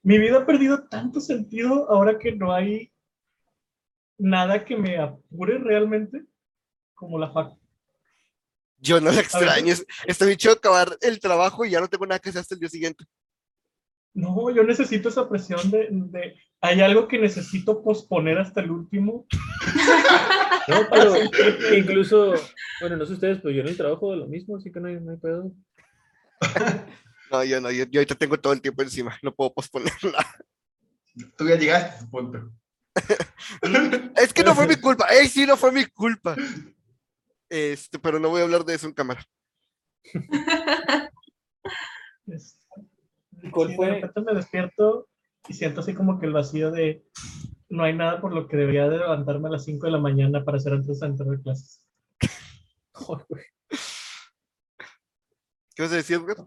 Mi 0.04 0.18
vida 0.18 0.38
ha 0.38 0.46
perdido 0.46 0.84
tanto 0.88 1.20
sentido 1.20 1.90
ahora 1.90 2.18
que 2.18 2.32
no 2.32 2.52
hay 2.52 2.92
nada 4.18 4.64
que 4.64 4.76
me 4.76 4.98
apure 4.98 5.58
realmente 5.58 6.22
como 6.94 7.18
la 7.18 7.30
fac. 7.32 7.52
Yo 8.78 9.00
no 9.00 9.10
la 9.10 9.20
extraño. 9.20 9.72
es- 9.72 9.84
Estoy 10.06 10.28
dicho 10.28 10.52
acabar 10.52 10.96
el 11.00 11.18
trabajo 11.20 11.64
y 11.64 11.70
ya 11.70 11.80
no 11.80 11.88
tengo 11.88 12.06
nada 12.06 12.18
que 12.18 12.28
hacer 12.28 12.42
hasta 12.42 12.54
el 12.54 12.60
día 12.60 12.68
siguiente. 12.68 13.04
No, 14.12 14.48
yo 14.50 14.62
necesito 14.62 15.08
esa 15.08 15.28
presión 15.28 15.70
de, 15.70 15.88
de- 15.90 16.34
hay 16.60 16.80
algo 16.80 17.08
que 17.08 17.18
necesito 17.18 17.82
posponer 17.82 18.38
hasta 18.38 18.60
el 18.60 18.70
último. 18.70 19.26
No, 20.66 20.76
pero 20.90 21.14
incluso, 21.76 22.32
bueno, 22.80 22.96
no 22.96 23.04
sé 23.04 23.12
ustedes, 23.12 23.36
pero 23.42 23.50
yo 23.50 23.60
en 23.60 23.68
el 23.68 23.76
trabajo 23.76 24.10
de 24.12 24.16
lo 24.16 24.26
mismo, 24.26 24.56
así 24.56 24.72
que 24.72 24.80
no 24.80 24.88
hay, 24.88 24.98
no 24.98 25.10
hay 25.10 25.18
pedo. 25.18 25.52
No, 27.34 27.42
yo 27.42 27.60
no, 27.60 27.68
yo, 27.72 27.84
yo 27.86 27.98
ahorita 27.98 28.14
tengo 28.14 28.38
todo 28.38 28.52
el 28.52 28.60
tiempo 28.60 28.82
encima, 28.82 29.18
no 29.20 29.34
puedo 29.34 29.52
posponer 29.52 29.92
nada. 30.04 30.36
Tú 31.36 31.48
ya 31.48 31.56
llegaste 31.56 32.06
punto. 32.06 32.52
Es 34.16 34.32
que 34.32 34.44
no 34.44 34.54
fue 34.54 34.68
mi 34.68 34.76
culpa, 34.76 35.06
¡ey, 35.08 35.26
sí, 35.28 35.44
no 35.44 35.56
fue 35.56 35.72
mi 35.72 35.84
culpa! 35.86 36.36
Este, 37.48 37.98
pero 37.98 38.20
no 38.20 38.28
voy 38.28 38.40
a 38.40 38.44
hablar 38.44 38.64
de 38.64 38.74
eso 38.74 38.86
en 38.86 38.92
cámara. 38.92 39.26
Es- 42.28 42.60
¿Cuál 43.50 43.70
sí? 43.70 43.76
De 43.76 43.90
repente 43.90 44.20
me 44.20 44.34
despierto 44.34 45.08
y 45.48 45.54
siento 45.54 45.80
así 45.80 45.92
como 45.92 46.20
que 46.20 46.26
el 46.26 46.32
vacío 46.32 46.70
de 46.70 47.04
no 47.68 47.82
hay 47.82 47.94
nada 47.96 48.20
por 48.20 48.32
lo 48.32 48.46
que 48.46 48.56
debería 48.56 48.88
de 48.88 48.98
levantarme 48.98 49.48
a 49.48 49.52
las 49.52 49.64
5 49.64 49.86
de 49.86 49.92
la 49.92 49.98
mañana 49.98 50.44
para 50.44 50.58
hacer 50.58 50.72
antes 50.72 51.00
de 51.00 51.06
entrar 51.06 51.34
a 51.34 51.42
clases. 51.42 51.84
Joder. 52.92 53.26
¿Qué 55.74 55.82
vas 55.82 55.92
a 55.92 55.96
decir, 55.96 56.16
Edgar? 56.18 56.46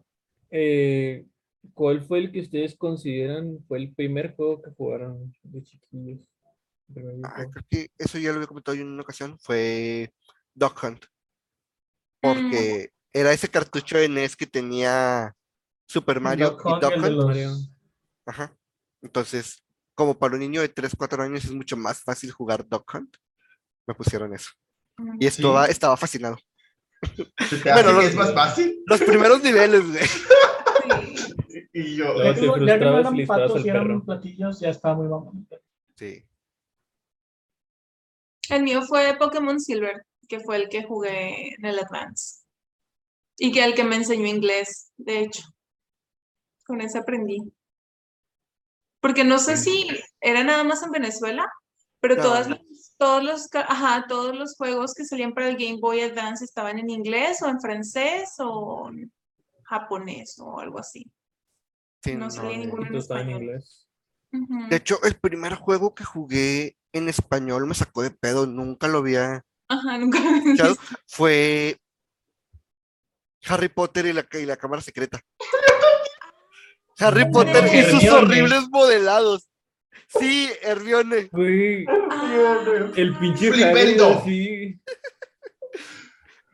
Eh, 0.51 1.25
¿Cuál 1.73 2.01
fue 2.05 2.19
el 2.19 2.31
que 2.31 2.41
ustedes 2.41 2.75
consideran 2.77 3.59
fue 3.67 3.79
el 3.79 3.93
primer 3.93 4.35
juego 4.35 4.61
que 4.61 4.71
jugaron 4.71 5.33
de 5.43 5.63
chiquillos? 5.63 6.19
Ah, 7.23 7.45
creo 7.51 7.65
que 7.69 7.91
eso 7.97 8.17
ya 8.17 8.29
lo 8.29 8.35
había 8.35 8.47
comentado 8.47 8.75
yo 8.75 8.81
en 8.83 8.89
una 8.93 9.01
ocasión, 9.03 9.37
fue 9.39 10.13
Duck 10.55 10.81
Hunt. 10.83 11.05
Porque 12.21 12.89
era 13.13 13.33
ese 13.33 13.49
cartucho 13.49 13.97
de 13.97 14.07
NES 14.09 14.35
que 14.35 14.47
tenía 14.47 15.35
Super 15.87 16.19
Mario 16.21 16.51
Duck 16.51 16.61
y 16.65 16.69
Hunt, 16.69 16.81
de 16.83 16.87
Hunt. 16.87 17.07
los- 17.15 17.25
Mario. 17.25 17.51
Ajá. 18.25 18.55
Entonces, 19.01 19.63
como 19.95 20.17
para 20.17 20.33
un 20.35 20.39
niño 20.39 20.61
de 20.61 20.69
3, 20.69 20.93
4 20.97 21.21
años 21.23 21.43
es 21.45 21.51
mucho 21.51 21.75
más 21.77 22.01
fácil 22.01 22.31
jugar 22.31 22.67
Duck 22.67 22.89
Hunt, 22.93 23.15
me 23.87 23.93
pusieron 23.93 24.33
eso. 24.33 24.49
Y 25.19 25.29
Sí. 25.29 25.43
estaba, 25.69 25.97
fascinado. 25.97 26.37
¿Se 27.15 27.23
te 27.63 27.73
Bueno, 27.73 27.89
hace 27.89 27.93
lo- 27.93 27.99
que 27.99 28.07
es 28.07 28.15
más 28.15 28.33
fácil? 28.33 28.83
Los 28.85 29.01
primeros 29.01 29.43
niveles, 29.43 29.85
güey. 29.85 29.99
Y 31.79 31.95
yo, 31.95 32.11
Luego 32.13 32.33
te 32.33 32.41
frustrabas 32.41 33.13
y 33.13 33.25
patos 33.27 33.63
y 33.63 33.69
eran 33.69 34.01
platillos, 34.03 34.59
ya 34.59 34.69
estaba 34.69 34.95
muy 34.95 35.07
mamón. 35.07 35.47
Sí. 35.95 36.23
El 38.49 38.63
mío 38.63 38.81
fue 38.81 39.15
Pokémon 39.19 39.59
Silver, 39.59 40.03
que 40.27 40.39
fue 40.39 40.55
el 40.55 40.69
que 40.69 40.83
jugué 40.83 41.53
en 41.53 41.65
el 41.65 41.77
Advance. 41.77 42.43
Y 43.37 43.51
que 43.51 43.63
el 43.63 43.75
que 43.75 43.83
me 43.83 43.97
enseñó 43.97 44.25
inglés, 44.25 44.91
de 44.97 45.19
hecho. 45.19 45.43
Con 46.65 46.81
ese 46.81 46.97
aprendí. 46.97 47.37
Porque 48.99 49.23
no 49.23 49.37
sé 49.37 49.55
si 49.55 49.87
era 50.19 50.43
nada 50.43 50.63
más 50.63 50.81
en 50.81 50.89
Venezuela, 50.89 51.47
pero 51.99 52.15
No. 52.15 52.23
todas 52.23 52.47
todos 52.97 53.23
los, 53.23 53.47
ajá, 53.53 54.05
todos 54.09 54.35
los 54.35 54.55
juegos 54.55 54.95
que 54.95 55.05
salían 55.05 55.35
para 55.35 55.49
el 55.49 55.57
Game 55.57 55.77
Boy 55.79 56.01
Advance 56.01 56.43
estaban 56.43 56.79
en 56.79 56.89
inglés 56.89 57.43
o 57.43 57.47
en 57.47 57.61
francés 57.61 58.33
o 58.39 58.89
en 58.89 59.11
japonés 59.65 60.39
o 60.39 60.59
algo 60.59 60.79
así. 60.79 61.05
Sí, 62.11 62.15
No 62.15 62.25
no, 62.25 62.31
salía 62.31 62.57
ninguno 62.57 62.87
en 62.87 62.95
estaba 62.95 63.21
en. 63.21 63.61
De 64.69 64.75
hecho, 64.75 64.99
el 65.03 65.15
primer 65.15 65.55
juego 65.55 65.95
que 65.95 66.03
jugué 66.03 66.77
en 66.93 67.09
español 67.09 67.65
me 67.65 67.73
sacó 67.75 68.01
de 68.03 68.11
pedo, 68.11 68.45
nunca 68.45 68.87
lo 68.87 68.99
había 68.99 69.43
Ajá, 69.69 69.97
nunca 69.97 70.19
lo 70.19 70.29
había 70.29 70.41
visto. 70.53 70.75
Fue 71.07 71.77
Harry 73.45 73.69
Potter 73.69 74.05
y 74.07 74.13
la, 74.13 74.27
y 74.33 74.45
la 74.45 74.57
cámara 74.57 74.81
secreta. 74.81 75.19
Harry 76.99 77.25
No, 77.25 77.31
Potter 77.31 77.63
y 77.65 77.83
sus 77.83 78.03
Hermione. 78.03 78.17
horribles 78.19 78.69
modelados. 78.69 79.47
Sí, 80.07 80.49
Hermione. 80.61 81.29
Güey, 81.31 81.85
Ah, 82.09 82.65
el 82.95 83.17
pinche 83.19 83.51
Flipendo. 83.51 84.19
Así. 84.19 84.79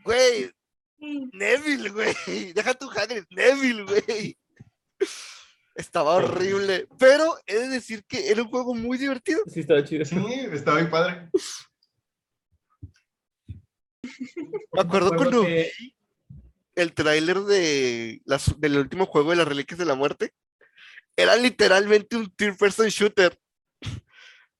Güey, 0.03 0.51
sí. 0.99 1.29
Neville, 1.33 1.89
güey. 1.89 2.53
Deja 2.53 2.73
tu 2.73 2.89
Hagrid, 2.89 3.23
Neville, 3.29 3.83
güey. 3.83 4.37
Estaba 5.75 6.15
horrible, 6.15 6.87
pero 6.99 7.35
he 7.47 7.55
de 7.55 7.67
decir 7.67 8.03
que 8.05 8.29
era 8.29 8.43
un 8.43 8.49
juego 8.49 8.75
muy 8.75 8.97
divertido. 8.97 9.41
Sí, 9.47 9.61
estaba 9.61 9.83
chido. 9.83 10.05
sí, 10.05 10.15
está 10.51 10.73
muy 10.73 10.87
padre. 10.87 11.29
Me 14.71 14.81
acuerdo 14.81 15.15
cuando 15.15 15.41
que- 15.43 15.71
el 16.75 16.93
tráiler 16.93 17.39
de 17.41 18.21
las, 18.25 18.59
del 18.59 18.77
último 18.77 19.05
juego 19.05 19.31
de 19.31 19.37
las 19.37 19.47
Reliquias 19.47 19.79
de 19.79 19.85
la 19.85 19.95
Muerte 19.95 20.33
era 21.15 21.35
literalmente 21.35 22.17
un 22.17 22.29
third 22.35 22.57
person 22.57 22.87
shooter. 22.87 23.37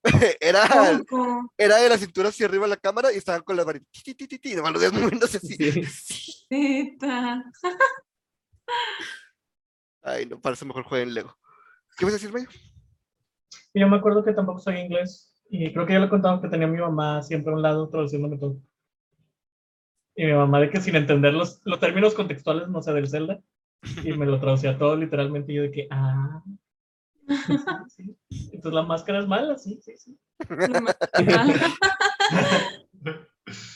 era, 0.42 1.02
era 1.58 1.78
de 1.78 1.90
la 1.90 1.98
cintura 1.98 2.30
hacia 2.30 2.46
arriba 2.46 2.68
la 2.68 2.78
cámara 2.78 3.12
y 3.14 3.18
estaban 3.18 3.42
con 3.42 3.56
las 3.56 3.66
varitas. 3.66 3.88
ti, 4.04 4.14
ti, 4.16 4.40
y 4.44 4.56
nomás 4.56 4.74
los 4.74 4.82
dedos 4.82 5.00
moviéndose 5.00 5.38
así. 5.38 5.56
Sí. 5.86 6.98
Ay, 10.04 10.26
no, 10.26 10.40
parece 10.40 10.66
mejor 10.66 10.84
jugar 10.84 11.04
en 11.04 11.14
Lego. 11.14 11.38
¿Qué 11.98 12.06
vas 12.06 12.14
a 12.14 12.18
decir, 12.18 12.34
Mayo? 12.34 12.48
Yo 13.74 13.88
me 13.88 13.96
acuerdo 13.96 14.24
que 14.24 14.34
tampoco 14.34 14.60
sabía 14.60 14.84
inglés 14.84 15.34
y 15.50 15.72
creo 15.72 15.86
que 15.86 15.94
ya 15.94 16.00
lo 16.00 16.08
he 16.08 16.10
contado 16.10 16.42
que 16.42 16.50
tenía 16.50 16.68
a 16.68 16.70
mi 16.70 16.80
mamá 16.80 17.22
siempre 17.22 17.54
a 17.54 17.56
un 17.56 17.62
lado 17.62 17.88
traduciéndome 17.90 18.38
todo. 18.38 18.60
Y 20.16 20.26
mi 20.26 20.34
mamá 20.34 20.60
de 20.60 20.70
que 20.70 20.82
sin 20.82 20.96
entender 20.96 21.34
los, 21.34 21.62
los 21.64 21.80
términos 21.80 22.14
contextuales, 22.14 22.68
no 22.68 22.82
sé, 22.82 22.92
del 22.94 23.10
Zelda, 23.10 23.40
y 24.04 24.14
me 24.14 24.26
lo 24.26 24.40
traducía 24.40 24.78
todo 24.78 24.96
literalmente 24.96 25.52
y 25.52 25.56
yo 25.56 25.64
de 25.64 25.72
que, 25.72 25.88
ah, 25.90 26.44
sí, 27.28 27.58
sí. 27.90 28.16
entonces 28.54 28.74
la 28.74 28.84
máscara 28.84 29.20
es 29.20 29.28
mala, 29.28 29.58
sí, 29.58 29.80
sí, 29.82 29.98
sí. 29.98 30.18
No 30.50 30.58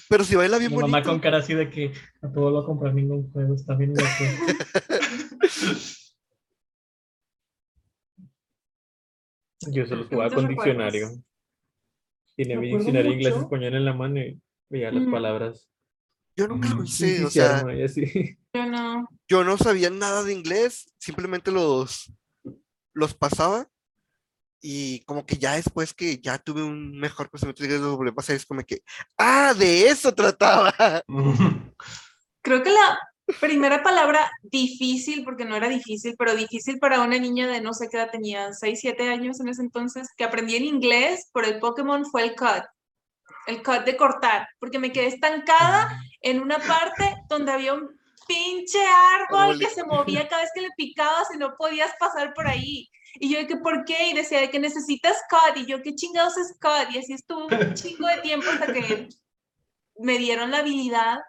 Pero 0.09 0.23
si 0.23 0.35
baila 0.35 0.57
bien 0.57 0.71
Mi 0.71 0.77
mamá 0.77 1.03
con 1.03 1.19
cara 1.19 1.39
así 1.39 1.53
de 1.53 1.69
que 1.69 1.91
no 2.21 2.31
te 2.31 2.39
vuelvo 2.39 2.59
a 2.59 2.65
comprar 2.65 2.93
ningún 2.93 3.29
juego, 3.31 3.55
está 3.55 3.75
bien 3.75 3.93
loco. 3.93 4.07
Yo 9.71 9.85
solo 9.85 10.05
jugaba 10.09 10.33
con 10.33 10.47
diccionario. 10.47 11.09
Tenía 12.35 12.55
Me 12.55 12.61
mi 12.67 12.67
diccionario 12.73 13.11
mucho. 13.11 13.17
inglés-español 13.19 13.73
en 13.75 13.85
la 13.85 13.93
mano 13.93 14.19
y 14.19 14.39
veía 14.69 14.91
las 14.91 15.05
palabras. 15.07 15.69
Yo 16.35 16.47
nunca 16.47 16.69
lo 16.69 16.77
Mm, 16.81 16.85
hice, 16.85 17.25
o 17.25 17.29
sea, 17.31 17.65
así. 17.83 18.37
Yo 18.53 18.65
no. 18.65 19.07
yo 19.27 19.43
no 19.43 19.57
sabía 19.57 19.89
nada 19.89 20.23
de 20.23 20.33
inglés, 20.33 20.91
simplemente 20.99 21.51
los, 21.51 22.11
los 22.93 23.13
pasaba 23.13 23.69
y 24.61 25.01
como 25.01 25.25
que 25.25 25.37
ya 25.37 25.53
después 25.55 25.93
que 25.93 26.17
ya 26.19 26.39
tuve 26.39 26.63
un 26.63 26.97
mejor 26.99 27.29
conocimiento 27.29 27.61
de 27.61 27.67
inglés, 27.69 27.81
lo 27.81 27.97
volví 27.97 28.09
a 28.09 28.15
pasar, 28.15 28.35
es 28.35 28.45
como 28.47 28.63
que, 28.63 28.81
ah, 29.17 29.53
de 29.57 29.87
eso 29.89 30.13
trataba. 30.13 30.73
Creo 32.41 32.63
que 32.63 32.71
la 32.71 32.99
primera 33.39 33.83
palabra 33.83 34.31
difícil, 34.41 35.23
porque 35.23 35.45
no 35.45 35.55
era 35.55 35.67
difícil, 35.67 36.15
pero 36.17 36.35
difícil 36.35 36.79
para 36.79 37.01
una 37.01 37.17
niña 37.17 37.47
de 37.47 37.61
no 37.61 37.73
sé 37.73 37.89
qué 37.89 37.97
edad 37.97 38.11
tenía, 38.11 38.53
6, 38.53 38.79
7 38.79 39.09
años 39.09 39.39
en 39.39 39.49
ese 39.49 39.61
entonces, 39.61 40.07
que 40.17 40.23
aprendí 40.23 40.55
en 40.55 40.65
inglés 40.65 41.29
por 41.33 41.45
el 41.45 41.59
Pokémon 41.59 42.05
fue 42.05 42.23
el 42.23 42.35
cut. 42.35 42.63
El 43.47 43.63
cut 43.63 43.85
de 43.85 43.97
cortar, 43.97 44.47
porque 44.59 44.79
me 44.79 44.91
quedé 44.91 45.07
estancada 45.07 46.01
en 46.21 46.41
una 46.41 46.57
parte 46.57 47.15
donde 47.29 47.51
había 47.51 47.73
un 47.73 47.89
pinche 48.27 48.79
árbol 48.85 49.57
que 49.57 49.69
se 49.69 49.83
movía 49.83 50.27
cada 50.27 50.41
vez 50.41 50.51
que 50.53 50.61
le 50.61 50.69
picabas 50.75 51.27
y 51.33 51.37
no 51.37 51.55
podías 51.57 51.91
pasar 51.99 52.33
por 52.33 52.47
ahí. 52.47 52.89
Y 53.15 53.29
yo 53.29 53.39
de 53.39 53.47
que, 53.47 53.57
¿por 53.57 53.85
qué? 53.85 54.09
Y 54.09 54.13
decía 54.13 54.41
de 54.41 54.49
que 54.49 54.59
necesitas 54.59 55.17
cut. 55.29 55.57
Y 55.57 55.65
yo, 55.65 55.81
¿qué 55.81 55.95
chingados 55.95 56.37
es 56.37 56.57
cut? 56.59 56.93
Y 56.93 56.99
así 56.99 57.13
estuvo 57.13 57.47
un 57.47 57.73
chingo 57.73 58.07
de 58.07 58.17
tiempo 58.17 58.47
hasta 58.49 58.71
que 58.73 59.09
me 59.99 60.17
dieron 60.17 60.51
la 60.51 60.59
habilidad 60.59 61.19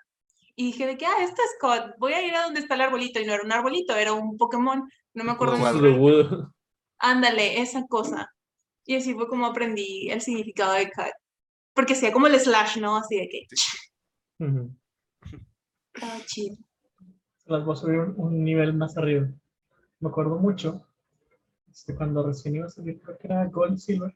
y 0.58 0.64
dije 0.64 0.88
de 0.88 0.98
que, 0.98 1.06
ah, 1.06 1.22
este 1.22 1.40
es 1.40 1.52
Scott, 1.56 1.94
voy 1.98 2.14
a 2.14 2.26
ir 2.26 2.34
a 2.34 2.42
donde 2.42 2.58
está 2.58 2.74
el 2.74 2.80
arbolito. 2.80 3.20
Y 3.20 3.24
no 3.24 3.32
era 3.32 3.44
un 3.44 3.52
arbolito, 3.52 3.94
era 3.94 4.12
un 4.12 4.36
Pokémon. 4.36 4.90
No 5.14 5.24
me 5.24 5.30
acuerdo. 5.30 5.56
Robudo. 5.56 6.52
Ándale, 6.98 7.60
esa 7.60 7.86
cosa. 7.86 8.28
Y 8.84 8.96
así 8.96 9.14
fue 9.14 9.28
como 9.28 9.46
aprendí 9.46 10.10
el 10.10 10.20
significado 10.20 10.72
de 10.72 10.90
cut. 10.90 11.12
Porque 11.74 11.92
hacía 11.92 12.12
como 12.12 12.26
el 12.26 12.40
slash, 12.40 12.78
¿no? 12.78 12.96
Así 12.96 13.18
de 13.18 13.28
que 13.28 13.46
estaba 15.94 16.24
chido. 16.26 16.56
Las 17.46 17.64
voy 17.64 17.74
a 17.74 17.76
subir 17.76 18.00
un, 18.00 18.14
un 18.16 18.42
nivel 18.42 18.74
más 18.74 18.98
arriba. 18.98 19.28
Me 20.00 20.08
acuerdo 20.08 20.40
mucho, 20.40 20.84
este, 21.70 21.94
cuando 21.94 22.26
recién 22.26 22.56
iba 22.56 22.66
a 22.66 22.70
salir, 22.70 23.00
creo 23.00 23.16
que 23.16 23.28
era 23.28 23.46
Gold 23.46 23.78
Silver. 23.78 24.12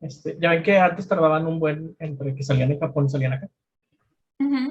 Este, 0.00 0.36
ya 0.40 0.50
ven 0.50 0.64
que 0.64 0.76
antes 0.76 1.06
tardaban 1.06 1.46
un 1.46 1.60
buen 1.60 1.94
entre 2.00 2.34
que 2.34 2.42
salían 2.42 2.72
en 2.72 2.80
Japón 2.80 3.06
y 3.06 3.10
salían 3.10 3.34
acá. 3.34 3.48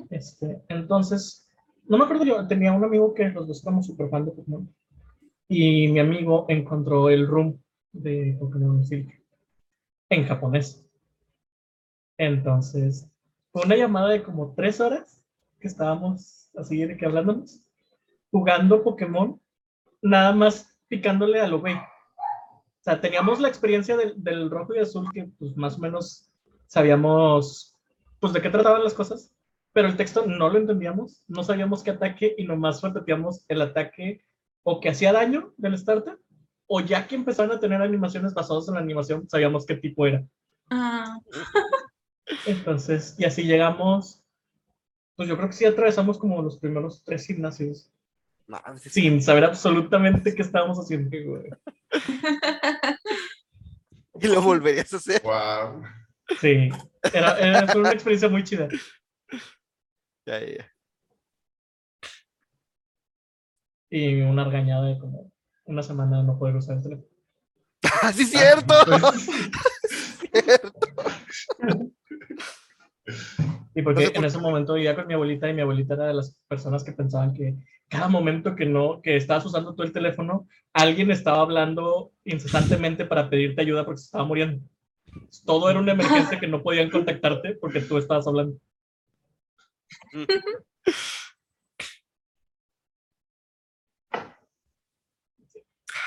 Este, 0.10 0.62
entonces, 0.70 1.50
no 1.88 1.98
me 1.98 2.06
acuerdo 2.06 2.26
yo, 2.26 2.48
tenía 2.48 2.72
un 2.72 2.84
amigo 2.84 3.14
que 3.14 3.30
los 3.30 3.48
dos 3.48 3.64
éramos 3.64 3.86
súper 3.86 4.10
fan 4.10 4.26
de 4.26 4.32
Pokémon. 4.32 4.74
Y 5.48 5.88
mi 5.90 6.00
amigo 6.00 6.46
encontró 6.50 7.10
el 7.10 7.28
room 7.28 7.62
de 7.92 8.36
Pokémon 8.40 8.84
Silk 8.84 9.22
en 10.10 10.26
japonés. 10.26 10.86
Entonces, 12.18 13.10
fue 13.52 13.64
una 13.66 13.76
llamada 13.76 14.10
de 14.10 14.24
como 14.24 14.54
tres 14.54 14.80
horas 14.80 15.24
que 15.60 15.68
estábamos 15.68 16.50
así 16.56 16.86
de 16.86 16.98
que 16.98 17.06
hablándonos, 17.06 17.62
jugando 18.32 18.84
Pokémon, 18.84 19.40
nada 20.02 20.34
más 20.34 20.78
picándole 20.88 21.42
a 21.42 21.48
lo 21.48 21.60
güey. 21.60 21.76
O 21.76 22.84
sea, 22.86 23.02
teníamos 23.02 23.40
la 23.40 23.48
experiencia 23.48 23.98
del, 23.98 24.24
del 24.24 24.50
rojo 24.50 24.76
y 24.76 24.80
azul 24.80 25.10
que 25.14 25.26
pues 25.40 25.56
más 25.58 25.78
o 25.78 25.80
menos 25.80 26.32
sabíamos 26.68 27.76
pues 28.20 28.34
de 28.34 28.42
qué 28.42 28.50
trataban 28.50 28.84
las 28.84 28.94
cosas, 28.94 29.35
pero 29.76 29.90
el 29.90 29.98
texto 29.98 30.26
no 30.26 30.50
lo 30.50 30.58
entendíamos, 30.58 31.22
no 31.28 31.44
sabíamos 31.44 31.84
qué 31.84 31.92
ataque 31.92 32.34
y 32.38 32.46
nomás 32.46 32.82
repetíamos 32.82 33.44
el 33.50 33.62
ataque 33.62 34.24
o 34.64 34.80
que 34.80 34.88
hacía 34.88 35.12
daño 35.12 35.54
del 35.58 35.78
starter, 35.78 36.18
o 36.66 36.80
ya 36.80 37.06
que 37.08 37.16
empezaron 37.16 37.52
a 37.52 37.60
tener 37.60 37.82
animaciones 37.82 38.34
basadas 38.34 38.70
en 38.70 38.76
la 38.76 38.80
animación, 38.80 39.28
sabíamos 39.30 39.66
qué 39.66 39.76
tipo 39.76 40.08
era. 40.08 40.24
Ah, 40.70 41.20
Entonces, 42.46 43.16
y 43.18 43.26
así 43.26 43.44
llegamos, 43.44 44.24
pues 45.18 45.28
yo 45.28 45.36
creo 45.36 45.50
que 45.50 45.56
sí 45.56 45.66
atravesamos 45.66 46.18
como 46.18 46.42
los 46.42 46.58
primeros 46.58 47.04
tres 47.04 47.28
gimnasios, 47.28 47.92
sí. 48.80 48.90
sin 48.90 49.22
saber 49.22 49.44
absolutamente 49.44 50.34
qué 50.34 50.42
estábamos 50.42 50.78
haciendo. 50.78 51.10
güey. 51.10 51.50
Y 54.22 54.28
lo 54.28 54.42
volverías 54.42 54.94
a 54.94 54.98
hacer. 54.98 55.22
Wow. 55.24 55.84
Sí, 56.40 56.70
era, 57.14 57.38
era- 57.38 57.68
fue 57.68 57.82
una 57.82 57.92
experiencia 57.92 58.30
muy 58.30 58.46
chida. 58.46 58.70
Ya, 60.26 60.40
ya, 60.40 60.58
ya. 60.58 60.72
Y 63.90 64.22
una 64.22 64.44
regañada 64.44 64.88
de 64.88 65.00
como 65.00 65.32
una 65.66 65.84
semana 65.84 66.18
de 66.18 66.24
no 66.24 66.38
poder 66.38 66.56
usar 66.56 66.78
el 66.78 66.84
teléfono. 66.84 67.08
¡Ah, 68.02 68.12
sí, 68.14 68.26
cierto! 68.26 68.74
Pues, 68.86 69.30
Cierto. 70.44 70.72
Y 73.76 73.82
porque 73.82 74.12
en 74.14 74.24
ese 74.24 74.40
momento 74.40 74.74
vivía 74.74 74.96
con 74.96 75.06
mi 75.08 75.14
abuelita 75.14 75.50
y 75.50 75.54
mi 75.54 75.62
abuelita 75.62 75.94
era 75.94 76.08
de 76.08 76.14
las 76.14 76.38
personas 76.48 76.84
que 76.84 76.94
pensaban 76.94 77.34
que 77.34 77.56
cada 77.88 78.08
momento 78.08 78.56
que 78.56 78.66
no, 78.66 79.02
que 79.02 79.16
estabas 79.16 79.46
usando 79.46 79.76
tú 79.76 79.84
el 79.84 79.92
teléfono, 79.92 80.48
alguien 80.74 81.12
estaba 81.12 81.42
hablando 81.42 82.12
incesantemente 82.24 83.06
para 83.06 83.30
pedirte 83.30 83.62
ayuda 83.62 83.86
porque 83.86 84.00
se 84.00 84.06
estaba 84.06 84.26
muriendo. 84.26 84.66
Todo 85.46 85.70
era 85.70 85.80
una 85.80 85.92
emergencia 85.92 86.40
que 86.40 86.48
no 86.48 86.64
podían 86.64 86.90
contactarte 86.90 87.56
porque 87.56 87.82
tú 87.82 87.98
estabas 87.98 88.28
hablando. 88.28 88.58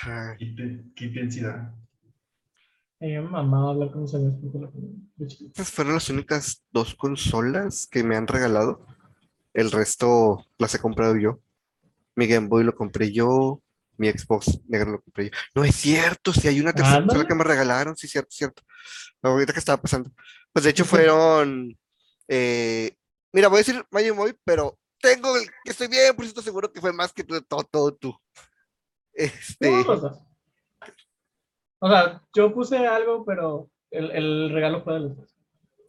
Ay, 0.05 0.55
qué, 0.57 0.81
qué 0.95 1.05
intensidad. 1.07 1.73
Y 3.01 3.07
mi 3.07 3.19
mamá 3.21 3.71
hablar 3.71 3.93
con 3.93 4.03
mis 4.03 4.15
amigos 4.15 4.37
por 4.41 4.53
teléfono. 4.53 4.89
de 5.17 5.27
chiquito. 5.27 5.51
Estas 5.51 5.71
fueron 5.71 5.95
las 5.95 6.09
únicas 6.11 6.65
dos 6.73 6.95
consolas 6.95 7.87
que 7.91 8.03
me 8.03 8.17
han 8.17 8.27
regalado. 8.27 8.85
El 9.55 9.71
resto 9.71 10.47
las 10.59 10.75
he 10.75 10.79
comprado 10.81 11.17
yo. 11.17 11.41
Mi 12.17 12.27
Game 12.27 12.49
Boy 12.49 12.65
lo 12.65 12.75
compré 12.75 13.13
yo. 13.13 13.63
Mi 13.97 14.09
Xbox 14.11 14.61
negro 14.69 14.93
lo 14.93 15.01
compré 15.03 15.27
yo. 15.27 15.31
No 15.55 15.65
es 15.65 15.75
cierto, 15.75 16.33
si 16.33 16.47
hay 16.49 16.61
una 16.61 16.73
tercera 16.73 16.99
consola 16.99 17.23
Ándale. 17.23 17.29
que 17.29 17.35
me 17.35 17.45
regalaron, 17.45 17.97
sí, 17.97 18.07
cierto, 18.09 18.31
cierto. 18.31 18.63
Ahorita 19.23 19.53
que 19.53 19.59
estaba 19.59 19.81
pasando. 19.81 20.11
Pues 20.53 20.65
de 20.65 20.71
hecho 20.71 20.85
fueron. 20.85 21.77
eh, 22.29 22.95
mira, 23.33 23.49
voy 23.49 23.57
a 23.57 23.59
decir 23.59 23.85
Mayo 23.91 24.15
Boy, 24.15 24.35
pero 24.45 24.79
tengo 25.01 25.37
el 25.37 25.47
que 25.65 25.71
estoy 25.71 25.89
bien, 25.89 26.15
por 26.15 26.25
cierto, 26.25 26.43
seguro 26.43 26.73
que 26.73 26.81
fue 26.81 26.93
más 26.93 27.13
que 27.13 27.25
todo, 27.25 27.63
todo 27.65 27.95
tú. 27.95 28.17
Este. 29.13 29.71
No, 29.71 29.83
los 29.85 30.03
dos. 30.03 30.19
O 31.81 31.89
sea, 31.89 32.23
yo 32.35 32.53
puse 32.53 32.77
algo, 32.87 33.25
pero 33.25 33.71
el, 33.91 34.11
el 34.11 34.51
regalo 34.53 34.83
fue 34.83 34.95
de 34.95 35.01
los 35.01 35.17
dos. 35.17 35.37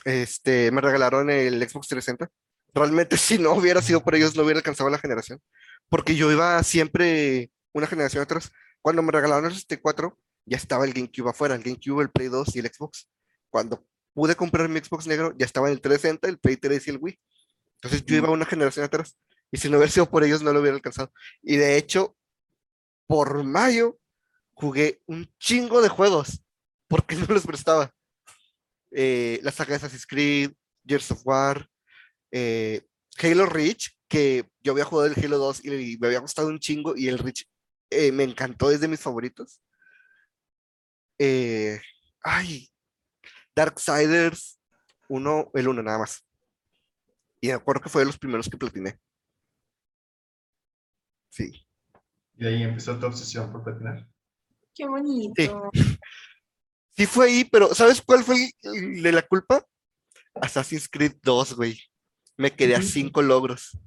este, 0.06 0.72
me 0.72 0.82
regalaron 0.82 1.30
el 1.30 1.56
Xbox 1.68 1.88
360. 1.88 2.30
Realmente 2.74 3.18
si 3.18 3.40
no 3.40 3.54
hubiera 3.54 3.82
sido 3.82 4.04
por 4.04 4.16
ellos 4.16 4.36
no 4.36 4.44
hubiera 4.44 4.60
alcanzado 4.60 4.90
la 4.90 5.00
generación, 5.00 5.42
porque 5.90 6.16
yo 6.16 6.32
iba 6.32 6.62
siempre 6.64 7.52
una 7.74 7.88
generación 7.88 8.24
atrás. 8.24 8.52
Cuando 8.82 9.02
me 9.02 9.12
regalaron 9.12 9.46
el 9.46 9.54
64, 9.54 10.18
ya 10.46 10.58
estaba 10.58 10.86
el 10.86 10.94
GameCube 10.94 11.30
afuera, 11.30 11.56
el 11.56 11.64
GameCube, 11.64 12.02
el 12.02 12.12
Play 12.12 12.28
2 12.28 12.56
y 12.56 12.60
el 12.60 12.68
Xbox. 12.68 13.10
Cuando 13.50 13.84
pude 14.20 14.36
comprar 14.36 14.68
mi 14.68 14.82
Xbox 14.82 15.08
negro, 15.08 15.34
ya 15.38 15.46
estaba 15.46 15.70
en 15.70 15.76
el 15.76 15.80
360, 15.80 16.28
el 16.28 16.40
Play 16.40 16.58
3 16.58 16.86
y 16.86 16.90
el 16.90 16.98
Wii. 16.98 17.20
Entonces 17.76 18.06
yo 18.06 18.18
iba 18.18 18.30
una 18.30 18.44
generación 18.44 18.84
atrás, 18.84 19.18
y 19.50 19.58
si 19.58 19.70
no 19.70 19.78
hubiera 19.78 19.90
sido 19.90 20.10
por 20.10 20.26
ellos 20.26 20.44
no 20.44 20.52
lo 20.52 20.60
hubiera 20.60 20.76
alcanzado. 20.76 21.14
Y 21.42 21.56
de 21.56 21.78
hecho, 21.78 22.18
por 23.08 23.46
mayo, 23.46 23.98
jugué 24.52 25.02
un 25.06 25.34
chingo 25.40 25.82
de 25.82 25.88
juegos, 25.88 26.44
porque 26.90 27.16
no 27.16 27.28
los 27.28 27.46
prestaba 27.46 27.94
eh, 28.92 29.40
la 29.42 29.54
saga 29.54 29.70
de 29.70 29.76
Assassin's 29.78 30.06
Creed, 30.06 30.52
Gears 30.86 31.12
of 31.12 31.22
War, 31.24 31.70
eh, 32.32 32.82
Halo 33.24 33.46
Reach, 33.46 33.96
que 34.10 34.50
yo 34.60 34.74
había 34.74 34.84
jugado 34.84 35.08
el 35.08 35.24
Halo 35.24 35.38
2 35.38 35.64
y 35.64 35.98
me 35.98 36.08
había 36.08 36.20
gustado 36.20 36.50
un 36.50 36.60
chingo 36.60 36.98
y 36.98 37.08
el 37.08 37.20
Reach 37.20 37.46
eh, 37.90 38.12
me 38.12 38.26
encantó, 38.26 38.70
es 38.70 38.82
de 38.82 38.90
mis 38.90 39.00
favoritos. 39.00 39.62
Eh, 41.18 41.80
ay, 42.22 42.70
Darksiders 43.60 44.58
1, 45.10 45.52
el 45.54 45.68
1 45.68 45.84
nada 45.84 45.98
más. 46.00 46.26
Y 47.42 47.48
me 47.48 47.54
acuerdo 47.54 47.82
que 47.82 47.90
fue 47.90 48.02
de 48.04 48.06
los 48.06 48.18
primeros 48.18 48.48
que 48.50 48.58
platiné. 48.58 48.98
Sí. 51.30 51.66
Y 52.38 52.46
ahí 52.48 52.64
empezó 52.64 52.98
tu 52.98 53.06
obsesión 53.06 53.52
por 53.52 53.64
platinar. 53.64 54.08
qué 54.74 54.88
bonito. 54.88 55.70
Sí 56.96 57.06
fue 57.06 57.28
ahí, 57.28 57.44
pero 57.46 57.74
¿sabes 57.76 58.02
cuál 58.02 58.24
fue 58.24 58.50
de 58.64 59.12
la 59.12 59.22
culpa? 59.22 59.66
Assassin's 60.36 60.88
Creed 60.88 61.16
2, 61.22 61.54
güey. 61.56 61.82
Me 62.38 62.56
quedé 62.56 62.76
a 62.76 62.82
cinco 62.82 63.22
logros. 63.22 63.78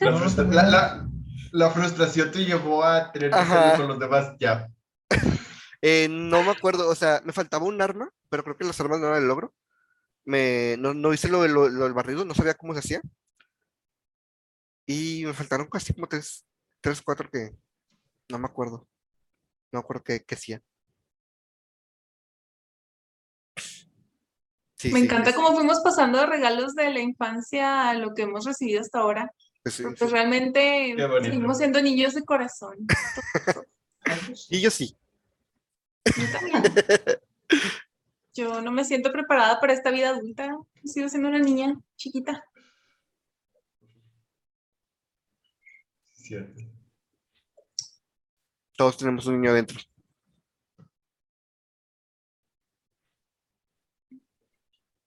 La, 0.00 0.10
No, 0.10 0.18
frustra- 0.18 0.44
no, 0.44 0.52
la- 0.54 0.62
no. 0.64 0.70
la- 0.70 1.08
la 1.52 1.70
frustración 1.70 2.30
te 2.32 2.44
llevó 2.44 2.82
a 2.84 3.12
tener 3.12 3.30
que 3.30 3.76
con 3.76 3.88
los 3.88 3.98
demás. 3.98 4.34
Ya. 4.40 4.68
Eh, 5.82 6.08
no 6.10 6.42
me 6.42 6.50
acuerdo, 6.50 6.88
o 6.88 6.94
sea, 6.94 7.20
me 7.24 7.32
faltaba 7.32 7.64
un 7.66 7.80
arma, 7.80 8.10
pero 8.30 8.42
creo 8.44 8.56
que 8.56 8.64
las 8.64 8.80
armas 8.80 8.98
no 9.00 9.06
eran 9.08 9.22
el 9.22 9.28
logro. 9.28 9.54
Me, 10.24 10.76
no, 10.78 10.92
no 10.94 11.12
hice 11.14 11.28
lo, 11.28 11.46
lo- 11.48 11.68
lo 11.68 11.84
del 11.84 11.92
barrido, 11.94 12.24
no 12.24 12.34
sabía 12.34 12.54
cómo 12.54 12.72
se 12.74 12.80
hacía. 12.80 13.00
Y 14.86 15.22
me 15.24 15.34
faltaron 15.34 15.68
casi 15.68 15.94
como 15.94 16.08
tres, 16.08 16.44
tres, 16.80 17.02
cuatro 17.02 17.28
que 17.30 17.50
no 18.28 18.38
me 18.38 18.46
acuerdo. 18.46 18.88
No 19.72 19.78
me 19.78 19.80
acuerdo 19.80 20.02
qué, 20.04 20.24
qué 20.24 20.34
hacía. 20.34 20.62
Sí, 24.76 24.92
Me 24.92 25.00
sí, 25.00 25.06
encanta 25.06 25.34
cómo 25.34 25.54
fuimos 25.54 25.80
pasando 25.80 26.18
de 26.18 26.26
regalos 26.26 26.74
de 26.74 26.90
la 26.92 27.00
infancia 27.00 27.90
a 27.90 27.94
lo 27.94 28.14
que 28.14 28.22
hemos 28.22 28.44
recibido 28.44 28.80
hasta 28.80 29.00
ahora. 29.00 29.30
pues, 29.62 29.74
sí, 29.74 29.82
Pues 29.82 29.98
sí. 29.98 30.06
realmente 30.08 30.94
seguimos 31.22 31.58
siendo 31.58 31.82
niños 31.82 32.14
de 32.14 32.24
corazón. 32.24 32.76
Y 34.48 34.60
yo 34.62 34.70
sí. 34.70 34.96
Yo 36.16 36.32
también. 36.32 36.62
Yo 38.34 38.60
no 38.62 38.70
me 38.70 38.84
siento 38.84 39.10
preparada 39.12 39.60
para 39.60 39.72
esta 39.72 39.90
vida 39.90 40.10
adulta. 40.10 40.56
Sigo 40.84 41.08
siendo 41.08 41.28
una 41.28 41.40
niña 41.40 41.76
chiquita. 41.96 42.44
Cierto. 46.12 46.62
Todos 48.76 48.96
tenemos 48.96 49.26
un 49.26 49.40
niño 49.40 49.50
adentro. 49.50 49.78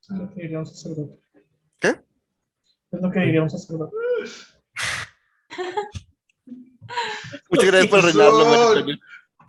Es 0.01 0.09
lo 0.09 0.29
que 0.29 0.41
diría 0.41 0.59
un 0.59 0.65
sacerdote. 0.65 1.21
¿Qué? 1.79 1.87
Es 2.91 3.01
lo 3.01 3.11
que 3.11 3.19
diría 3.21 3.43
un 3.43 3.49
sacerdote. 3.49 3.95
Muchas 7.49 7.65
gracias 7.65 7.87
por 7.89 8.05
Antonio. 8.05 8.97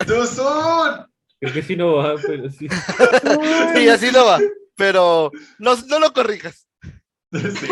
¡Duzun! 0.07 1.12
Creo 1.43 1.55
que 1.55 1.63
sí 1.63 1.75
no 1.75 1.95
va, 1.95 2.15
pero 2.25 2.49
sí. 2.49 2.69
Sí, 3.75 3.89
así 3.89 4.11
no 4.13 4.25
va. 4.25 4.39
Pero 4.77 5.29
no, 5.59 5.75
no 5.87 5.99
lo 5.99 6.13
corrijas. 6.13 6.67
Sí. 7.33 7.67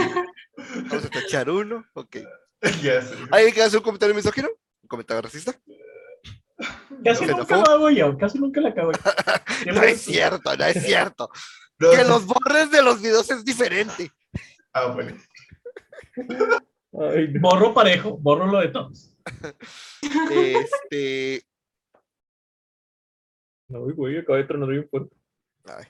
Vamos 0.89 1.05
a 1.05 1.09
tachar 1.09 1.49
uno. 1.49 1.86
Ok. 1.93 2.17
Ya 2.84 3.01
sé. 3.01 3.15
¿Alguien 3.32 3.53
que 3.55 3.63
hace 3.63 3.78
un 3.78 3.84
comentario 3.84 4.13
misógino? 4.13 4.49
¿Un 4.49 4.88
comentario 4.88 5.22
racista? 5.22 5.57
Casi 7.03 7.26
nunca 7.26 7.57
lo 7.57 7.69
hago 7.72 7.89
yo, 7.89 8.15
casi 8.17 8.38
nunca 8.38 8.61
la 8.61 8.69
acabo 8.69 8.91
yo. 8.91 9.74
No 9.74 9.82
es 9.82 10.01
cierto, 10.01 10.55
no 10.55 10.65
es 10.65 10.84
cierto. 10.84 11.32
No, 11.80 11.89
Que 11.89 12.03
los 12.03 12.26
borres 12.26 12.69
de 12.69 12.84
los 12.84 13.01
videos 13.01 13.32
es 13.32 13.43
diferente. 13.43 14.11
Ah, 14.74 14.88
bueno. 14.88 15.17
Ay. 16.99 17.34
Borro 17.39 17.74
parejo, 17.74 18.17
borro 18.17 18.45
lo 18.45 18.59
de 18.59 18.67
todos. 18.67 19.15
Este. 20.30 21.43
No, 23.72 23.80
güey, 23.95 24.17
acabo 24.19 24.38
de 24.38 24.43
tronar 24.43 24.69
bien 24.69 24.88
fuerte. 24.89 25.15
ay. 25.65 25.86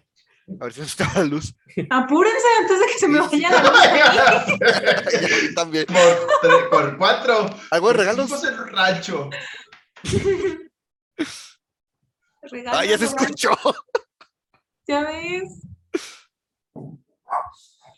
A 0.59 0.63
ver 0.65 0.73
si 0.73 0.82
nos 0.82 0.89
está 0.89 1.09
la 1.19 1.23
luz. 1.23 1.55
Apúrense 1.89 2.47
antes 2.59 2.79
de 2.79 2.86
que 2.88 2.99
se 2.99 3.07
me 3.07 3.19
vaya 3.19 3.49
la 3.49 4.45
luz. 4.47 4.59
También. 5.55 5.86
Por, 5.86 5.95
tre- 6.41 6.69
por 6.69 6.97
cuatro. 6.97 7.49
¿Algo 7.69 7.88
de 7.89 7.93
regalos? 7.93 8.43
El 8.43 8.57
rancho. 8.69 9.29
Ah, 10.03 10.09
ya 12.84 12.97
se 12.97 12.97
Regalos, 12.97 13.01
escuchó. 13.03 13.51
Ya 14.88 15.03
ves. 15.03 15.61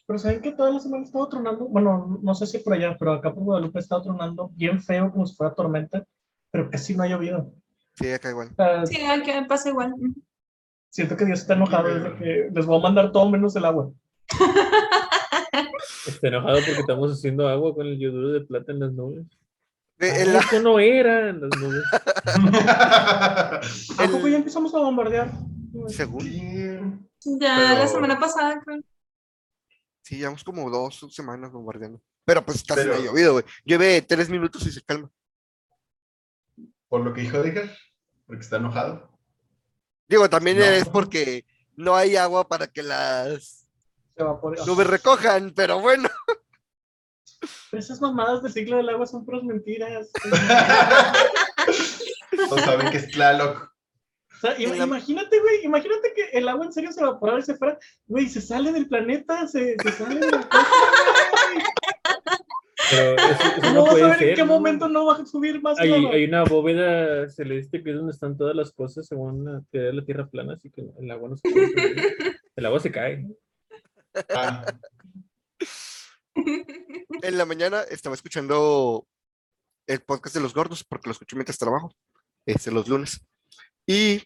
Pero 0.06 0.20
saben 0.20 0.42
que 0.42 0.52
toda 0.52 0.70
la 0.72 0.80
semana 0.80 1.04
ha 1.04 1.06
estado 1.06 1.30
tronando. 1.30 1.66
Bueno, 1.66 2.20
no 2.22 2.36
sé 2.36 2.46
si 2.46 2.60
por 2.60 2.74
allá, 2.74 2.96
pero 3.00 3.14
acá 3.14 3.34
por 3.34 3.44
Guadalupe 3.44 3.80
ha 3.80 3.82
estado 3.82 4.04
tronando 4.04 4.50
bien 4.54 4.82
feo, 4.84 5.12
como 5.12 5.26
si 5.26 5.36
fuera 5.36 5.56
tormenta, 5.56 6.06
pero 6.52 6.70
casi 6.70 6.96
no 6.96 7.04
ha 7.04 7.08
llovido. 7.08 7.52
Sí, 7.96 8.12
acá 8.12 8.30
igual. 8.30 8.50
Sea, 8.56 8.86
Sí, 8.86 9.02
aquí 9.06 9.32
me 9.32 9.46
pasa 9.46 9.70
igual. 9.70 9.94
siento 10.90 11.16
que 11.18 11.26
Dios 11.26 11.40
está 11.42 11.54
enojado 11.54 11.88
desde 11.94 12.16
que 12.18 12.50
les 12.54 12.66
voy 12.66 12.78
a 12.80 12.82
mandar 12.84 13.12
todo 13.12 13.30
menos 13.30 13.56
el 13.56 13.66
agua. 13.66 13.92
Está 16.08 16.28
enojado 16.28 16.58
porque 16.66 16.80
estamos 16.82 17.12
haciendo 17.12 17.48
agua 17.48 17.74
con 17.74 17.88
el 17.88 17.98
yoduro 18.00 18.30
de 18.30 18.42
plata 18.42 18.72
en 18.72 18.80
las 18.80 18.92
nubes. 18.94 19.26
Ay, 20.00 20.10
en 20.22 20.34
la- 20.34 20.40
Eso 20.40 20.60
no 20.62 20.80
era 20.80 21.30
en 21.30 21.42
las 21.42 21.50
nubes. 21.60 21.84
¿A 23.98 24.08
poco 24.12 24.26
El- 24.28 24.32
ya 24.32 24.38
empezamos 24.38 24.74
a 24.76 24.80
bombardear? 24.80 25.32
según. 25.88 26.22
Sí. 26.22 27.38
Ya 27.40 27.74
la 27.74 27.88
semana 27.88 28.20
pasada, 28.20 28.62
creo. 28.64 28.82
Sí, 30.04 30.18
llevamos 30.18 30.44
como 30.44 30.70
dos 30.70 31.08
semanas 31.12 31.52
bombardeando. 31.52 32.02
Pero 32.26 32.46
pues 32.46 32.64
casi 32.64 32.82
no 32.82 32.92
Pero- 32.92 33.02
ha 33.02 33.06
llovido, 33.06 33.32
güey. 33.34 33.46
Llueve 33.66 34.02
tres 34.02 34.30
minutos 34.30 34.66
y 34.68 34.72
se 34.72 34.82
calma. 34.82 35.10
Por 36.94 37.02
lo 37.02 37.12
que 37.12 37.22
dijo 37.22 37.38
Edgar, 37.38 37.76
porque 38.28 38.44
está 38.44 38.58
enojado. 38.58 39.10
Digo, 40.08 40.30
también 40.30 40.60
No. 40.60 40.64
es 40.64 40.88
porque 40.88 41.44
no 41.76 41.96
hay 41.96 42.16
agua 42.18 42.48
para 42.48 42.68
que 42.68 42.84
las 42.84 43.68
nubes 44.68 44.86
recojan, 44.86 45.54
pero 45.56 45.80
bueno. 45.80 46.08
Pero 47.72 47.82
esas 47.82 48.00
mamadas 48.00 48.44
del 48.44 48.54
ciclo 48.54 48.78
del 48.78 48.90
agua 48.90 49.08
son 49.08 49.26
puras 49.26 49.42
mentiras. 49.42 50.12
Todos 52.48 52.62
saben 52.62 52.92
que 52.92 52.98
es 52.98 53.10
Tlaloc. 53.10 53.64
O 53.64 54.40
sea, 54.40 54.56
imagínate, 54.60 55.40
güey, 55.40 55.66
imagínate 55.66 56.14
que 56.14 56.26
el 56.38 56.48
agua 56.48 56.68
en 56.68 56.74
serio 56.74 56.92
se 56.92 57.02
evaporara 57.02 57.40
y 57.40 57.44
se 57.44 57.56
fuera, 57.56 57.80
güey, 58.06 58.30
se 58.30 58.40
sale 58.40 58.72
del 58.72 58.88
planeta, 58.88 59.48
se, 59.48 59.78
se 59.82 59.92
sale 59.94 60.20
de 60.20 60.30
la. 60.30 60.48
Pero 62.90 63.16
eso, 63.16 63.44
eso 63.44 63.62
¿Cómo 63.62 63.74
no 63.74 63.84
vas 63.84 63.90
a 63.90 63.92
puede 63.92 64.10
ver 64.10 64.24
en 64.24 64.36
qué 64.36 64.42
¿no? 64.42 64.48
momento 64.48 64.90
no 64.90 65.06
va 65.06 65.16
a 65.16 65.26
subir 65.26 65.62
más 65.62 65.80
Hay, 65.80 65.92
hay 65.92 66.26
una 66.26 66.44
bóveda 66.44 67.30
celeste 67.30 67.84
que 67.84 67.92
es 67.92 67.96
donde 67.96 68.12
están 68.12 68.38
todas 68.38 68.56
las 68.56 68.72
cosas 68.72 69.08
según 69.08 69.46
la 69.46 69.62
teoría 69.72 69.90
de 69.90 69.96
la 69.96 70.06
Tierra 70.06 70.30
plana, 70.30 70.54
así 70.54 70.70
que 70.70 70.84
el 71.00 71.12
agua 71.12 71.30
no 71.30 71.38
se 71.38 71.50
puede 71.50 71.68
subir. 71.68 71.96
El 72.56 72.68
agua 72.68 72.80
se 72.80 72.92
cae. 72.92 73.26
Ah, 74.30 74.64
En 76.36 77.38
la 77.38 77.46
mañana 77.46 77.82
estaba 77.82 78.14
escuchando 78.16 79.08
el 79.88 80.02
podcast 80.02 80.36
de 80.36 80.42
los 80.42 80.54
gordos, 80.54 80.84
porque 80.84 81.08
lo 81.08 81.14
escucho 81.14 81.36
mientras 81.36 81.58
trabajo, 81.58 81.96
este, 82.46 82.72
los 82.72 82.88
lunes. 82.88 83.26
Y 83.88 84.24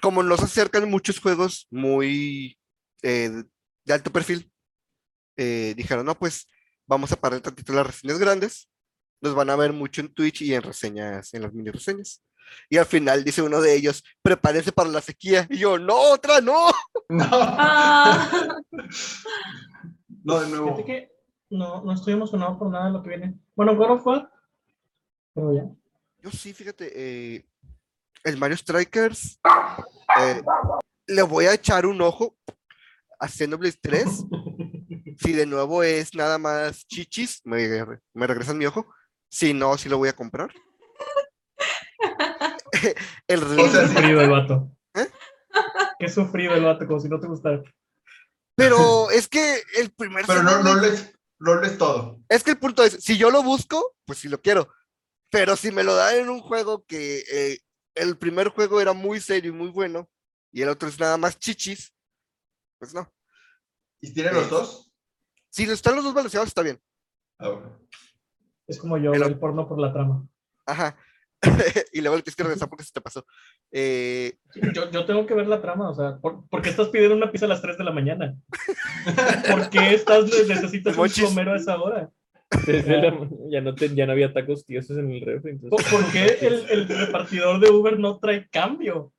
como 0.00 0.22
nos 0.22 0.42
acercan 0.42 0.88
muchos 0.88 1.18
juegos 1.20 1.66
muy 1.70 2.56
eh, 3.02 3.42
de 3.84 3.92
alto 3.92 4.12
perfil, 4.12 4.50
eh, 5.36 5.74
dijeron, 5.76 6.06
no, 6.06 6.18
pues 6.18 6.46
vamos 6.88 7.12
a 7.12 7.16
parar 7.16 7.40
tantito 7.40 7.72
las 7.72 7.86
reseñas 7.86 8.18
grandes. 8.18 8.68
Nos 9.20 9.34
van 9.34 9.50
a 9.50 9.56
ver 9.56 9.72
mucho 9.72 10.00
en 10.00 10.12
Twitch 10.12 10.42
y 10.42 10.54
en 10.54 10.62
reseñas, 10.62 11.32
en 11.34 11.42
las 11.42 11.52
mini 11.52 11.70
reseñas. 11.70 12.24
Y 12.70 12.78
al 12.78 12.86
final 12.86 13.22
dice 13.24 13.42
uno 13.42 13.60
de 13.60 13.74
ellos, 13.74 14.02
prepárense 14.22 14.72
para 14.72 14.88
la 14.88 15.00
sequía. 15.00 15.46
Y 15.50 15.58
yo, 15.58 15.78
no, 15.78 15.94
otra, 15.94 16.40
no. 16.40 16.70
no, 17.08 17.28
Ah, 17.30 18.56
no, 20.24 20.40
de 20.40 20.48
nuevo. 20.48 20.84
Que 20.84 21.12
no, 21.50 21.82
no 21.82 21.92
estoy 21.92 22.14
emocionado 22.14 22.58
por 22.58 22.70
nada 22.70 22.86
de 22.86 22.92
lo 22.92 23.02
que 23.02 23.10
viene. 23.10 23.38
Bueno, 23.54 23.76
God 23.76 23.90
of 23.90 24.06
War, 24.06 24.32
pero 25.34 25.54
ya. 25.54 25.68
Yo 26.22 26.30
sí, 26.30 26.52
fíjate, 26.52 26.90
eh, 26.94 27.44
el 28.24 28.36
Mario 28.38 28.56
Strikers, 28.56 29.40
eh, 30.20 30.42
le 31.06 31.22
voy 31.22 31.46
a 31.46 31.54
echar 31.54 31.86
un 31.86 32.00
ojo 32.00 32.36
a 33.18 33.28
Xenoblade 33.28 33.78
3. 33.80 34.24
Si 35.20 35.32
de 35.32 35.46
nuevo 35.46 35.82
es 35.82 36.14
nada 36.14 36.38
más 36.38 36.86
chichis, 36.86 37.40
me, 37.44 37.66
me 38.14 38.26
regresan 38.26 38.58
mi 38.58 38.66
ojo. 38.66 38.86
Si 39.30 39.52
no, 39.52 39.76
sí 39.76 39.88
lo 39.88 39.98
voy 39.98 40.08
a 40.08 40.16
comprar. 40.16 40.52
el, 43.26 43.42
O 43.42 43.56
Qué 43.56 43.86
sufrido 43.86 44.20
el 44.22 44.30
vato. 44.30 44.70
¿Eh? 44.94 45.08
Qué 45.98 46.08
sufrido 46.08 46.54
el 46.54 46.64
vato, 46.64 46.86
como 46.86 47.00
si 47.00 47.08
no 47.08 47.18
te 47.18 47.26
gustara. 47.26 47.62
pero 48.54 49.10
es 49.10 49.28
que 49.28 49.62
el 49.78 49.90
primer 49.90 50.24
Pero 50.26 50.42
no, 50.42 50.62
no, 50.62 50.74
lo 50.74 50.84
es, 50.86 51.12
no 51.38 51.54
lo 51.54 51.66
es 51.66 51.76
todo. 51.78 52.20
Es 52.28 52.44
que 52.44 52.52
el 52.52 52.58
punto 52.58 52.84
es, 52.84 53.02
si 53.02 53.18
yo 53.18 53.30
lo 53.30 53.42
busco, 53.42 53.96
pues 54.04 54.20
sí 54.20 54.28
lo 54.28 54.40
quiero. 54.40 54.72
Pero 55.30 55.56
si 55.56 55.70
me 55.72 55.82
lo 55.84 55.94
dan 55.94 56.14
en 56.16 56.30
un 56.30 56.40
juego 56.40 56.84
que 56.86 57.24
eh, 57.30 57.58
el 57.94 58.16
primer 58.16 58.48
juego 58.48 58.80
era 58.80 58.92
muy 58.92 59.20
serio 59.20 59.50
y 59.50 59.54
muy 59.54 59.68
bueno, 59.68 60.08
y 60.52 60.62
el 60.62 60.68
otro 60.68 60.88
es 60.88 60.98
nada 60.98 61.16
más 61.16 61.38
chichis, 61.38 61.92
pues 62.78 62.94
no. 62.94 63.12
¿Y 64.00 64.14
tiene 64.14 64.32
los 64.32 64.44
Es- 64.44 64.50
dos? 64.50 64.87
Si 65.58 65.64
están 65.64 65.96
los 65.96 66.04
dos 66.04 66.14
balanceados, 66.14 66.46
está 66.46 66.62
bien. 66.62 66.78
Ah, 67.40 67.48
bueno. 67.48 67.76
Es 68.68 68.78
como 68.78 68.96
yo, 68.96 69.10
Pero- 69.10 69.26
el 69.26 69.38
porno 69.40 69.66
por 69.68 69.80
la 69.80 69.92
trama. 69.92 70.24
Ajá. 70.66 70.96
y 71.92 72.00
luego 72.00 72.14
le 72.16 72.22
tienes 72.22 72.36
que 72.36 72.44
regresar 72.44 72.68
porque 72.68 72.84
se 72.84 72.92
te 72.92 73.00
pasó. 73.00 73.26
Eh, 73.72 74.38
Yo, 74.72 74.88
yo 74.92 75.04
tengo 75.04 75.26
que 75.26 75.34
ver 75.34 75.48
la 75.48 75.60
trama, 75.60 75.90
o 75.90 75.94
sea, 75.94 76.18
¿por, 76.18 76.48
por 76.48 76.62
qué 76.62 76.70
estás 76.70 76.88
pidiendo 76.90 77.16
una 77.16 77.32
pizza 77.32 77.46
a 77.46 77.48
las 77.48 77.60
3 77.60 77.76
de 77.76 77.82
la 77.84 77.90
mañana? 77.90 78.36
¿Por 79.50 79.68
qué 79.68 79.94
estás, 79.94 80.26
necesitas 80.46 80.96
un 80.96 81.08
plomero 81.08 81.52
a 81.52 81.56
esa 81.56 81.80
hora? 81.82 82.08
La- 82.66 83.28
ya, 83.50 83.60
no 83.60 83.74
te- 83.74 83.92
ya 83.96 84.06
no 84.06 84.12
había 84.12 84.32
tacos 84.32 84.64
tiesos 84.64 84.96
en 84.96 85.10
el 85.10 85.20
refri. 85.22 85.58
¿Por, 85.58 85.80
Entonces, 85.80 85.90
por 85.92 86.12
qué 86.12 86.38
el, 86.46 86.70
el 86.70 86.88
repartidor 86.88 87.58
de 87.58 87.68
Uber 87.70 87.98
no 87.98 88.20
trae 88.20 88.48
cambio? 88.48 89.12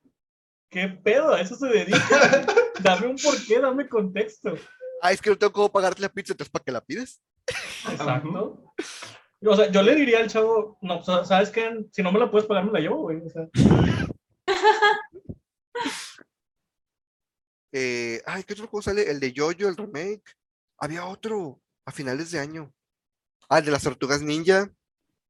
¿Qué 0.70 0.88
pedo? 0.88 1.34
A 1.34 1.40
eso 1.42 1.54
se 1.56 1.66
dedica. 1.66 1.98
Dame 2.82 3.08
un 3.08 3.16
porqué, 3.16 3.60
dame 3.60 3.88
contexto. 3.88 4.54
Ah, 5.02 5.12
es 5.12 5.20
que 5.20 5.30
no 5.30 5.38
tengo 5.38 5.52
cómo 5.52 5.72
pagarte 5.72 6.02
la 6.02 6.08
pizza, 6.08 6.32
entonces 6.32 6.50
¿para 6.50 6.64
qué 6.64 6.72
la 6.72 6.80
pides? 6.80 7.20
Exacto. 7.90 8.74
O 9.42 9.56
sea, 9.56 9.70
yo 9.70 9.82
le 9.82 9.94
diría 9.94 10.18
al 10.20 10.28
chavo, 10.28 10.78
no, 10.82 10.98
o 10.98 11.02
sea, 11.02 11.24
¿sabes 11.24 11.50
qué? 11.50 11.86
Si 11.92 12.02
no 12.02 12.12
me 12.12 12.18
la 12.18 12.30
puedes 12.30 12.46
pagar, 12.46 12.64
me 12.64 12.72
la 12.72 12.80
llevo, 12.80 13.02
güey. 13.02 13.18
O 13.24 13.30
sea, 13.30 13.48
Eh, 17.72 18.20
ay, 18.26 18.42
¿qué 18.42 18.54
otro 18.54 18.66
juego 18.66 18.82
sale? 18.82 19.08
El 19.08 19.20
de 19.20 19.32
Jojo, 19.34 19.68
el 19.68 19.76
remake. 19.76 20.36
Había 20.78 21.06
otro 21.06 21.60
a 21.86 21.92
finales 21.92 22.30
de 22.30 22.40
año. 22.40 22.72
Ah, 23.48 23.58
el 23.58 23.64
de 23.64 23.70
las 23.70 23.82
tortugas 23.82 24.22
ninja. 24.22 24.68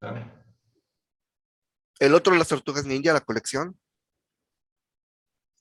Ah, 0.01 0.43
El 1.99 2.15
otro 2.15 2.33
de 2.33 2.39
las 2.39 2.49
tortugas 2.49 2.87
ninja, 2.87 3.13
la 3.13 3.21
colección. 3.21 3.79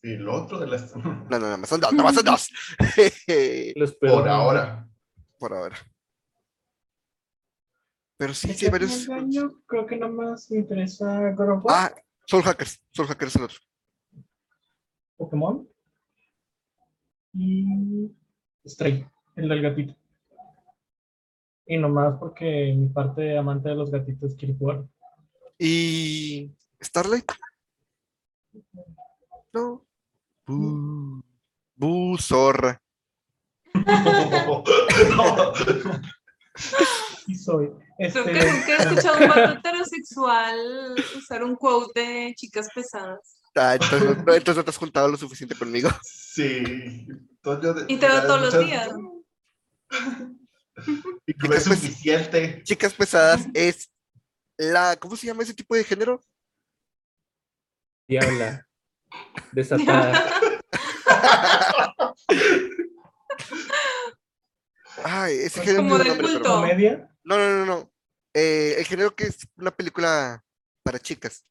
Y 0.02 0.14
el 0.14 0.28
otro 0.30 0.60
de 0.60 0.68
las... 0.68 0.96
No, 0.96 1.30
no, 1.30 1.40
nada 1.40 1.58
más 1.58 1.70
son 1.70 1.82
dos, 1.82 1.92
nada 1.92 2.04
más 2.04 2.16
son 2.16 2.26
dos. 2.26 2.50
los. 3.76 3.96
Por 3.96 4.28
ahora. 4.28 4.88
Por 5.38 5.54
ahora. 5.54 5.78
Pero 8.18 8.34
sí, 8.34 8.54
sí, 8.54 8.70
varios. 8.70 9.08
año, 9.10 9.62
creo 9.66 9.86
que 9.86 9.96
nada 9.96 10.12
más 10.12 10.52
me 10.52 10.58
interesa 10.60 11.32
God 11.32 11.66
Ah, 11.70 11.94
Soul 12.26 12.44
Hackers. 12.44 12.82
Soul 12.92 13.08
Hackers 13.08 13.32
es 13.32 13.36
el 13.38 13.44
otro. 13.44 13.60
Pokémon 15.18 15.68
y 17.34 18.12
Stray, 18.66 19.06
el 19.36 19.50
del 19.50 19.62
gatito. 19.62 19.96
Y 21.66 21.78
nomás 21.78 22.18
porque 22.20 22.74
mi 22.76 22.90
parte 22.90 23.38
amante 23.38 23.70
de 23.70 23.76
los 23.76 23.92
gatitos 23.92 24.36
quiere 24.36 24.56
jugar. 24.56 24.86
Y. 25.58 26.52
Starlight. 26.82 27.32
No. 29.54 29.86
Buh. 30.50 31.22
Buh, 31.76 32.18
zorra. 32.18 32.82
Sí 37.26 37.36
soy. 37.36 37.68
creo 37.68 37.78
Este, 38.00 38.24
que 38.24 38.52
nunca 38.52 38.74
he 38.74 38.78
escuchado 38.84 39.18
a 39.18 39.20
un 39.22 39.28
vato 39.30 39.52
heterosexual 39.60 40.96
usar 41.18 41.44
un 41.44 41.56
quote 41.56 42.00
de 42.02 42.34
chicas 42.36 42.68
pesadas. 42.74 43.20
Ah, 43.56 43.74
entonces, 43.74 44.04
no, 44.18 44.24
no- 44.24 44.34
entonces 44.34 44.56
no 44.58 44.64
te 44.64 44.70
has 44.70 44.78
juntado 44.78 45.08
lo 45.08 45.18
suficiente 45.18 45.56
conmigo. 45.56 45.90
Sí. 46.04 46.48
Entonces 46.48 47.64
yo 47.64 47.74
de- 47.74 47.86
Y 47.94 47.98
te 47.98 48.08
veo 48.08 48.22
todos 48.24 48.42
los 48.42 48.60
días. 48.66 48.90
Y 51.28 51.34
no 51.46 51.54
es 51.54 51.64
suficiente. 51.66 52.64
Chicas 52.64 52.94
pesadas 52.94 53.46
es 53.54 53.92
la. 54.58 54.96
¿Cómo 54.96 55.18
se 55.18 55.28
llama 55.28 55.44
ese 55.44 55.54
tipo 55.54 55.76
de 55.76 55.84
género? 55.84 56.22
Diabla. 58.08 58.66
Desatada. 59.52 60.39
Ay, 65.04 65.38
ese 65.40 65.62
género 65.62 65.84
como 65.84 65.98
de 65.98 66.18
culto. 66.18 66.44
comedia. 66.44 67.10
No, 67.24 67.38
no, 67.38 67.50
no, 67.58 67.66
no. 67.66 67.92
Eh, 68.34 68.76
el 68.78 68.86
género 68.86 69.16
que 69.16 69.26
es 69.26 69.38
una 69.58 69.72
película 69.72 70.44
para 70.84 71.00
chicas. 71.00 71.46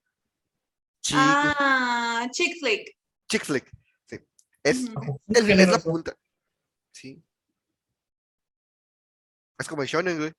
Ah, 1.13 2.27
chick 2.31 2.59
flick. 2.61 2.97
chick 3.31 3.45
flick. 3.45 3.71
Sí. 4.07 4.19
Es, 4.63 4.85
el, 5.29 5.45
Tiene 5.47 5.63
es 5.63 5.69
la 5.69 5.79
punta. 5.79 6.15
Sí. 6.93 7.23
Es 9.59 9.67
como 9.67 9.83
el 9.83 9.89
shonen, 9.89 10.19
güey. 10.19 10.33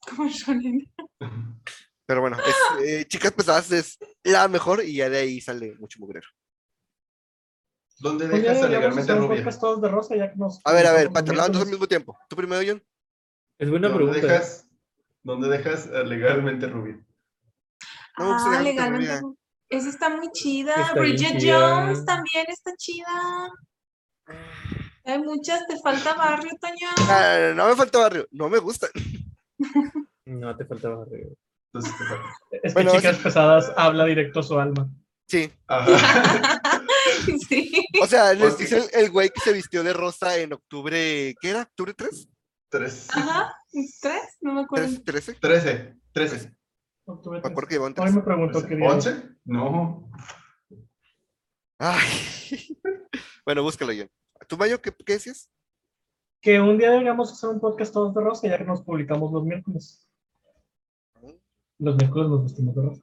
Como 0.00 0.28
shonen. 0.28 0.92
Pero 2.06 2.20
bueno, 2.22 2.38
es, 2.38 2.56
eh, 2.86 3.04
Chicas 3.06 3.32
Pesadas 3.32 3.70
es 3.70 3.98
la 4.22 4.48
mejor 4.48 4.82
y 4.82 4.94
ya 4.94 5.10
de 5.10 5.18
ahí 5.18 5.40
sale 5.40 5.74
mucho 5.78 5.98
mugrero. 5.98 6.26
¿Dónde 8.00 8.28
día 8.28 8.38
dejas 8.38 8.58
a 8.58 8.68
deberíamos 8.68 8.70
legalmente 8.70 9.02
hacer 9.12 9.16
un 9.22 9.28
rubia? 9.28 9.36
podcast 9.42 9.60
todos 9.60 9.80
de 9.82 9.88
rosa 9.88 10.16
ya 10.16 10.30
que 10.30 10.36
nos... 10.36 10.60
A 10.64 10.72
ver, 10.72 10.86
a 10.86 10.92
ver, 10.92 11.08
para 11.10 11.24
trasladarnos 11.24 11.62
al 11.62 11.68
mismo 11.68 11.86
tiempo. 11.86 12.16
Tú 12.28 12.36
primero, 12.36 12.62
John. 12.66 12.82
Es 13.58 13.70
buena 13.70 13.88
¿Dónde 13.88 14.04
pregunta. 14.04 14.26
dejas, 14.32 14.68
¿Dónde 15.22 15.48
dejas 15.48 15.86
a 15.88 16.02
legalmente 16.04 16.66
rubia? 16.68 16.94
No 18.18 18.32
Ah, 18.34 18.38
Legalmente 18.38 18.64
legalmente. 18.72 19.20
Rubia. 19.20 19.36
Esa 19.70 19.88
está 19.90 20.08
muy 20.16 20.30
chida. 20.32 20.74
Está 20.74 20.94
Bridget 20.94 21.38
chida. 21.38 21.84
Jones 21.86 22.04
también 22.04 22.46
está 22.48 22.72
chida. 22.76 23.50
Hay 25.04 25.18
muchas, 25.22 25.66
te 25.66 25.78
falta 25.78 26.14
barrio, 26.14 26.50
Toño. 26.60 26.88
Ah, 27.08 27.52
no, 27.54 27.66
me 27.68 27.76
falta 27.76 27.98
barrio. 27.98 28.26
No 28.30 28.48
me 28.48 28.58
gusta. 28.58 28.88
No, 30.30 30.54
te 30.54 30.66
faltaba 30.66 31.02
arriba. 31.04 31.30
Entonces, 31.72 31.96
te 31.98 32.04
falta. 32.04 32.24
Es 32.50 32.60
que 32.62 32.72
Bueno, 32.74 32.92
chicas 32.92 33.16
pesadas 33.16 33.72
habla 33.78 34.04
directo 34.04 34.40
a 34.40 34.42
su 34.42 34.58
alma. 34.60 34.86
Sí. 35.26 35.50
Ajá. 35.66 36.57
sí. 37.48 37.84
O 38.02 38.06
sea, 38.06 38.32
les 38.34 38.58
dice 38.58 38.78
el, 38.78 39.04
el 39.04 39.10
güey 39.10 39.30
que 39.30 39.40
se 39.40 39.52
vistió 39.52 39.82
de 39.82 39.92
rosa 39.92 40.36
en 40.38 40.52
octubre. 40.52 41.34
¿Qué 41.40 41.50
era? 41.50 41.62
¿Octubre 41.62 41.94
3? 41.94 42.28
Tres. 42.70 43.08
Ajá. 43.16 43.54
¿Tres? 44.00 44.22
No 44.40 44.52
me 44.54 44.60
acuerdo. 44.62 44.88
¿13? 44.88 45.04
¿13? 45.04 45.38
Trece. 45.40 45.96
Trece. 46.12 46.54
Octubre 47.06 47.40
Me 47.42 47.48
acuerdo 47.48 47.68
que 47.68 47.76
tres. 47.76 47.80
iban 47.80 47.92
Hoy 47.92 47.94
tres. 47.94 48.14
me 48.14 48.22
preguntó 48.22 48.66
qué 48.66 48.76
día. 48.76 48.88
¿Once? 48.88 49.22
No. 49.44 50.10
Ay. 51.78 52.06
Bueno, 53.44 53.62
búscalo, 53.62 53.92
John. 53.96 54.10
¿Tú, 54.46 54.58
Mayo, 54.58 54.78
qué, 54.82 54.92
qué 55.06 55.14
decías? 55.14 55.50
Que 56.42 56.60
un 56.60 56.76
día 56.76 56.90
deberíamos 56.90 57.32
hacer 57.32 57.48
un 57.48 57.60
podcast 57.60 57.94
todos 57.94 58.14
de 58.14 58.20
rosa 58.20 58.46
ya 58.46 58.58
que 58.58 58.64
nos 58.64 58.82
publicamos 58.82 59.32
los 59.32 59.42
miércoles. 59.42 60.06
Los 61.78 61.96
miércoles 61.96 62.28
nos 62.28 62.42
vestimos 62.44 62.74
de 62.76 62.82
rosa. 62.82 63.02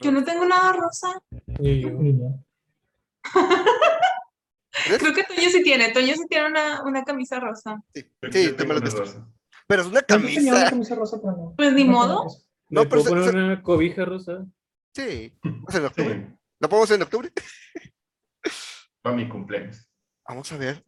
Yo 0.00 0.12
no 0.12 0.22
tengo 0.22 0.46
nada 0.46 0.74
rosa. 0.74 1.20
Y 1.58 1.80
yo, 1.80 1.90
ya. 1.90 2.40
Creo 4.98 5.14
que 5.14 5.24
Toño 5.24 5.48
sí 5.50 5.62
tiene. 5.62 5.92
Toño 5.92 6.14
sí 6.14 6.26
tiene 6.28 6.46
una, 6.46 6.82
una 6.84 7.04
camisa 7.04 7.38
rosa. 7.40 7.82
Sí, 7.94 8.02
sí, 8.32 8.52
te 8.52 8.64
me 8.64 8.74
lo 8.74 8.80
rosa. 8.80 9.26
Pero 9.66 9.82
es 9.82 9.88
una 9.88 10.00
Yo 10.00 10.06
tenía 10.06 10.40
una 10.40 10.50
camisa. 10.52 10.70
camisa 10.70 10.94
rosa, 10.94 11.18
pero 11.20 11.36
no. 11.36 11.54
Pues 11.56 11.72
ni 11.74 11.84
No 11.84 11.92
modo. 11.92 12.24
No, 12.68 12.82
¿me 12.82 12.88
pero 12.88 13.02
puedo 13.02 13.04
se- 13.04 13.08
poner 13.10 13.24
se- 13.24 13.36
una 13.36 13.62
cobija 13.62 14.04
rosa? 14.04 14.46
Sí. 14.94 15.34
Vamos 15.44 15.74
en 15.74 15.84
octubre. 15.84 16.14
Sí, 16.30 16.36
¿Lo 16.60 16.68
podemos 16.68 16.86
hacer 16.88 16.96
en 16.96 17.02
octubre? 17.02 17.32
para 19.02 19.16
mi 19.16 19.28
cumpleaños. 19.28 19.88
Vamos 20.28 20.50
a 20.52 20.56
ver 20.56 20.84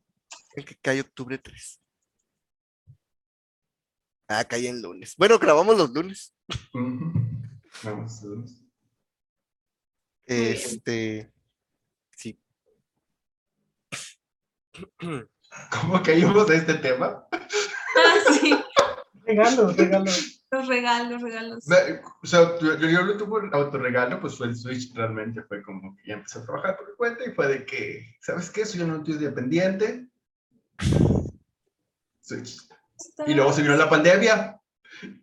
en 0.57 0.64
qué 0.64 0.76
cae 0.80 1.01
octubre 1.01 1.38
3. 1.38 1.80
Ah, 4.28 4.45
cae 4.45 4.68
en 4.68 4.80
lunes. 4.82 5.14
Bueno, 5.16 5.38
grabamos 5.38 5.76
los 5.76 5.90
lunes. 5.90 6.34
Este. 10.26 11.32
Sí. 12.16 12.38
¿Cómo 15.70 16.02
caímos 16.02 16.46
de 16.48 16.56
este 16.56 16.74
tema? 16.74 17.26
Ah, 17.32 18.32
sí. 18.32 18.54
Regalos, 19.24 19.76
regalos. 19.76 20.44
Los 20.50 20.68
regalos, 20.68 21.22
regalos. 21.22 21.64
O 22.22 22.26
sea, 22.26 22.58
yo, 22.60 22.76
yo, 22.76 23.02
lo 23.02 23.16
tuve 23.16 23.46
el 23.46 23.54
autorregalo, 23.54 24.20
pues 24.20 24.36
fue 24.36 24.48
el 24.48 24.56
Switch, 24.56 24.94
realmente 24.94 25.42
fue 25.42 25.62
como 25.62 25.96
que 25.96 26.08
ya 26.08 26.14
empecé 26.14 26.40
a 26.40 26.44
trabajar 26.44 26.76
por 26.76 26.90
mi 26.90 26.96
cuenta 26.96 27.24
y 27.26 27.32
fue 27.32 27.48
de 27.48 27.64
que, 27.64 28.04
¿sabes 28.20 28.50
qué? 28.50 28.66
Soy 28.66 28.82
un 28.82 28.90
adulto 28.90 29.12
independiente. 29.12 30.06
Switch. 32.20 32.68
Y 33.26 33.34
luego 33.34 33.52
se 33.52 33.62
vino 33.62 33.76
la 33.76 33.88
pandemia 33.88 34.60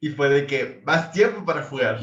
y 0.02 0.10
fue 0.10 0.30
de 0.30 0.48
que 0.48 0.82
más 0.86 1.12
tiempo 1.12 1.46
para 1.46 1.64
jugar. 1.64 2.00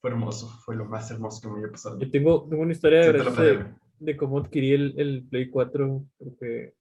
Fue 0.00 0.10
hermoso, 0.10 0.48
fue 0.64 0.76
lo 0.76 0.84
más 0.84 1.10
hermoso 1.10 1.40
que 1.40 1.48
me 1.48 1.54
había 1.54 1.70
pasado. 1.70 1.98
Yo 1.98 2.10
tengo, 2.10 2.46
tengo 2.48 2.62
una 2.62 2.72
historia 2.72 3.10
de, 3.10 3.24
pandemia. 3.24 3.76
de 4.00 4.16
cómo 4.16 4.38
adquirí 4.38 4.72
el, 4.72 4.94
el 4.98 5.26
Play 5.30 5.48
4, 5.48 6.04
porque 6.18 6.74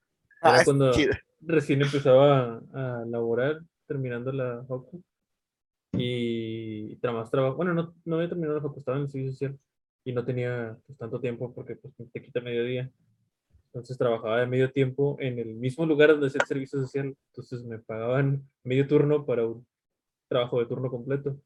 era 0.49 0.57
es 0.59 0.65
cuando 0.65 0.91
recién 1.41 1.81
empezaba 1.81 2.61
a, 2.73 3.01
a 3.01 3.05
laborar, 3.05 3.61
terminando 3.87 4.31
la 4.31 4.63
facu, 4.67 5.01
y 5.93 6.95
tra- 6.97 7.13
más 7.13 7.29
trabajo, 7.29 7.57
bueno, 7.57 7.73
no, 7.73 7.93
no 8.05 8.15
había 8.15 8.29
terminado 8.29 8.55
la 8.55 8.61
facu, 8.61 8.79
estaba 8.79 8.97
en 8.97 9.03
el 9.03 9.09
servicio 9.09 9.31
social, 9.33 9.59
y 10.05 10.11
no 10.11 10.25
tenía 10.25 10.77
pues, 10.85 10.97
tanto 10.97 11.19
tiempo 11.19 11.53
porque 11.53 11.75
pues, 11.75 11.93
te 12.11 12.21
quita 12.21 12.41
mediodía. 12.41 12.91
Entonces 13.67 13.97
trabajaba 13.97 14.39
de 14.39 14.45
medio 14.45 14.71
tiempo 14.71 15.17
en 15.19 15.39
el 15.39 15.55
mismo 15.55 15.85
lugar 15.85 16.09
donde 16.09 16.27
hacía 16.27 16.41
el 16.41 16.47
servicio 16.47 16.79
social, 16.79 17.15
entonces 17.29 17.63
me 17.63 17.79
pagaban 17.79 18.43
medio 18.63 18.87
turno 18.87 19.25
para 19.25 19.47
un 19.47 19.65
trabajo 20.29 20.59
de 20.59 20.67
turno 20.67 20.91
completo. 20.91 21.39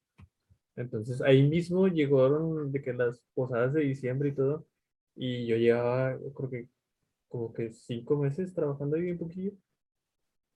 Entonces 0.76 1.22
ahí 1.22 1.48
mismo 1.48 1.88
llegaron 1.88 2.72
de 2.72 2.82
que 2.82 2.94
las 2.94 3.22
posadas 3.34 3.74
de 3.74 3.82
diciembre 3.82 4.30
y 4.30 4.34
todo, 4.34 4.66
y 5.16 5.46
yo 5.48 5.56
llevaba, 5.56 6.20
yo 6.20 6.34
creo 6.34 6.50
que 6.50 6.68
como 7.28 7.54
que 7.54 7.74
cinco 7.74 8.18
meses 8.18 8.54
trabajando 8.54 8.96
ahí 8.96 9.12
un 9.12 9.18
poquillo. 9.18 9.52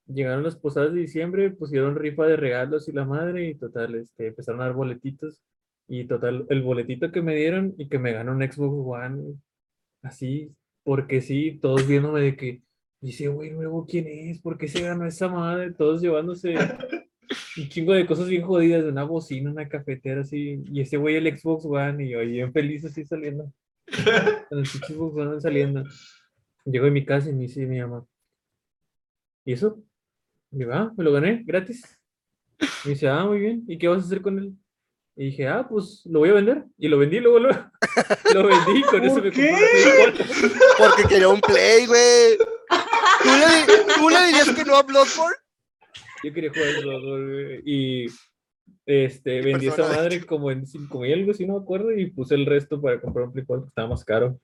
Llegaron 0.08 0.44
las 0.44 0.56
posadas 0.56 0.94
de 0.94 1.02
diciembre, 1.02 1.52
pusieron 1.52 1.96
rifa 1.96 2.26
de 2.26 2.36
regalos 2.36 2.88
y 2.88 2.92
la 2.92 3.06
madre, 3.06 3.50
y 3.50 3.56
total, 3.56 3.96
este, 3.96 4.28
empezaron 4.28 4.62
a 4.62 4.66
dar 4.66 4.74
boletitos. 4.74 5.42
Y 5.88 6.06
total, 6.06 6.46
el 6.50 6.62
boletito 6.64 7.12
que 7.12 7.22
me 7.22 7.36
dieron 7.36 7.76
y 7.78 7.90
que 7.90 8.00
me 8.00 8.14
ganó 8.14 8.32
un 8.32 8.42
Xbox 8.42 8.88
One, 8.88 9.36
así, 10.02 10.56
porque 10.84 11.22
sí, 11.22 11.60
todos 11.62 11.88
viéndome 11.88 12.22
de 12.22 12.36
que, 12.36 12.64
dice, 13.02 13.28
güey, 13.28 13.52
nuevo, 13.52 13.86
¿quién 13.86 14.08
es? 14.08 14.40
¿Por 14.40 14.58
qué 14.58 14.68
se 14.68 14.82
ganó 14.82 15.06
esa 15.06 15.28
madre? 15.28 15.74
Todos 15.74 16.02
llevándose 16.02 16.56
un 17.58 17.70
chingo 17.70 17.94
de 17.94 18.06
cosas 18.06 18.28
bien 18.30 18.44
jodidas, 18.44 18.86
una 18.86 19.04
bocina, 19.04 19.52
una 19.52 19.68
cafetera, 19.68 20.22
así, 20.22 20.64
y 20.66 20.82
ese 20.82 20.98
güey 20.98 21.16
el 21.16 21.38
Xbox 21.38 21.66
One, 21.66 22.06
y 22.06 22.10
yo 22.10 22.20
bien 22.20 22.54
feliz 22.54 22.86
así 22.86 23.06
saliendo. 23.06 23.52
Con 24.50 24.60
el 24.60 24.66
Xbox 24.66 25.18
One 25.18 25.42
saliendo. 25.42 25.84
Llego 26.66 26.86
a 26.88 26.92
mi 26.92 27.06
casa 27.06 27.30
y 27.30 27.34
me 27.34 27.44
dice 27.44 27.66
mi 27.66 27.80
mamá, 27.80 28.06
¿y 29.46 29.54
eso? 29.54 29.82
Y 30.52 30.60
digo, 30.60 30.72
ah, 30.74 30.92
me 30.96 31.04
lo 31.04 31.12
gané, 31.12 31.44
gratis. 31.46 31.84
Me 32.86 32.92
dice, 32.92 33.08
ah, 33.08 33.26
muy 33.26 33.40
bien, 33.40 33.64
¿y 33.68 33.78
qué 33.78 33.88
vas 33.88 34.04
a 34.04 34.06
hacer 34.06 34.22
con 34.22 34.38
él? 34.38 34.54
Y 35.16 35.26
dije, 35.26 35.48
ah, 35.48 35.68
pues 35.68 36.04
lo 36.06 36.20
voy 36.20 36.30
a 36.30 36.34
vender. 36.34 36.66
Y 36.78 36.88
lo 36.88 36.98
vendí, 36.98 37.20
luego 37.20 37.40
lo, 37.40 37.50
lo 38.34 38.48
vendí, 38.48 38.82
con 38.84 39.04
eso 39.04 39.16
¿Por 39.16 39.24
me 39.26 39.32
qué? 39.32 39.50
compré 39.50 39.66
un 39.66 39.72
Play 39.72 40.14
4. 40.14 40.26
Porque 40.78 41.04
quería 41.10 41.30
un 41.30 41.42
play, 41.42 41.86
güey. 41.86 42.38
¿Tú 43.24 43.30
le, 43.30 43.94
tú 43.96 44.10
le 44.10 44.26
dirías 44.28 44.50
que 44.50 44.64
no 44.64 44.76
a 44.76 44.84
Bloodborne? 44.84 45.36
Yo 46.24 46.34
quería 46.34 46.50
jugar 46.52 46.68
el 46.68 46.84
Bloodborne, 46.84 47.34
güey, 47.34 47.62
y 47.66 48.06
este, 48.86 49.42
vendí 49.42 49.68
esa 49.68 49.88
madre 49.88 50.26
como 50.26 50.52
en 50.52 50.66
5 50.66 51.00
mil, 51.00 51.14
algo 51.14 51.32
así, 51.32 51.46
no 51.46 51.54
me 51.56 51.62
acuerdo, 51.62 51.92
y 51.92 52.10
puse 52.10 52.36
el 52.36 52.46
resto 52.46 52.82
para 52.82 53.02
comprar 53.02 53.26
un 53.26 53.34
Play 53.34 53.46
4 53.46 53.64
que 53.66 53.70
estaba 53.70 53.90
más 53.90 54.06
caro. 54.06 54.40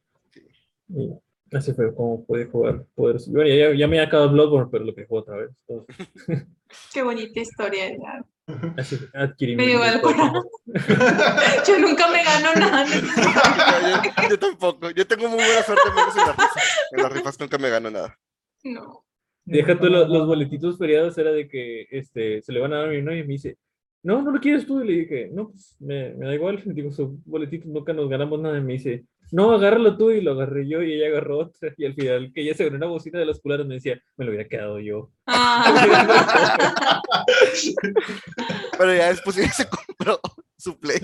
Y 0.90 1.12
así 1.54 1.74
fue 1.74 1.94
como 1.96 2.26
pude 2.26 2.46
jugar. 2.46 2.86
Poder... 2.96 3.18
Bueno, 3.30 3.50
ya, 3.50 3.74
ya 3.78 3.88
me 3.88 3.98
había 4.00 4.08
acabado 4.08 4.32
Bloodborne, 4.32 4.70
pero 4.72 4.86
lo 4.86 4.94
que 4.96 5.06
juego 5.06 5.22
otra 5.24 5.38
vez. 5.38 5.50
entonces, 5.68 6.46
Qué 6.94 7.04
bonita 7.04 7.40
historia. 7.40 7.90
ya. 7.90 8.26
así 8.78 8.98
adquirí 9.14 9.56
Me 9.58 9.76
4. 9.78 10.02
corazón. 10.02 10.44
Yo 11.68 11.80
nunca 11.80 12.08
me 12.10 12.24
gano 12.24 12.54
nada. 12.60 12.86
No, 12.86 14.04
yo, 14.24 14.30
yo 14.30 14.40
tampoco. 14.40 14.90
Yo 14.92 15.06
tengo 15.06 15.28
muy 15.28 15.38
buena 15.38 15.64
suerte 15.64 15.90
menos 15.94 16.16
en 16.16 16.26
las 16.28 16.36
rifas. 16.38 16.78
En 16.92 17.04
las 17.04 17.12
rifas 17.12 17.40
nunca 17.40 17.58
me 17.58 17.70
gano 17.70 17.90
nada. 17.92 18.18
No. 18.64 19.04
Deja 19.44 19.78
tú 19.80 19.88
lo- 19.88 20.08
los 20.08 20.28
boletitos 20.28 20.78
feriados, 20.78 21.18
era 21.18 21.32
de 21.32 21.48
que 21.48 21.88
este, 21.92 22.42
se 22.42 22.52
le 22.54 22.60
van 22.60 22.74
a 22.74 22.78
dar 22.80 22.88
a 22.88 22.92
mi 22.92 23.02
novia 23.02 23.20
y 23.20 23.28
me 23.28 23.34
dice, 23.34 23.58
no, 24.04 24.22
no 24.22 24.32
lo 24.32 24.40
quieres 24.40 24.66
tú. 24.66 24.82
Y 24.82 24.88
le 24.88 24.94
dije, 25.02 25.30
no, 25.34 25.50
pues 25.50 25.76
me, 25.80 26.14
me 26.16 26.26
da 26.28 26.34
igual. 26.36 26.62
Digo, 26.66 26.92
su 26.92 27.22
boletito 27.26 27.68
nunca 27.68 27.92
nos 27.94 28.10
ganamos 28.10 28.40
nada. 28.40 28.58
Y 28.58 28.62
me 28.62 28.74
dice, 28.74 29.04
no, 29.32 29.52
agárralo 29.52 29.98
tú. 29.98 30.12
Y 30.12 30.22
lo 30.22 30.32
agarré 30.32 30.68
yo 30.68 30.82
y 30.82 30.94
ella 30.94 31.08
agarró 31.08 31.40
otra. 31.40 31.74
Y 31.78 31.86
al 31.86 31.94
final, 31.94 32.32
que 32.34 32.42
ella 32.42 32.54
se 32.54 32.66
ganó 32.66 32.78
una 32.78 32.88
bocina 32.88 33.20
de 33.20 33.26
los 33.26 33.40
culeros, 33.40 33.68
me 33.68 33.76
decía, 33.76 34.02
me 34.16 34.26
lo 34.26 34.32
hubiera 34.32 34.48
quedado 34.48 34.80
yo. 34.80 35.12
Ah, 35.26 37.02
Pero 38.78 38.96
ya 38.96 39.10
después 39.10 39.38
ella 39.38 39.52
se 39.52 39.68
compró 39.70 40.20
su 40.58 40.80
play. 40.80 41.00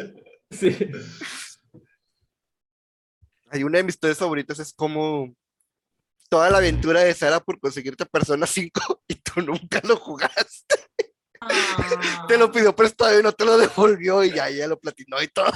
sí. 0.51 0.75
Hay 3.49 3.63
una 3.63 3.77
de 3.77 3.83
mis 3.83 3.93
historias 3.93 4.17
favoritas 4.17 4.57
es 4.57 4.73
como 4.73 5.31
toda 6.27 6.49
la 6.49 6.57
aventura 6.57 7.01
de 7.01 7.13
Sara 7.13 7.39
por 7.39 7.59
conseguirte 7.59 8.07
Persona 8.07 8.47
5 8.47 9.03
y 9.07 9.13
tú 9.15 9.41
nunca 9.41 9.79
lo 9.83 9.97
jugaste. 9.97 10.75
ah. 11.41 12.25
Te 12.27 12.39
lo 12.39 12.51
pidió 12.51 12.75
prestado 12.75 13.19
y 13.19 13.21
no 13.21 13.31
te 13.31 13.45
lo 13.45 13.55
devolvió 13.57 14.23
y 14.23 14.31
ya 14.31 14.49
ella 14.49 14.67
lo 14.67 14.79
platinó 14.79 15.21
y 15.21 15.27
todo. 15.27 15.51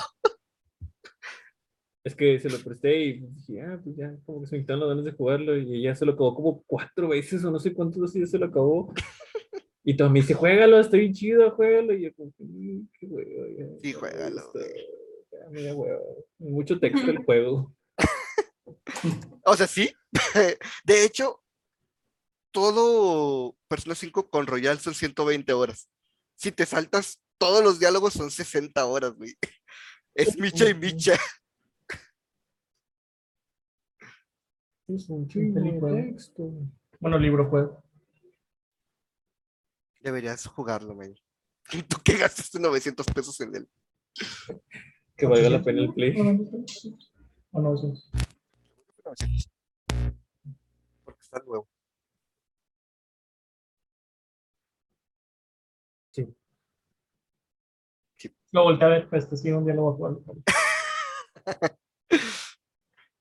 Es 2.08 2.16
que 2.16 2.40
se 2.40 2.50
lo 2.50 2.58
presté 2.60 3.00
y 3.04 3.14
dije, 3.20 3.62
ah, 3.64 3.78
pues 3.84 3.98
ya, 3.98 4.16
como 4.26 4.40
que 4.42 4.48
se 4.48 4.56
me 4.56 4.62
quitaron 4.62 4.80
las 4.80 4.90
ganas 4.90 5.04
de 5.06 5.12
jugarlo. 5.12 5.58
Y 5.58 5.80
ella 5.80 5.94
se 5.94 6.06
lo 6.06 6.14
acabó 6.14 6.34
como 6.36 6.64
cuatro 6.66 7.10
veces 7.10 7.44
o 7.44 7.52
no 7.52 7.60
sé 7.60 7.74
cuántos 7.74 8.02
veces 8.02 8.22
ya 8.22 8.28
se 8.28 8.38
lo 8.38 8.46
acabó. 8.46 8.94
Y 9.84 9.96
todo 9.98 10.10
me 10.10 10.22
dice, 10.22 10.34
juégalo, 10.34 10.80
está 10.80 10.96
bien 10.98 11.14
chido, 11.14 11.52
juégalo. 11.52 11.94
Y 11.94 12.04
yo, 12.04 12.14
como, 12.16 12.32
"Mm, 12.40 12.88
qué 12.98 13.06
huevo. 13.08 13.46
ya, 13.58 13.66
Sí, 13.82 13.92
juégalo, 13.94 14.54
ya 15.32 15.50
me 15.50 15.62
da 15.64 15.76
hueva". 15.76 16.00
Mucho 16.40 16.80
texto 16.80 17.12
el 17.12 17.18
juego. 17.26 17.74
O 19.44 19.56
sea, 19.58 19.68
sí, 19.68 19.92
De 20.86 21.04
hecho, 21.04 21.42
todo 22.52 23.56
Persona 23.68 23.96
5 23.96 24.30
con 24.30 24.48
Royal 24.48 24.80
son 24.80 24.94
120 24.94 25.52
horas. 25.54 25.90
Si 26.38 26.52
te 26.52 26.66
saltas 26.66 27.22
todos 27.38 27.64
los 27.64 27.80
diálogos 27.80 28.14
son 28.14 28.32
60 28.32 28.86
horas, 28.86 29.14
güey. 29.14 29.36
Es 30.16 30.38
micha 30.38 30.70
y 30.70 30.74
micha. 30.74 31.18
Es 34.88 35.10
un 35.10 35.28
Chingo 35.28 35.60
de 35.60 35.72
libro. 35.72 35.96
texto. 35.96 36.52
Bueno, 37.00 37.20
libro 37.20 37.50
juego. 37.50 37.84
Deberías 40.02 40.46
jugarlo, 40.46 40.96
güey. 40.96 41.14
¿Tú 41.90 41.98
qué 42.04 42.18
gastaste 42.18 42.60
900 42.60 43.06
pesos 43.08 43.40
en 43.42 43.56
él? 43.56 43.70
Que 45.16 45.26
valga 45.26 45.50
la 45.50 45.64
pena 45.64 45.82
el 45.82 45.94
play. 45.94 46.16
O 47.52 47.62
no, 47.62 47.78
sí. 47.78 48.04
900. 49.04 49.52
Porque 51.04 51.22
está 51.22 51.40
nuevo. 51.46 51.68
Lo 58.52 58.64
volteé 58.64 58.88
a 58.88 58.90
ver, 58.90 59.10
pues 59.10 59.24
este 59.26 59.38
sí, 59.38 59.52
un 59.52 59.66
día 59.66 59.76
lo 59.76 59.84
voy 59.84 59.94
a 59.94 59.98
jugar. 59.98 60.48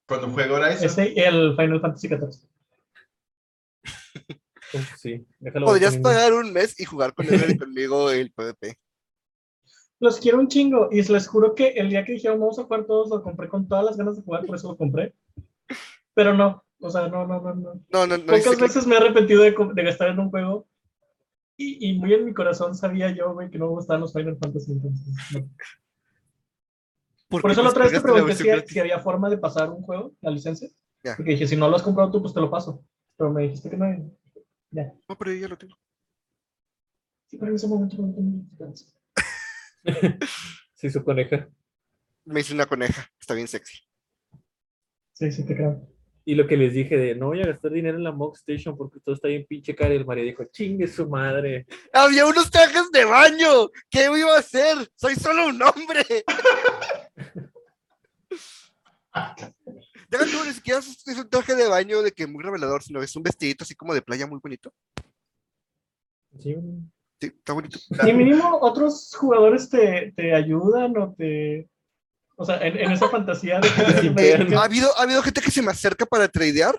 Cuando 0.07 0.31
juego 0.31 0.57
Horizon, 0.57 0.85
Ese 0.85 1.13
y 1.15 1.21
el 1.21 1.57
Final 1.57 1.81
Fantasy 1.81 2.09
XIV. 2.09 2.49
Sí, 4.99 5.25
déjalo 5.39 5.67
Podrías 5.67 5.97
pagar 5.99 6.35
un 6.35 6.53
mes 6.53 6.79
y 6.81 6.85
jugar 6.85 7.15
con 7.15 7.27
él 7.33 7.51
y 7.51 7.57
conmigo 7.57 8.11
el 8.11 8.33
PvP. 8.33 8.77
Los 10.01 10.19
quiero 10.19 10.39
un 10.39 10.49
chingo 10.49 10.89
y 10.91 11.03
les 11.03 11.29
juro 11.29 11.55
que 11.55 11.69
el 11.69 11.89
día 11.89 12.05
que 12.05 12.13
dijeron 12.13 12.41
vamos 12.41 12.59
a 12.59 12.65
jugar 12.65 12.85
todos 12.85 13.09
lo 13.09 13.23
compré 13.23 13.49
con 13.49 13.67
todas 13.69 13.85
las 13.85 13.97
ganas 13.97 14.17
de 14.17 14.23
jugar, 14.23 14.45
por 14.45 14.57
eso 14.57 14.69
lo 14.69 14.77
compré. 14.77 15.15
Pero 16.15 16.35
no, 16.35 16.65
o 16.81 16.91
sea, 16.91 17.09
no, 17.09 17.27
no, 17.27 17.41
no, 17.41 17.55
no. 17.55 17.81
No, 17.89 18.07
no, 18.07 18.19
no. 18.19 18.27
Pocas 18.27 18.57
que- 18.57 18.63
veces 18.63 18.87
me 18.87 18.97
he 18.97 18.99
arrepentido 18.99 19.43
de, 19.43 19.55
gastar 19.85 20.09
en 20.09 20.19
un 20.19 20.31
juego 20.31 20.67
y, 21.57 21.89
y 21.89 21.99
muy 21.99 22.13
en 22.13 22.25
mi 22.25 22.35
corazón 22.35 22.75
sabía 22.75 23.11
yo, 23.11 23.33
güey, 23.33 23.51
que 23.51 23.59
no 23.59 23.67
me 23.67 23.73
gustaban 23.73 24.03
los 24.03 24.13
Final 24.13 24.37
Fantasy. 24.37 24.73
Entonces, 24.73 25.07
no. 25.33 25.49
¿Por 27.41 27.51
eso 27.51 27.62
la 27.62 27.70
otra 27.70 27.84
vez 27.84 27.93
te 27.93 28.01
pregunté 28.01 28.34
si, 28.66 28.78
había 28.78 29.01
forma 29.01 29.28
de 29.28 29.39
pasar 29.39 29.70
un 29.70 29.82
juego, 29.82 30.14
la 30.20 30.30
licencia. 30.30 30.68
Ya. 31.03 31.16
Porque 31.16 31.32
dije, 31.32 31.47
si 31.47 31.57
no 31.57 31.68
lo 31.68 31.76
has 31.76 31.82
comprado 31.82 32.11
tú, 32.11 32.20
pues 32.20 32.34
te 32.34 32.41
lo 32.41 32.51
paso. 32.51 32.84
Pero 33.16 33.32
me 33.32 33.43
dijiste 33.43 33.70
que 33.70 33.76
no. 33.76 33.84
hay. 33.84 34.03
Ya. 34.70 34.93
No, 35.09 35.16
pero 35.16 35.32
yo 35.32 35.41
ya 35.41 35.49
lo 35.49 35.59
tengo. 35.59 35.76
Sí, 37.28 37.37
pero 37.39 37.51
en 37.51 37.57
ese 37.57 37.66
momento 37.66 37.97
no 37.99 38.47
licencia. 38.51 38.89
Sí, 40.76 40.91
su 40.91 41.03
coneja. 41.03 41.49
Me 42.26 42.41
hice 42.41 42.53
una 42.53 42.66
coneja. 42.66 43.11
Está 43.18 43.32
bien 43.32 43.49
sexy. 43.49 43.78
Sí, 45.14 45.32
sí, 45.32 45.47
te 45.47 45.57
creo. 45.57 45.89
Y 46.26 46.34
lo 46.34 46.47
que 46.47 46.57
les 46.57 46.74
dije 46.74 46.99
de 46.99 47.14
no 47.14 47.28
voy 47.28 47.41
a 47.41 47.47
gastar 47.47 47.70
dinero 47.70 47.97
en 47.97 48.05
la 48.05 48.12
Mock 48.12 48.37
Station 48.37 48.76
porque 48.76 49.01
todo 49.01 49.14
está 49.14 49.28
bien 49.28 49.47
pinche 49.49 49.74
caro. 49.74 49.95
Y 49.95 49.97
el 49.97 50.05
Mario 50.05 50.24
dijo, 50.24 50.45
chingue 50.53 50.87
su 50.87 51.09
madre. 51.09 51.66
Había 51.93 52.26
unos 52.26 52.51
trajes 52.51 52.91
de 52.91 53.05
baño. 53.07 53.70
¿Qué 53.89 54.05
iba 54.05 54.34
a 54.34 54.41
hacer? 54.41 54.76
Soy 54.97 55.14
solo 55.14 55.47
un 55.47 55.62
hombre. 55.62 56.05
Deja 60.11 60.25
tú, 60.25 60.45
ni 60.45 60.53
siquiera 60.53 60.79
es 60.81 61.07
es 61.09 61.19
un 61.19 61.29
traje 61.29 61.55
de 61.55 61.69
baño 61.69 62.03
de 62.03 62.12
que 62.12 62.27
muy 62.27 62.43
revelador, 62.45 62.83
sino 62.83 63.03
es 63.03 63.17
un 63.17 63.23
vestidito 63.23 63.64
así 63.64 63.75
como 63.75 63.95
de 63.95 64.03
playa 64.03 64.27
muy 64.27 64.39
bonito. 64.43 64.73
Sí, 66.39 66.55
Sí, 67.19 67.29
está 67.29 67.55
bonito. 67.55 67.79
Y 68.07 68.12
mínimo 68.12 68.59
otros 68.61 69.11
jugadores 69.17 69.71
te, 69.71 70.12
te 70.14 70.35
ayudan 70.35 70.95
o 70.99 71.14
te... 71.17 71.67
O 72.37 72.45
sea, 72.45 72.59
en, 72.59 72.77
en 72.77 72.93
esa 72.93 73.09
fantasía 73.09 73.59
de 73.59 73.69
que... 73.71 73.93
simpean. 74.03 74.53
Ha 74.53 74.64
habido, 74.64 74.95
ha 74.99 75.03
habido 75.05 75.23
gente 75.23 75.41
que 75.41 75.51
se 75.51 75.62
me 75.62 75.71
acerca 75.71 76.05
para 76.05 76.29
tradear, 76.29 76.79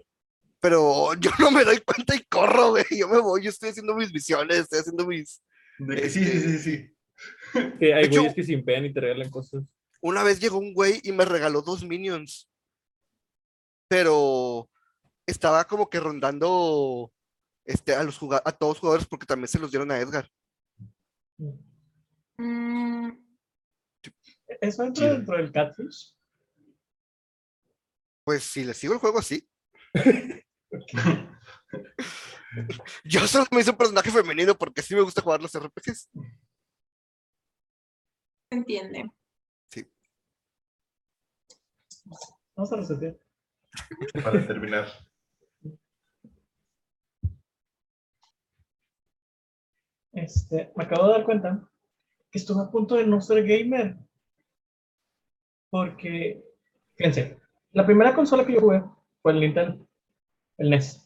pero 0.59 1.15
yo 1.15 1.31
no 1.39 1.49
me 1.49 1.63
doy 1.63 1.79
cuenta 1.79 2.15
y 2.15 2.21
corro, 2.29 2.69
güey. 2.69 2.85
Yo 2.91 3.07
me 3.07 3.17
voy, 3.19 3.41
yo 3.45 3.49
estoy 3.49 3.69
haciendo 3.69 3.95
mis 3.95 4.13
misiones, 4.13 4.59
estoy 4.59 4.79
haciendo 4.81 5.07
mis. 5.07 5.41
de 5.79 5.95
que 5.95 6.09
sí, 6.11 6.23
sí, 6.23 6.39
sí, 6.39 6.59
sí. 6.59 7.69
que 7.79 7.95
hay 7.95 8.05
hecho- 8.05 8.19
güeyes 8.19 8.35
que 8.35 8.43
simpean 8.43 8.85
y 8.85 8.93
te 8.93 9.01
regalan 9.01 9.31
cosas. 9.31 9.63
Una 10.01 10.23
vez 10.23 10.39
llegó 10.39 10.57
un 10.57 10.73
güey 10.73 11.01
y 11.03 11.11
me 11.11 11.25
regaló 11.25 11.61
dos 11.61 11.83
minions. 11.83 12.49
Pero 13.87 14.69
estaba 15.25 15.65
como 15.65 15.89
que 15.89 15.99
rondando 15.99 17.11
este, 17.65 17.95
a, 17.95 18.03
los 18.03 18.19
a 18.21 18.51
todos 18.51 18.75
los 18.75 18.79
jugadores 18.79 19.07
porque 19.07 19.25
también 19.25 19.47
se 19.47 19.59
los 19.59 19.71
dieron 19.71 19.91
a 19.91 19.99
Edgar. 19.99 20.29
Mm, 22.37 23.09
¿Eso 24.61 24.83
entra 24.83 25.13
dentro 25.13 25.37
del 25.37 25.51
catfish? 25.51 26.15
Pues 28.23 28.43
si 28.43 28.63
le 28.63 28.73
sigo 28.73 28.93
el 28.93 28.99
juego 28.99 29.19
así. 29.19 29.47
Yo 33.03 33.27
solo 33.27 33.45
me 33.51 33.61
hice 33.61 33.71
un 33.71 33.77
personaje 33.77 34.11
femenino 34.11 34.57
porque 34.57 34.81
sí 34.81 34.95
me 34.95 35.01
gusta 35.01 35.21
jugar 35.21 35.41
los 35.41 35.53
RPGs. 35.53 36.09
se 38.49 38.55
entiende. 38.57 39.09
Vamos 42.57 42.73
a 42.73 42.75
resetear. 42.77 43.15
Para 44.23 44.45
terminar. 44.47 44.87
Este, 50.13 50.71
me 50.75 50.83
acabo 50.83 51.07
de 51.07 51.13
dar 51.13 51.23
cuenta 51.25 51.69
que 52.31 52.39
estuve 52.39 52.61
a 52.63 52.71
punto 52.71 52.95
de 52.95 53.05
no 53.05 53.21
ser 53.21 53.43
gamer. 53.45 53.97
Porque, 55.69 56.43
fíjense, 56.95 57.39
la 57.73 57.85
primera 57.85 58.15
consola 58.15 58.45
que 58.45 58.53
yo 58.53 58.61
jugué 58.61 58.83
fue 59.21 59.33
el 59.33 59.41
Nintendo, 59.41 59.85
el 60.57 60.69
NES. 60.69 61.03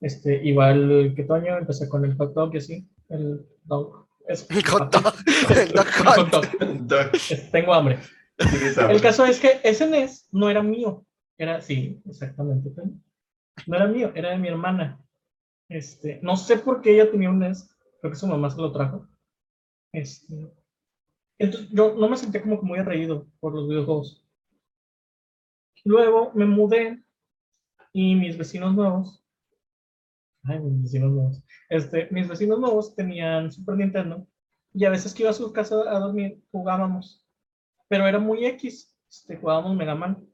Este, 0.00 0.42
igual 0.44 1.12
que 1.16 1.24
Toño, 1.24 1.58
empecé 1.58 1.88
con 1.88 2.04
el 2.04 2.16
hot 2.16 2.32
dog 2.34 2.54
y 2.54 2.58
así, 2.58 2.88
el 3.08 3.46
dog. 3.64 4.06
Es, 4.28 4.48
El 4.50 4.64
hot 4.66 4.92
dog, 4.92 5.14
el 5.56 5.72
dog 5.72 5.86
El 5.86 6.06
hot 6.06 6.18
hunt. 6.18 6.32
dog. 6.32 6.86
Doc, 6.86 7.14
Es- 7.14 7.50
tengo 7.50 7.74
hambre. 7.74 7.98
El 8.38 9.00
caso 9.00 9.24
es 9.24 9.40
que 9.40 9.60
ese 9.64 9.86
NES 9.88 10.28
no 10.32 10.50
era 10.50 10.62
mío. 10.62 11.06
Era, 11.38 11.60
sí, 11.60 12.00
exactamente. 12.06 12.70
No 13.66 13.76
era 13.76 13.86
mío, 13.86 14.12
era 14.14 14.30
de 14.30 14.38
mi 14.38 14.48
hermana. 14.48 15.00
Este, 15.68 16.20
no 16.22 16.36
sé 16.36 16.58
por 16.58 16.80
qué 16.80 16.94
ella 16.94 17.10
tenía 17.10 17.30
un 17.30 17.38
NES. 17.38 17.68
Creo 18.00 18.12
que 18.12 18.18
su 18.18 18.26
mamá 18.26 18.50
se 18.50 18.60
lo 18.60 18.72
trajo. 18.72 19.08
Este, 19.92 20.52
entonces 21.38 21.70
yo 21.70 21.94
no 21.94 22.08
me 22.08 22.16
sentía 22.16 22.42
como 22.42 22.60
que 22.60 22.66
muy 22.66 22.78
atraído 22.78 23.26
por 23.40 23.54
los 23.54 23.68
videojuegos. 23.68 24.26
Luego 25.84 26.32
me 26.34 26.46
mudé 26.46 27.02
y 27.92 28.14
mis 28.14 28.36
vecinos 28.36 28.74
nuevos, 28.74 29.24
ay, 30.42 30.58
mis 30.60 30.82
vecinos 30.82 31.12
nuevos, 31.12 31.44
este, 31.68 32.08
mis 32.10 32.28
vecinos 32.28 32.58
nuevos 32.58 32.94
tenían 32.94 33.52
Super 33.52 33.76
Nintendo 33.76 34.26
y 34.74 34.84
a 34.84 34.90
veces 34.90 35.14
que 35.14 35.22
iba 35.22 35.30
a 35.30 35.34
su 35.34 35.52
casa 35.52 35.76
a 35.88 35.98
dormir 35.98 36.42
jugábamos, 36.50 37.25
pero 37.88 38.06
era 38.06 38.18
muy 38.18 38.46
X, 38.46 38.96
este, 39.08 39.36
jugábamos 39.36 39.76
Mega 39.76 39.94
Man. 39.94 40.26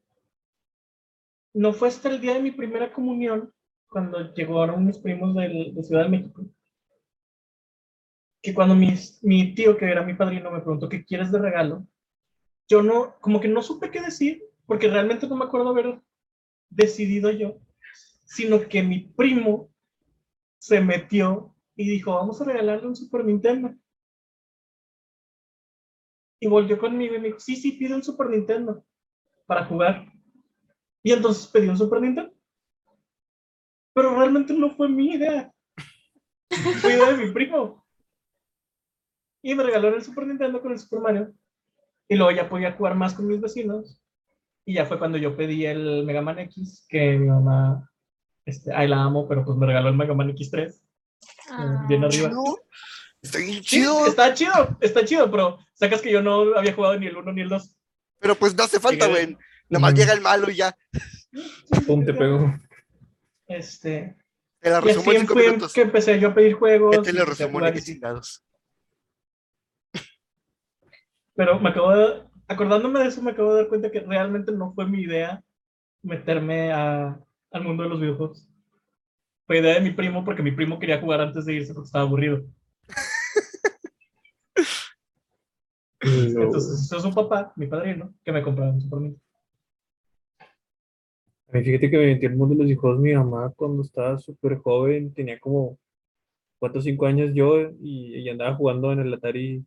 No 1.55 1.72
fue 1.72 1.88
hasta 1.88 2.11
el 2.11 2.20
día 2.20 2.34
de 2.34 2.42
mi 2.42 2.50
primera 2.50 2.92
comunión, 2.92 3.55
cuando 3.88 4.34
llegaron 4.34 4.84
mis 4.84 4.98
primos 4.98 5.34
del- 5.34 5.74
de 5.74 5.82
Ciudad 5.82 6.03
de 6.03 6.11
México, 6.11 6.44
que 8.42 8.55
cuando 8.55 8.74
mis- 8.74 9.22
mi 9.22 9.55
tío, 9.55 9.76
que 9.76 9.86
era 9.86 10.03
mi 10.03 10.14
padrino, 10.14 10.50
me 10.50 10.61
preguntó 10.61 10.88
qué 10.88 11.05
quieres 11.05 11.30
de 11.32 11.38
regalo, 11.38 11.86
yo 12.68 12.82
no, 12.82 13.16
como 13.20 13.40
que 13.40 13.48
no 13.48 13.62
supe 13.62 13.90
qué 13.90 14.00
decir, 14.03 14.42
porque 14.66 14.88
realmente 14.88 15.28
no 15.28 15.36
me 15.36 15.44
acuerdo 15.46 15.70
haber 15.70 16.00
decidido 16.70 17.30
yo, 17.32 17.59
sino 18.24 18.61
que 18.68 18.82
mi 18.82 19.00
primo 19.00 19.70
se 20.59 20.80
metió 20.80 21.55
y 21.76 21.88
dijo, 21.90 22.14
vamos 22.14 22.40
a 22.40 22.44
regalarle 22.44 22.88
un 22.88 22.96
Super 22.96 23.24
Nintendo. 23.24 23.74
Y 26.43 26.49
volvió 26.49 26.76
conmigo 26.76 27.14
y 27.14 27.20
me 27.20 27.28
dijo, 27.28 27.38
sí, 27.38 27.55
sí, 27.55 27.70
pide 27.70 27.95
un 27.95 28.03
Super 28.03 28.26
Nintendo 28.26 28.84
para 29.47 29.64
jugar. 29.64 30.12
Y 31.01 31.12
entonces 31.12 31.47
pedí 31.47 31.68
un 31.68 31.78
Super 31.78 32.01
Nintendo. 32.01 32.34
Pero 33.95 34.16
realmente 34.16 34.53
no 34.53 34.68
fue 34.70 34.88
mi 34.88 35.12
idea. 35.12 35.53
Fue 36.80 36.95
idea 36.95 37.12
de 37.12 37.24
mi 37.24 37.32
primo. 37.32 37.86
Y 39.40 39.55
me 39.55 39.62
regaló 39.62 39.95
el 39.95 40.03
Super 40.03 40.26
Nintendo 40.26 40.61
con 40.61 40.72
el 40.72 40.80
Super 40.80 40.99
Mario. 40.99 41.32
Y 42.09 42.16
luego 42.16 42.32
ya 42.32 42.49
podía 42.49 42.72
jugar 42.72 42.97
más 42.97 43.14
con 43.14 43.28
mis 43.28 43.40
vecinos. 43.40 44.03
Y 44.66 44.74
ya 44.74 44.84
fue 44.84 44.99
cuando 44.99 45.18
yo 45.18 45.36
pedí 45.36 45.64
el 45.64 46.05
Mega 46.05 46.22
Man 46.22 46.40
X, 46.40 46.84
que 46.88 47.18
mi 47.18 47.28
mamá, 47.28 47.88
este, 48.45 48.74
ay 48.74 48.88
la 48.88 49.01
amo, 49.01 49.28
pero 49.28 49.45
pues 49.45 49.57
me 49.57 49.66
regaló 49.66 49.90
el 49.90 49.97
Mega 49.97 50.12
Man 50.14 50.30
X3. 50.34 50.74
Ah, 51.51 51.86
bien 51.88 52.03
arriba. 52.03 52.30
Chido. 52.30 52.59
Está 53.22 53.38
bien 53.38 53.53
Sí, 53.53 53.61
chido. 53.61 54.07
está 54.07 54.34
chido, 54.34 54.76
está 54.80 55.05
chido, 55.05 55.30
pero 55.30 55.59
sacas 55.82 56.00
que 56.00 56.12
yo 56.12 56.22
no 56.22 56.56
había 56.56 56.74
jugado 56.74 56.96
ni 56.96 57.08
el 57.08 57.16
1 57.16 57.32
ni 57.32 57.40
el 57.40 57.48
2. 57.48 57.76
Pero 58.20 58.36
pues 58.36 58.54
no 58.54 58.62
hace 58.62 58.78
falta, 58.78 59.08
güey. 59.08 59.36
Nomás 59.68 59.92
Ujú. 59.92 60.00
llega 60.00 60.12
el 60.12 60.20
malo 60.20 60.48
y 60.48 60.54
ya. 60.56 60.76
Pum, 61.88 62.04
te 62.04 62.14
pego. 62.14 62.54
Este, 63.48 64.16
Te 64.60 64.70
la 64.70 64.80
resumo 64.80 65.10
en 65.10 65.20
cinco 65.22 65.34
fue 65.34 65.46
minutos. 65.46 65.72
que 65.72 65.80
empecé 65.80 66.20
yo 66.20 66.28
a 66.28 66.34
pedir 66.34 66.54
juegos. 66.54 66.98
Que 66.98 67.02
te 67.02 67.10
y 67.10 67.14
lo 67.14 67.24
resumo 67.24 67.66
en 67.66 67.78
chingados. 67.80 68.44
Pero 71.34 71.58
me 71.58 71.70
acabo 71.70 71.96
de, 71.96 72.22
acordándome 72.46 73.00
de 73.00 73.06
eso, 73.06 73.22
me 73.22 73.32
acabo 73.32 73.54
de 73.54 73.62
dar 73.62 73.68
cuenta 73.68 73.90
que 73.90 74.00
realmente 74.00 74.52
no 74.52 74.72
fue 74.72 74.86
mi 74.86 75.02
idea 75.02 75.42
meterme 76.02 76.70
a, 76.72 77.18
al 77.50 77.64
mundo 77.64 77.82
de 77.82 77.88
los 77.88 78.00
videojuegos. 78.00 78.46
Fue 79.48 79.58
idea 79.58 79.74
de 79.74 79.80
mi 79.80 79.90
primo 79.90 80.24
porque 80.24 80.42
mi 80.42 80.52
primo 80.52 80.78
quería 80.78 81.00
jugar 81.00 81.20
antes 81.22 81.44
de 81.44 81.54
irse 81.54 81.74
porque 81.74 81.86
estaba 81.86 82.04
aburrido. 82.04 82.44
No. 86.05 86.42
Entonces 86.42 86.82
hizo 86.84 87.00
su 87.00 87.14
papá, 87.14 87.53
mi 87.57 87.66
padrino, 87.66 88.12
que 88.24 88.32
me 88.32 88.42
compraba 88.42 88.72
un 88.72 88.80
Super 88.80 89.00
Nintendo. 89.00 89.24
A 91.48 91.59
mí 91.59 91.64
fíjate 91.64 91.90
que 91.90 91.98
me 91.98 92.07
metí 92.07 92.26
al 92.26 92.36
mundo 92.36 92.55
de 92.55 92.59
los 92.59 92.66
videojuegos 92.66 93.00
mi 93.00 93.14
mamá 93.14 93.53
cuando 93.55 93.82
estaba 93.82 94.18
súper 94.18 94.59
joven, 94.59 95.12
tenía 95.12 95.38
como 95.38 95.78
4 96.59 96.78
o 96.78 96.82
5 96.82 97.07
años 97.07 97.34
yo 97.34 97.61
y, 97.80 98.16
y 98.18 98.28
andaba 98.28 98.57
jugando 98.57 98.90
en 98.90 99.00
el 99.00 99.12
Atari 99.12 99.64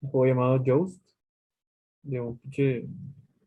un 0.00 0.10
juego 0.10 0.26
llamado 0.26 0.62
Joust, 0.64 1.00
de 2.02 2.20
un 2.20 2.38
pinche 2.38 2.86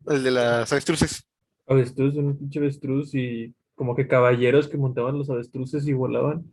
El 0.06 0.22
de 0.22 0.30
las 0.30 0.72
avestruces. 0.72 1.26
avestruz, 1.66 2.16
un 2.16 2.38
pinche 2.38 2.58
avestruz 2.58 3.14
y 3.14 3.54
como 3.74 3.94
que 3.94 4.08
caballeros 4.08 4.68
que 4.68 4.76
montaban 4.76 5.18
los 5.18 5.28
avestruces 5.30 5.86
y 5.86 5.92
volaban. 5.92 6.44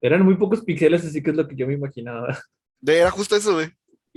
Eran 0.00 0.24
muy 0.24 0.36
pocos 0.36 0.62
píxeles, 0.62 1.04
así 1.04 1.22
que 1.22 1.30
es 1.30 1.36
lo 1.36 1.46
que 1.46 1.56
yo 1.56 1.66
me 1.66 1.74
imaginaba. 1.74 2.38
De, 2.80 2.98
era 2.98 3.10
justo 3.10 3.34
eso, 3.34 3.54
güey. 3.54 3.68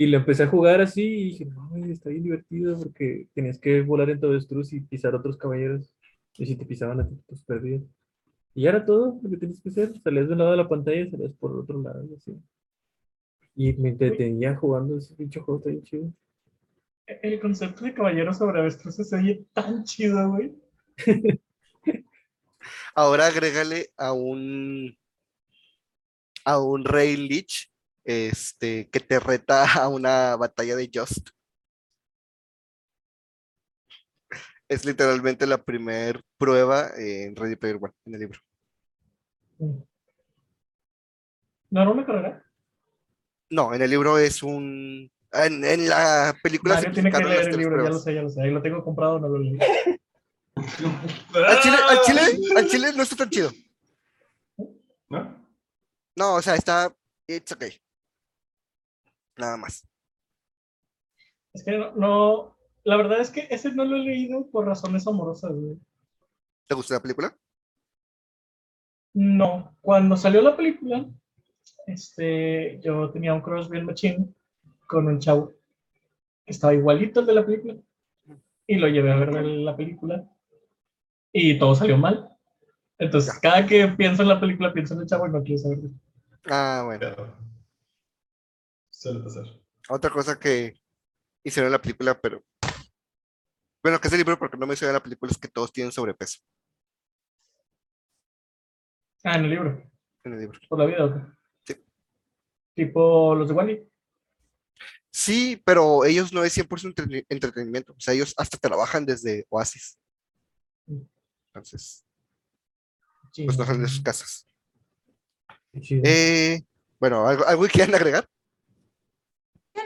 Y 0.02 0.06
lo 0.06 0.16
empecé 0.16 0.42
a 0.42 0.48
jugar 0.48 0.80
así 0.80 1.00
y 1.00 1.24
dije, 1.26 1.44
no, 1.44 1.68
güey, 1.68 1.92
está 1.92 2.10
bien 2.10 2.24
divertido 2.24 2.76
porque 2.76 3.28
tenías 3.34 3.60
que 3.60 3.82
volar 3.82 4.10
en 4.10 4.18
tu 4.18 4.26
avestruz 4.26 4.72
y 4.72 4.80
pisar 4.80 5.14
otros 5.14 5.36
caballeros. 5.36 5.94
Y 6.36 6.44
si 6.44 6.56
te 6.56 6.66
pisaban 6.66 6.98
a 6.98 7.08
ti, 7.08 7.14
pues 7.24 7.40
perdías. 7.44 7.82
Y 8.52 8.66
era 8.66 8.84
todo 8.84 9.20
lo 9.22 9.30
que 9.30 9.36
tenías 9.36 9.60
que 9.60 9.68
hacer. 9.68 9.92
Salías 10.02 10.26
de 10.26 10.32
un 10.32 10.40
lado 10.40 10.50
de 10.50 10.56
la 10.56 10.68
pantalla 10.68 11.02
y 11.02 11.08
salías 11.08 11.32
por 11.34 11.56
otro 11.56 11.80
lado. 11.80 12.04
y 12.04 12.14
así. 12.16 12.36
Y 13.54 13.74
me 13.74 13.90
entretenía 13.90 14.56
jugando 14.56 14.98
ese 14.98 15.14
pinche 15.14 15.38
juego, 15.38 15.60
está 15.60 15.70
bien 15.70 15.84
chido. 15.84 16.12
El 17.06 17.38
concepto 17.38 17.84
de 17.84 17.94
caballero 17.94 18.34
sobre 18.34 18.58
avestruces 18.58 19.08
se 19.08 19.14
oye 19.14 19.46
tan 19.52 19.84
chido, 19.84 20.30
güey. 20.30 20.52
Ahora 22.96 23.28
agrégale 23.28 23.90
a 23.96 24.12
un 24.12 24.98
a 26.44 26.58
un 26.58 26.84
Rey 26.84 27.16
Lich 27.16 27.71
este, 28.04 28.88
que 28.90 29.00
te 29.00 29.18
reta 29.20 29.72
a 29.74 29.88
una 29.88 30.36
batalla 30.36 30.76
de 30.76 30.90
Just. 30.92 31.28
Es 34.68 34.84
literalmente 34.84 35.46
la 35.46 35.62
primer 35.62 36.22
prueba 36.38 36.90
en 36.96 37.36
Ready 37.36 37.56
Player 37.56 37.76
One, 37.76 37.92
en 38.06 38.14
el 38.14 38.20
libro. 38.20 38.40
¿No 41.70 41.82
era 41.82 41.90
una 41.90 42.06
carrera? 42.06 42.44
No, 43.50 43.74
en 43.74 43.82
el 43.82 43.90
libro 43.90 44.18
es 44.18 44.42
un. 44.42 45.10
En, 45.32 45.64
en 45.64 45.88
la 45.88 46.34
película 46.42 46.74
Mario 46.74 46.92
tiene 46.92 47.10
que 47.10 47.18
leer 47.18 47.48
el 47.48 47.56
libro, 47.56 47.84
ya 47.84 47.90
lo 47.90 47.98
sé, 47.98 48.14
ya 48.14 48.22
lo 48.22 48.28
sé. 48.28 48.42
Ahí 48.42 48.50
lo 48.50 48.62
tengo 48.62 48.84
comprado, 48.84 49.18
no 49.18 49.28
lo 49.28 49.38
leí. 49.38 49.58
Al 50.54 51.60
chile, 51.60 51.76
al 51.88 52.00
chile, 52.02 52.20
al 52.56 52.68
chile 52.68 52.92
no 52.94 53.02
está 53.02 53.16
tan 53.16 53.30
chido. 53.30 53.50
¿No? 55.08 55.46
No, 56.14 56.34
o 56.34 56.42
sea, 56.42 56.54
está. 56.54 56.94
It's 57.26 57.50
okay. 57.52 57.81
Nada 59.36 59.56
más. 59.56 59.86
Es 61.52 61.64
que 61.64 61.72
no, 61.72 61.92
no- 61.94 62.56
la 62.84 62.96
verdad 62.96 63.20
es 63.20 63.30
que 63.30 63.46
ese 63.50 63.72
no 63.72 63.84
lo 63.84 63.96
he 63.96 64.00
leído 64.00 64.50
por 64.50 64.66
razones 64.66 65.06
amorosas, 65.06 65.52
güey. 65.52 65.78
¿Te 66.66 66.74
gustó 66.74 66.94
la 66.94 67.00
película? 67.02 67.36
No, 69.14 69.76
cuando 69.80 70.16
salió 70.16 70.40
la 70.40 70.56
película, 70.56 71.06
este, 71.86 72.80
yo 72.82 73.10
tenía 73.10 73.34
un 73.34 73.42
crush 73.42 73.68
bien 73.68 73.84
machín 73.84 74.34
con 74.86 75.06
un 75.06 75.18
chavo 75.18 75.48
que 76.44 76.52
estaba 76.52 76.74
igualito 76.74 77.20
al 77.20 77.26
de 77.26 77.34
la 77.34 77.44
película 77.44 77.76
y 78.66 78.76
lo 78.76 78.88
llevé 78.88 79.12
a 79.12 79.16
ver 79.16 79.32
la 79.44 79.76
película 79.76 80.26
y 81.32 81.58
todo 81.58 81.74
salió 81.74 81.96
mal. 81.98 82.28
Entonces, 82.98 83.38
cada 83.40 83.66
que 83.66 83.86
pienso 83.88 84.22
en 84.22 84.28
la 84.28 84.40
película, 84.40 84.72
pienso 84.72 84.94
en 84.94 85.00
el 85.00 85.06
chavo 85.06 85.26
y 85.26 85.30
no 85.30 85.42
quiero 85.42 85.62
saber. 85.62 85.78
Ah, 86.46 86.82
bueno. 86.86 87.00
Pero 87.00 87.36
suele 89.02 89.20
pasar. 89.20 89.44
Otra 89.88 90.10
cosa 90.10 90.38
que 90.38 90.74
hicieron 91.44 91.68
en 91.68 91.72
la 91.72 91.82
película, 91.82 92.18
pero. 92.20 92.42
Bueno, 93.82 94.00
que 94.00 94.06
es 94.08 94.12
el 94.14 94.18
libro 94.20 94.38
porque 94.38 94.56
no 94.56 94.66
me 94.66 94.74
hicieron 94.74 94.94
la 94.94 95.02
película 95.02 95.30
es 95.32 95.38
que 95.38 95.48
todos 95.48 95.72
tienen 95.72 95.90
sobrepeso 95.90 96.38
Ah, 99.24 99.36
en 99.36 99.44
el 99.44 99.50
libro, 99.50 99.90
en 100.24 100.32
el 100.34 100.40
libro. 100.40 100.58
por 100.68 100.78
la 100.78 100.86
vida. 100.86 101.04
¿o 101.04 101.14
qué? 101.14 101.74
Sí. 101.74 101.84
Tipo 102.76 103.34
los 103.34 103.48
de 103.48 103.54
Wally. 103.54 103.88
Sí, 105.12 105.60
pero 105.64 106.04
ellos 106.04 106.32
no 106.32 106.42
es 106.44 106.52
100% 106.56 106.94
entreni- 106.94 107.26
entretenimiento. 107.28 107.92
O 107.92 108.00
sea, 108.00 108.14
ellos 108.14 108.34
hasta 108.36 108.56
trabajan 108.56 109.04
desde 109.04 109.46
Oasis. 109.50 109.98
Entonces, 111.54 112.04
pues 113.34 113.58
no 113.58 113.64
salen 113.66 113.82
de 113.82 113.88
sus 113.88 114.00
casas. 114.02 114.46
Eh, 115.74 116.62
bueno, 116.98 117.26
¿algo, 117.28 117.44
algo 117.46 117.62
que 117.64 117.68
quieran 117.70 117.94
agregar? 117.94 118.26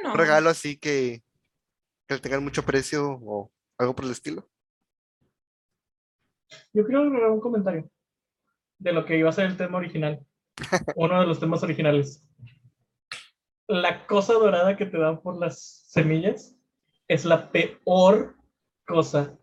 No. 0.03 0.12
Un 0.12 0.18
regalo 0.18 0.51
así 0.51 0.76
que, 0.76 1.22
que 2.07 2.14
le 2.14 2.20
tengan 2.20 2.45
mucho 2.45 2.64
precio 2.64 3.18
o 3.22 3.51
algo 3.78 3.95
por 3.95 4.05
el 4.05 4.12
estilo. 4.12 4.49
Yo 6.72 6.84
quiero 6.84 7.03
agregar 7.03 7.30
un 7.30 7.41
comentario 7.41 7.91
de 8.78 8.93
lo 8.93 9.05
que 9.05 9.18
iba 9.18 9.28
a 9.28 9.32
ser 9.32 9.47
el 9.47 9.57
tema 9.57 9.78
original. 9.78 10.24
Uno 10.97 11.20
de 11.20 11.26
los 11.26 11.41
temas 11.41 11.62
originales. 11.62 12.22
La 13.68 14.07
cosa 14.07 14.34
dorada 14.34 14.76
que 14.76 14.87
te 14.87 14.99
dan 14.99 15.20
por 15.20 15.39
las 15.39 15.84
semillas 15.89 16.57
es 17.09 17.24
la 17.24 17.51
peor 17.51 18.37
cosa 18.87 19.37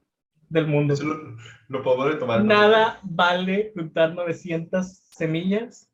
del 0.50 0.68
mundo. 0.68 0.94
Eso 0.94 1.06
lo, 1.06 1.38
lo 1.68 1.84
puedo 1.84 2.10
retomar. 2.10 2.44
Nada 2.44 3.00
vale 3.04 3.72
juntar 3.76 4.14
900 4.14 4.86
semillas 5.12 5.90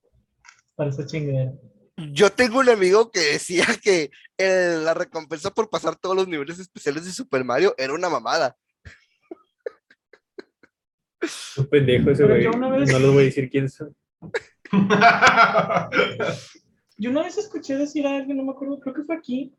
para 0.76 0.91
esa 0.91 1.06
chingadera. 1.06 1.54
Yo 2.12 2.32
tengo 2.32 2.60
un 2.60 2.70
amigo 2.70 3.12
que 3.12 3.20
decía 3.20 3.66
que 3.84 4.10
el- 4.38 4.84
la 4.86 4.93
recompensa 4.93 5.52
por 5.54 5.70
pasar 5.70 5.95
todos 5.95 6.16
los 6.16 6.28
niveles 6.28 6.60
especiales 6.60 7.06
de 7.06 7.12
Super 7.12 7.43
Mario 7.43 7.74
era 7.78 7.93
una 7.93 8.10
mamada. 8.10 8.56
Un 11.58 11.68
pendejo 11.68 12.12
ese 12.12 12.24
güey. 12.26 12.45
vez- 12.47 12.58
No 12.58 12.78
les 12.78 13.12
voy 13.12 13.22
a 13.24 13.26
decir 13.26 13.50
quién 13.50 13.70
son. 13.70 13.95
Yo 16.97 17.10
una 17.12 17.24
vez 17.24 17.38
escuché 17.38 17.76
decir 17.78 18.06
a 18.08 18.18
alguien, 18.18 18.38
no 18.38 18.43
me 18.43 18.52
acuerdo, 18.52 18.80
creo 18.80 18.93
que 18.93 19.04
fue 19.04 19.16
aquí, 19.16 19.56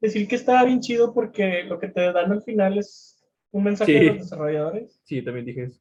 decir 0.00 0.28
que 0.28 0.36
estaba 0.36 0.64
bien 0.64 0.80
chido 0.80 1.12
porque 1.12 1.64
lo 1.64 1.78
que 1.80 1.88
te 1.88 2.12
dan 2.12 2.30
al 2.30 2.42
final 2.42 2.78
es 2.78 3.20
un 3.50 3.64
mensaje 3.64 3.92
de 3.92 3.98
Sí. 4.00 4.06
los 4.06 4.18
desarrolladores. 4.18 5.00
Sí, 5.04 5.22
también 5.22 5.46
dije 5.46 5.64
eso. 5.64 5.80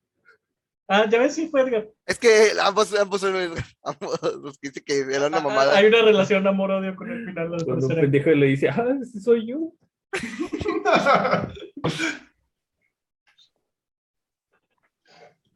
Ah, 0.90 1.06
ya 1.10 1.20
ves, 1.20 1.36
sí 1.36 1.50
fue 1.50 1.62
Edgar. 1.62 1.90
Es 2.06 2.18
que 2.18 2.52
ambos, 2.64 2.98
ambos 2.98 3.20
son 3.20 3.36
ambos 3.84 4.20
los 4.42 4.58
que 4.58 4.70
dice 4.70 4.84
que 4.84 5.00
era 5.02 5.28
una 5.28 5.38
Ah, 5.38 5.42
mamada. 5.42 5.78
Hay 5.78 5.88
una 5.88 6.02
relación 6.02 6.48
amor-odio 6.48 6.96
con 6.96 7.12
el 7.12 7.26
final 7.26 7.52
de 7.52 7.58
la 7.58 7.66
Cuando 7.66 7.88
un 7.88 7.96
pendejo 7.96 8.30
le 8.30 8.46
dice, 8.46 8.70
ah, 8.70 8.86
ese 9.02 9.20
soy 9.20 9.48
yo. 9.48 9.74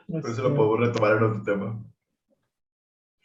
Por 0.08 0.30
eso 0.30 0.44
lo 0.44 0.54
puedo 0.56 0.78
retomar 0.78 1.18
en 1.18 1.24
otro 1.24 1.44
tema. 1.44 1.82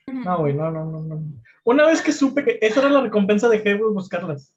No, 0.06 0.38
güey, 0.38 0.54
no, 0.54 0.70
no, 0.70 0.84
no, 0.84 1.00
no. 1.00 1.20
Una 1.64 1.86
vez 1.86 2.00
que 2.00 2.12
supe 2.12 2.44
que 2.44 2.58
esa 2.62 2.78
era 2.78 2.90
la 2.90 3.00
recompensa, 3.00 3.48
de 3.48 3.74
buscarlas. 3.74 4.54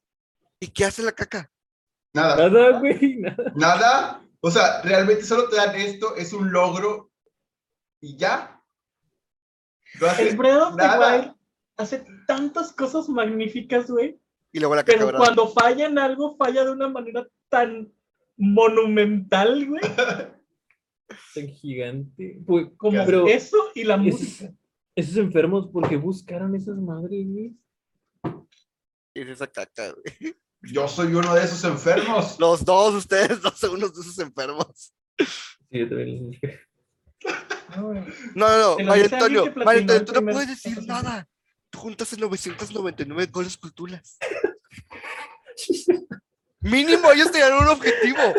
¿Y 0.60 0.68
qué 0.68 0.86
hace 0.86 1.02
la 1.02 1.12
caca? 1.12 1.50
Nada. 2.14 2.50
Nada, 2.50 2.80
güey, 2.80 3.18
nada. 3.18 3.52
Nada. 3.56 4.22
O 4.42 4.52
sea, 4.52 4.84
realmente 4.84 5.24
solo 5.24 5.50
te 5.50 5.56
dan 5.56 5.76
esto, 5.76 6.16
es 6.16 6.34
un 6.34 6.52
logro 6.52 7.09
y 8.02 8.16
ya. 8.18 8.62
No 10.00 10.08
hace 10.08 10.30
El 10.30 10.38
Breath 10.38 10.62
of 10.62 10.76
the. 10.76 10.84
Wild 10.84 11.34
hace 11.78 12.06
tantas 12.28 12.74
cosas 12.74 13.08
magníficas, 13.10 13.90
güey. 13.90 14.20
Y 14.52 14.60
luego 14.60 14.76
la 14.76 14.84
caca, 14.84 15.06
Pero 15.06 15.18
cuando 15.18 15.48
falla 15.48 15.86
en 15.88 15.98
algo, 16.00 16.36
falla 16.36 16.66
de 16.66 16.72
una 16.72 16.90
manera 16.90 17.28
tan 17.50 17.92
monumental, 18.38 19.66
güey. 19.68 19.82
Tan 21.34 21.48
gigante. 21.48 22.40
Pues, 22.46 22.68
Como 22.78 23.04
pero 23.06 23.28
eso 23.28 23.58
y 23.76 23.84
la 23.84 23.96
es- 23.96 24.02
música. 24.02 24.54
esos 24.96 25.18
enfermos, 25.18 25.68
¿por 25.72 25.88
qué 25.90 25.98
buscaron 25.98 26.54
esas 26.56 26.78
madres, 26.78 27.26
güey? 27.28 27.56
¿Qué 29.14 29.22
es 29.24 29.30
esa 29.30 29.48
caca, 29.48 29.92
güey? 29.94 30.36
Yo 30.62 30.88
soy 30.88 31.14
uno 31.14 31.34
de 31.34 31.44
esos 31.44 31.64
enfermos. 31.64 32.38
Los 32.40 32.64
dos, 32.66 32.94
ustedes 32.94 33.42
dos 33.42 33.58
son 33.58 33.72
unos 33.76 33.94
de 33.96 34.02
esos 34.02 34.20
enfermos. 34.20 34.94
Sí, 35.18 35.80
yo 35.80 35.90
también 35.90 36.30
dije. 36.32 36.60
No. 37.76 37.94
No, 38.36 38.78
no, 38.78 38.86
Mario 38.86 39.06
Antonio, 39.12 39.54
Mario 39.56 39.82
Antonio, 39.82 39.96
el 39.96 40.06
tú 40.06 40.14
no 40.14 40.20
primer 40.20 40.34
puedes 40.34 40.50
decir 40.50 40.84
nada. 40.86 41.28
Tú 41.70 41.80
juntaste 41.80 42.18
999 42.18 43.28
goles 43.32 43.58
culturas. 43.58 44.18
Mínimo 46.62 47.12
ellos 47.12 47.32
tenían 47.32 47.54
un 47.54 47.68
objetivo. 47.68 48.34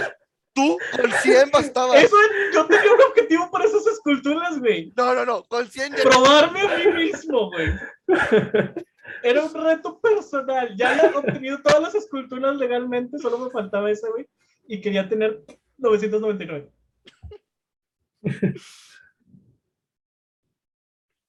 Tú 0.52 0.78
con 1.00 1.12
100 1.12 1.50
bastabas. 1.50 2.02
Eso, 2.02 2.16
yo 2.52 2.66
tenía 2.66 2.92
un 2.92 3.02
objetivo 3.02 3.50
para 3.50 3.66
esas 3.66 3.86
esculturas, 3.86 4.58
güey. 4.58 4.92
No, 4.96 5.14
no, 5.14 5.24
no, 5.24 5.44
con 5.44 5.68
100 5.68 5.94
ya 5.96 6.02
Probarme 6.02 6.60
a 6.60 6.78
mí 6.78 6.92
mismo, 7.04 7.50
güey. 7.50 7.72
Era 9.22 9.44
un 9.44 9.54
reto 9.54 10.00
personal. 10.00 10.74
Ya 10.76 10.90
había 10.90 11.18
obtenido 11.18 11.62
todas 11.62 11.80
las 11.80 11.94
esculturas 11.94 12.56
legalmente, 12.56 13.18
solo 13.18 13.38
me 13.38 13.50
faltaba 13.50 13.90
esa, 13.90 14.08
güey. 14.10 14.28
Y 14.66 14.80
quería 14.80 15.08
tener 15.08 15.44
999. 15.78 16.70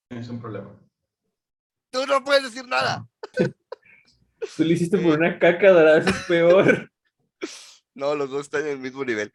Es 0.09 0.27
un 0.27 0.41
problema. 0.41 0.77
Tú 1.89 2.05
no 2.05 2.23
puedes 2.23 2.43
decir 2.43 2.67
nada. 2.67 3.07
Tú 4.57 4.63
lo 4.63 4.71
hiciste 4.71 4.97
por 4.97 5.17
una 5.17 5.39
caca 5.39 5.71
dorada, 5.71 5.99
eso 5.99 6.09
es 6.09 6.23
peor. 6.27 6.87
No, 7.93 8.15
los 8.15 8.29
dos 8.29 8.43
están 8.43 8.61
en 8.61 8.69
el 8.69 8.79
mismo 8.79 9.03
nivel. 9.03 9.33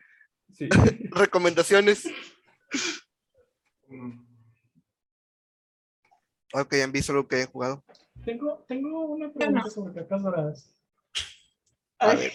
Sí. 0.54 0.66
Recomendaciones. 1.10 2.08
Algo 6.54 6.66
que 6.68 6.76
hayan 6.76 6.90
visto, 6.90 7.12
algo 7.12 7.28
que 7.28 7.36
hayan 7.36 7.48
jugado. 7.48 7.84
Tengo, 8.24 8.64
tengo 8.66 9.04
una 9.04 9.26
no. 9.26 9.34
pregunta 9.34 9.68
sobre 9.68 9.92
cacas 9.94 10.22
doradas. 10.22 10.74
A 11.98 12.10
Hay, 12.12 12.16
ver. 12.16 12.32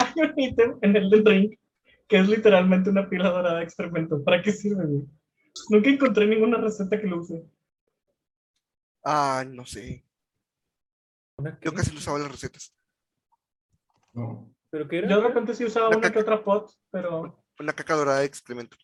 hay 0.00 0.12
un 0.16 0.40
ítem 0.40 0.78
en 0.82 0.96
el 0.96 1.08
del 1.10 1.22
drink 1.22 1.58
que 2.08 2.18
es 2.18 2.28
literalmente 2.28 2.90
una 2.90 3.08
pila 3.08 3.30
dorada 3.30 3.58
de 3.58 3.64
excremento. 3.64 4.22
¿Para 4.22 4.42
qué 4.42 4.52
sirve, 4.52 4.84
güey? 4.86 5.02
Nunca 5.70 5.90
encontré 5.90 6.26
ninguna 6.26 6.58
receta 6.58 7.00
que 7.00 7.06
lo 7.06 7.18
use. 7.20 7.44
Ah, 9.04 9.44
no 9.46 9.64
sé. 9.64 10.04
¿Una 11.38 11.58
Yo 11.62 11.72
casi 11.72 11.92
no 11.92 11.98
usaba 11.98 12.18
las 12.18 12.30
recetas. 12.30 12.74
no. 14.12 14.50
¿Pero 14.70 14.88
qué 14.88 14.98
era? 14.98 15.08
Yo 15.08 15.20
de 15.20 15.28
repente 15.28 15.54
sí 15.54 15.64
usaba 15.64 15.88
La 15.90 15.98
una 15.98 16.10
que 16.10 16.18
otra 16.18 16.42
pot, 16.42 16.68
pero... 16.90 17.44
Una 17.60 17.72
caca 17.72 17.94
dorada 17.94 18.18
de 18.18 18.24
excremento. 18.26 18.76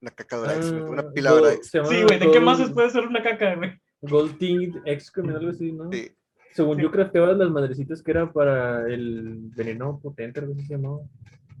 Una 0.00 0.12
caca 0.12 0.36
dorada 0.36 0.54
de 0.54 0.60
excremento. 0.60 0.86
Ah, 0.92 0.92
Una 1.02 1.12
pila 1.12 1.30
dorada 1.32 1.50
de 1.56 1.60
llama 1.64 1.88
Sí, 1.88 2.02
güey, 2.04 2.18
¿de 2.20 2.30
qué 2.30 2.38
más 2.40 2.70
puede 2.70 2.86
hacer 2.86 3.04
una 3.08 3.20
caca, 3.24 3.56
güey? 3.56 3.72
Gold 4.02 4.38
Tinged 4.38 4.82
Excrement, 4.84 5.36
algo 5.38 5.50
así, 5.50 5.72
¿no? 5.72 5.90
Sí. 5.90 6.16
Según 6.52 6.76
Sí. 6.76 6.82
yo 6.84 6.92
crafteaba 6.92 7.32
las 7.32 7.50
madrecitas 7.50 8.04
que 8.04 8.10
era 8.12 8.32
para 8.32 8.86
el 8.86 9.40
veneno 9.56 9.98
potente, 10.00 10.38
algo 10.38 10.52
así 10.52 10.64
se 10.64 10.74
llamaba. 10.74 11.00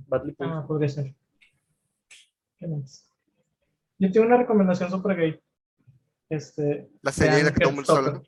Badly 0.06 0.34
Ah, 0.40 0.64
podría 0.66 0.88
ser. 0.88 1.14
¿Qué 2.58 2.66
más? 2.66 3.08
Yo 3.98 4.10
tengo 4.12 4.26
una 4.26 4.36
recomendación 4.36 4.90
super 4.90 5.16
gay. 5.16 5.40
Este, 6.28 6.88
La 7.02 7.12
serie 7.12 7.36
de 7.38 7.42
la 7.44 7.52
que 7.52 7.60
todo 7.60 7.70
el 7.70 7.76
mundo 7.76 7.94
hablando. 7.96 8.22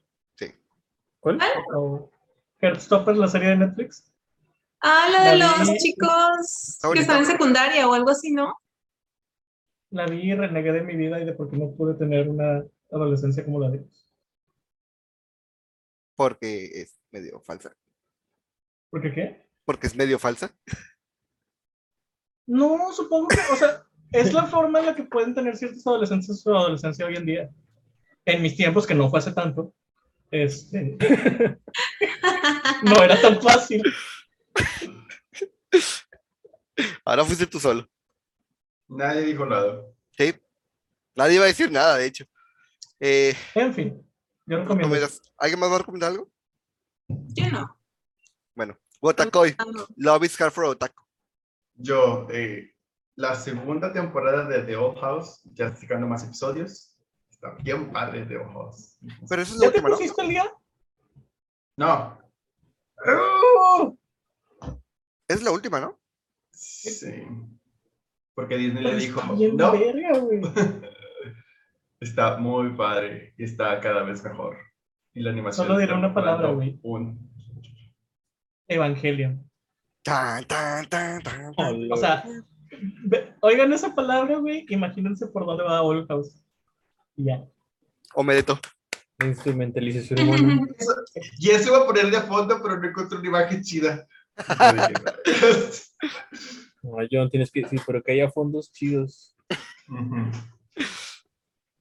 ¿Cuál? 1.20 1.40
O 1.74 2.10
Heartstopper, 2.60 3.16
la 3.16 3.26
serie 3.28 3.48
de 3.50 3.56
Netflix. 3.56 4.12
Ah, 4.80 5.08
la 5.10 5.24
de 5.32 5.36
La 5.36 5.56
los 5.58 5.68
vi- 5.72 5.78
chicos 5.78 6.78
que 6.92 7.00
están 7.00 7.18
en 7.18 7.26
secundaria 7.26 7.88
o 7.88 7.92
algo 7.94 8.10
así, 8.10 8.30
¿no? 8.32 8.56
La 9.90 10.06
vi 10.06 10.30
y 10.30 10.34
renegué 10.34 10.70
de 10.72 10.82
mi 10.82 10.94
vida 10.96 11.18
y 11.20 11.24
de 11.24 11.32
por 11.32 11.50
qué 11.50 11.56
no 11.56 11.72
pude 11.72 11.94
tener 11.94 12.28
una 12.28 12.62
adolescencia 12.92 13.44
como 13.44 13.58
la 13.58 13.70
de 13.70 13.78
ellos. 13.78 14.06
Porque 16.14 16.66
es 16.82 16.98
medio 17.10 17.40
falsa. 17.40 17.76
¿Por 18.90 19.02
qué 19.02 19.12
qué? 19.12 19.48
Porque 19.64 19.86
es 19.88 19.96
medio 19.96 20.18
falsa. 20.18 20.54
No, 22.48 22.92
supongo 22.94 23.28
que, 23.28 23.36
o 23.52 23.56
sea, 23.56 23.84
es 24.10 24.32
la 24.32 24.46
forma 24.46 24.80
en 24.80 24.86
la 24.86 24.94
que 24.94 25.04
pueden 25.04 25.34
tener 25.34 25.54
ciertos 25.54 25.86
adolescentes 25.86 26.40
su 26.40 26.50
adolescencia 26.50 27.04
hoy 27.04 27.14
en 27.14 27.26
día. 27.26 27.50
En 28.24 28.40
mis 28.42 28.56
tiempos, 28.56 28.86
que 28.86 28.94
no 28.94 29.10
fue 29.10 29.18
hace 29.18 29.32
tanto, 29.32 29.74
este, 30.30 30.96
no 32.82 33.02
era 33.02 33.20
tan 33.20 33.40
fácil. 33.40 33.82
Ahora 37.04 37.24
fuiste 37.24 37.46
tú 37.46 37.60
solo. 37.60 37.86
Nadie 38.88 39.22
dijo 39.22 39.44
nada. 39.44 39.82
Sí. 40.16 40.34
Nadie 41.14 41.34
iba 41.34 41.44
a 41.44 41.48
decir 41.48 41.70
nada, 41.70 41.98
de 41.98 42.06
hecho. 42.06 42.24
Eh, 43.00 43.34
En 43.54 43.74
fin, 43.74 44.10
yo 44.46 44.58
recomiendo. 44.60 45.06
¿Alguien 45.36 45.60
más 45.60 45.70
va 45.70 45.74
a 45.76 45.78
recomendar 45.80 46.12
algo? 46.12 46.30
Yo 47.08 47.50
no. 47.50 47.78
Bueno, 48.54 48.78
Wotakoi. 49.02 49.54
Ah. 49.58 49.64
Love 49.96 50.24
is 50.24 50.40
hard 50.40 50.52
for 50.52 50.64
Otaku. 50.64 51.07
Yo, 51.78 52.26
eh, 52.30 52.72
la 53.16 53.34
segunda 53.34 53.92
temporada 53.92 54.44
de 54.44 54.62
The 54.62 54.76
Old 54.76 54.98
House, 54.98 55.40
ya 55.54 55.74
sacando 55.74 56.06
más 56.06 56.24
episodios. 56.24 56.96
Está 57.30 57.52
bien 57.62 57.90
padre 57.90 58.26
The 58.26 58.36
Old 58.36 58.52
House. 58.52 58.98
Pero 59.28 59.42
eso 59.42 59.54
es 59.54 59.60
la 59.60 59.66
¿Ya 59.66 59.72
te 59.72 59.82
pusiste 59.82 60.22
el 60.22 60.28
día? 60.28 60.52
No, 61.76 62.18
¡Oh! 63.06 63.96
Es 65.28 65.42
la 65.42 65.50
última, 65.50 65.80
¿no? 65.80 65.98
sí. 66.50 67.26
Porque 68.34 68.56
Disney 68.56 68.84
le 68.84 68.90
Pero 68.90 69.00
dijo, 69.00 69.20
está 69.20 69.32
bien 69.32 69.56
no, 69.56 69.72
verga, 69.72 70.12
está 72.00 72.36
muy 72.36 72.70
padre 72.76 73.34
y 73.36 73.44
está 73.44 73.80
cada 73.80 74.04
vez 74.04 74.22
mejor. 74.22 74.56
Y 75.12 75.22
la 75.22 75.30
animación. 75.30 75.66
Solo 75.66 75.78
diré 75.78 75.92
una 75.92 76.14
palabra, 76.14 76.52
güey. 76.52 76.78
Un... 76.82 77.28
Evangelion. 78.68 79.47
Tan, 80.08 80.44
tan, 80.44 80.88
tan, 80.88 81.22
tan, 81.22 81.54
tan. 81.54 81.92
O 81.92 81.96
sea, 81.96 82.24
ve- 83.04 83.34
oigan 83.40 83.72
esa 83.72 83.94
palabra, 83.94 84.36
güey, 84.38 84.64
imagínense 84.70 85.26
por 85.26 85.44
dónde 85.44 85.64
va 85.64 85.82
Old 85.82 86.06
House. 86.08 86.42
Y 87.16 87.24
ya. 87.24 87.44
Omedeto. 88.14 88.58
Instrumentalización 89.22 90.18
humana. 90.28 90.62
Y 91.38 91.50
eso 91.50 91.68
iba 91.68 91.82
a 91.82 91.86
poner 91.86 92.10
de 92.10 92.20
fondo, 92.22 92.58
pero 92.62 92.78
no 92.80 92.88
encontré 92.88 93.18
una 93.18 93.28
imagen 93.28 93.62
chida. 93.62 94.06
No, 96.82 96.96
John, 97.10 97.28
tienes 97.28 97.50
que 97.50 97.62
decir, 97.62 97.80
pero 97.86 98.02
que 98.02 98.12
haya 98.12 98.30
fondos 98.30 98.70
chidos. 98.72 99.36
Ujú. 99.88 100.30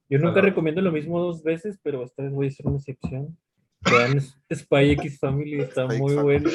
Yo 0.09 0.19
nunca 0.19 0.41
recomiendo 0.41 0.81
lo 0.81 0.91
mismo 0.91 1.19
dos 1.19 1.43
veces, 1.43 1.77
pero 1.83 2.03
esta 2.03 2.23
vez 2.23 2.31
voy 2.33 2.47
a 2.47 2.49
hacer 2.49 2.65
una 2.65 2.77
excepción. 2.77 3.37
Vean 3.81 4.19
Spy 4.51 4.91
X 4.91 5.19
Family, 5.19 5.59
está 5.61 5.83
Spy 5.85 5.95
X 5.95 5.99
muy 6.01 6.15
Family. 6.15 6.39
bueno. 6.43 6.49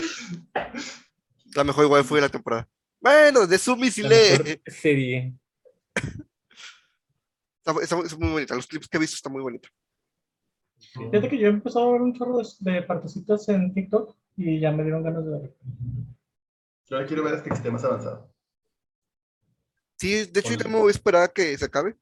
La 1.55 1.65
mejor 1.65 1.85
igual 1.85 2.05
fue 2.05 2.19
de 2.19 2.23
la 2.23 2.29
temporada. 2.29 2.69
Bueno, 3.01 3.47
de 3.47 3.59
Sumi 3.59 3.91
sí 3.91 4.03
le. 4.03 4.61
serie. 4.67 5.35
Está, 7.65 7.81
está 7.81 7.95
muy- 7.97 8.07
está 8.07 8.17
muy 8.19 8.31
bonita. 8.31 8.57
Los 8.57 8.67
clips 8.67 8.89
que 8.89 8.97
he 8.97 9.01
visto 9.01 9.15
están 9.15 9.33
muy 9.33 9.41
bonitos. 9.43 9.71
Fíjate 10.95 11.29
que 11.29 11.39
yo 11.39 11.47
he 11.47 11.51
empezado 11.51 11.89
a 11.89 11.93
ver 11.93 12.03
un 12.03 12.13
chorro 12.13 12.39
de, 12.39 12.45
de 12.73 12.83
partecitas 12.83 13.49
en 13.51 13.73
TikTok 13.73 14.17
y 14.37 14.59
ya 14.59 14.73
me 14.73 14.83
dieron 14.83 15.05
ganas 15.05 15.25
de 15.25 15.31
ver. 15.31 15.57
Yo 16.87 17.07
quiero 17.07 17.23
ver 17.23 17.35
hasta 17.35 17.49
que 17.49 17.55
esté 17.55 17.71
más 17.71 17.85
avanzado. 17.85 18.35
Sí, 19.97 20.25
de 20.27 20.41
hecho, 20.41 20.55
yo 20.55 20.69
me 20.69 20.79
voy 20.79 20.89
a 20.89 20.91
esperar 20.91 21.23
a 21.23 21.29
que 21.29 21.57
se 21.57 21.65
acabe. 21.65 21.97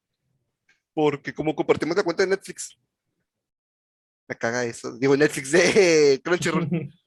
Porque 0.94 1.34
como 1.34 1.54
compartimos 1.54 1.94
la 1.94 2.02
cuenta 2.04 2.22
de 2.22 2.30
Netflix. 2.30 2.78
Me 4.26 4.34
caga 4.34 4.64
eso. 4.64 4.96
Digo, 4.96 5.14
Netflix 5.14 5.52
de 5.52 6.20
Crunchyroll. 6.24 6.68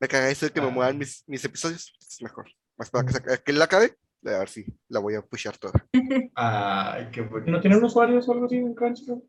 Me 0.00 0.08
caga 0.08 0.30
eso 0.30 0.46
de 0.46 0.52
que 0.52 0.60
me 0.60 0.68
Ah. 0.68 0.70
muevan 0.70 0.98
mis, 0.98 1.22
mis 1.26 1.44
episodios. 1.44 1.92
Es 2.00 2.22
mejor. 2.22 2.46
Más 2.76 2.90
para 2.90 3.06
que, 3.06 3.42
que 3.44 3.52
la 3.52 3.66
acabe. 3.66 3.96
A 4.24 4.38
ver 4.38 4.48
si 4.48 4.64
la 4.88 4.98
voy 5.00 5.14
a 5.14 5.22
pushar 5.22 5.56
toda. 5.58 5.86
Ay, 6.34 7.08
qué 7.12 7.22
bonito. 7.22 7.50
¿No 7.50 7.60
tienen 7.60 7.82
usuarios 7.84 8.28
o 8.28 8.32
algo 8.32 8.46
así 8.46 8.56
en 8.56 8.74
Crunchyroll? 8.74 9.22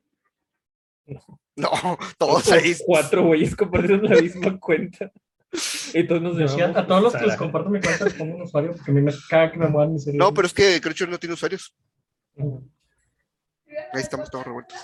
No, 1.55 1.69
todos 2.17 2.51
ahí. 2.51 2.75
Cuatro 2.85 3.25
güeyes 3.25 3.55
compartieron 3.55 4.03
la 4.03 4.21
misma 4.21 4.59
cuenta. 4.59 5.11
Todos 6.07 6.21
nos 6.21 6.51
sí, 6.53 6.61
a, 6.61 6.87
todos 6.87 7.03
los 7.03 7.13
que 7.13 7.25
les 7.25 7.35
comparto 7.35 7.69
mi 7.69 7.81
cuenta 7.81 8.05
les 8.05 8.13
pongo 8.13 8.35
un 8.35 8.43
usuario 8.43 8.71
porque 8.71 8.89
a 8.91 8.93
mí 8.93 9.01
me 9.01 9.11
caga 9.29 9.51
que 9.51 9.57
me 9.59 9.67
muevan 9.67 9.91
mi 9.93 9.99
serie. 9.99 10.17
No, 10.17 10.33
pero 10.33 10.47
es 10.47 10.53
que 10.53 10.79
Crunchyroll 10.79 11.11
no 11.11 11.19
tiene 11.19 11.33
usuarios. 11.33 11.75
Ahí 12.37 14.01
estamos 14.01 14.29
todos 14.31 14.45
revueltos. 14.45 14.77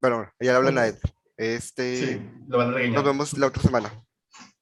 Bueno, 0.00 0.16
bueno, 0.16 0.32
ya 0.40 0.52
le 0.52 0.56
hablan 0.56 0.78
a 0.78 0.86
Ed. 0.86 0.96
Este. 1.38 1.96
Sí, 1.96 2.30
lo 2.48 2.58
van 2.58 2.68
a 2.68 2.72
regañar. 2.72 2.96
Nos 2.96 3.04
vemos 3.04 3.38
la 3.38 3.46
otra 3.46 3.62
semana. 3.62 3.92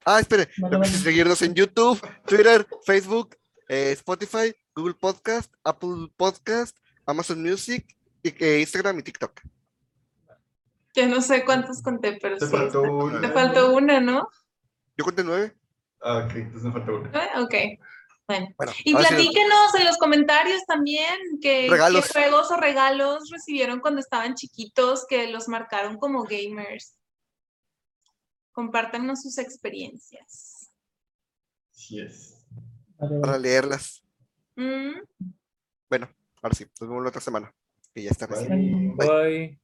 Ah, 0.05 0.21
espere. 0.21 0.45
Recuerden 0.57 0.81
vale. 0.81 0.93
seguirnos 0.93 1.43
en 1.43 1.55
YouTube, 1.55 2.01
Twitter, 2.27 2.65
Facebook, 2.85 3.37
eh, 3.69 3.91
Spotify, 3.93 4.55
Google 4.75 4.95
Podcast, 4.95 5.53
Apple 5.65 6.13
Podcast, 6.17 6.77
Amazon 7.07 7.43
Music, 7.43 7.85
y, 8.23 8.29
eh, 8.45 8.61
Instagram 8.61 8.99
y 8.99 9.03
TikTok. 9.03 9.41
Ya 10.95 11.07
no 11.07 11.21
sé 11.21 11.45
cuántos 11.45 11.83
conté, 11.83 12.19
pero 12.21 12.37
Te 12.37 12.47
sí. 12.47 12.53
faltó 12.53 12.83
una. 12.83 13.21
Te 13.21 13.29
faltó 13.31 13.75
una, 13.75 14.01
¿no? 14.01 14.29
Yo 14.97 15.05
conté 15.05 15.25
nueve. 15.25 15.57
Ah, 16.03 16.25
ok, 16.27 16.37
entonces 16.37 16.63
me 16.65 16.73
faltó 16.73 16.97
una. 17.01 17.11
Ah, 17.15 17.43
Ok. 17.43 17.55
Bueno. 18.29 18.49
Bueno, 18.57 18.73
Y 18.85 18.93
platíquenos 18.93 19.75
en 19.79 19.85
los 19.85 19.99
comentarios 19.99 20.65
también 20.67 21.39
qué, 21.41 21.69
Regalos. 21.71 22.07
qué 22.07 22.21
juegos 22.21 22.51
o 22.51 22.57
regalos 22.57 23.31
recibieron 23.31 23.81
cuando 23.81 24.01
estaban 24.01 24.35
chiquitos 24.35 25.07
que 25.09 25.29
los 25.29 25.49
marcaron 25.49 25.97
como 25.99 26.25
gamers. 26.25 26.99
Compártanos 28.53 29.23
sus 29.23 29.39
experiencias. 29.39 30.71
Sí 31.73 32.01
es. 32.01 32.47
Para 32.99 33.39
leerlas. 33.39 34.03
Mm. 34.57 35.01
Bueno, 35.89 36.09
ahora 36.43 36.55
sí, 36.55 36.65
nos 36.81 36.89
vemos 36.89 37.03
la 37.03 37.11
otra 37.11 37.21
semana. 37.21 37.55
Que 37.95 38.03
ya 38.03 38.11
está 38.11 38.27
recién. 38.27 38.97
Bye. 38.97 39.09
Bye. 39.09 39.61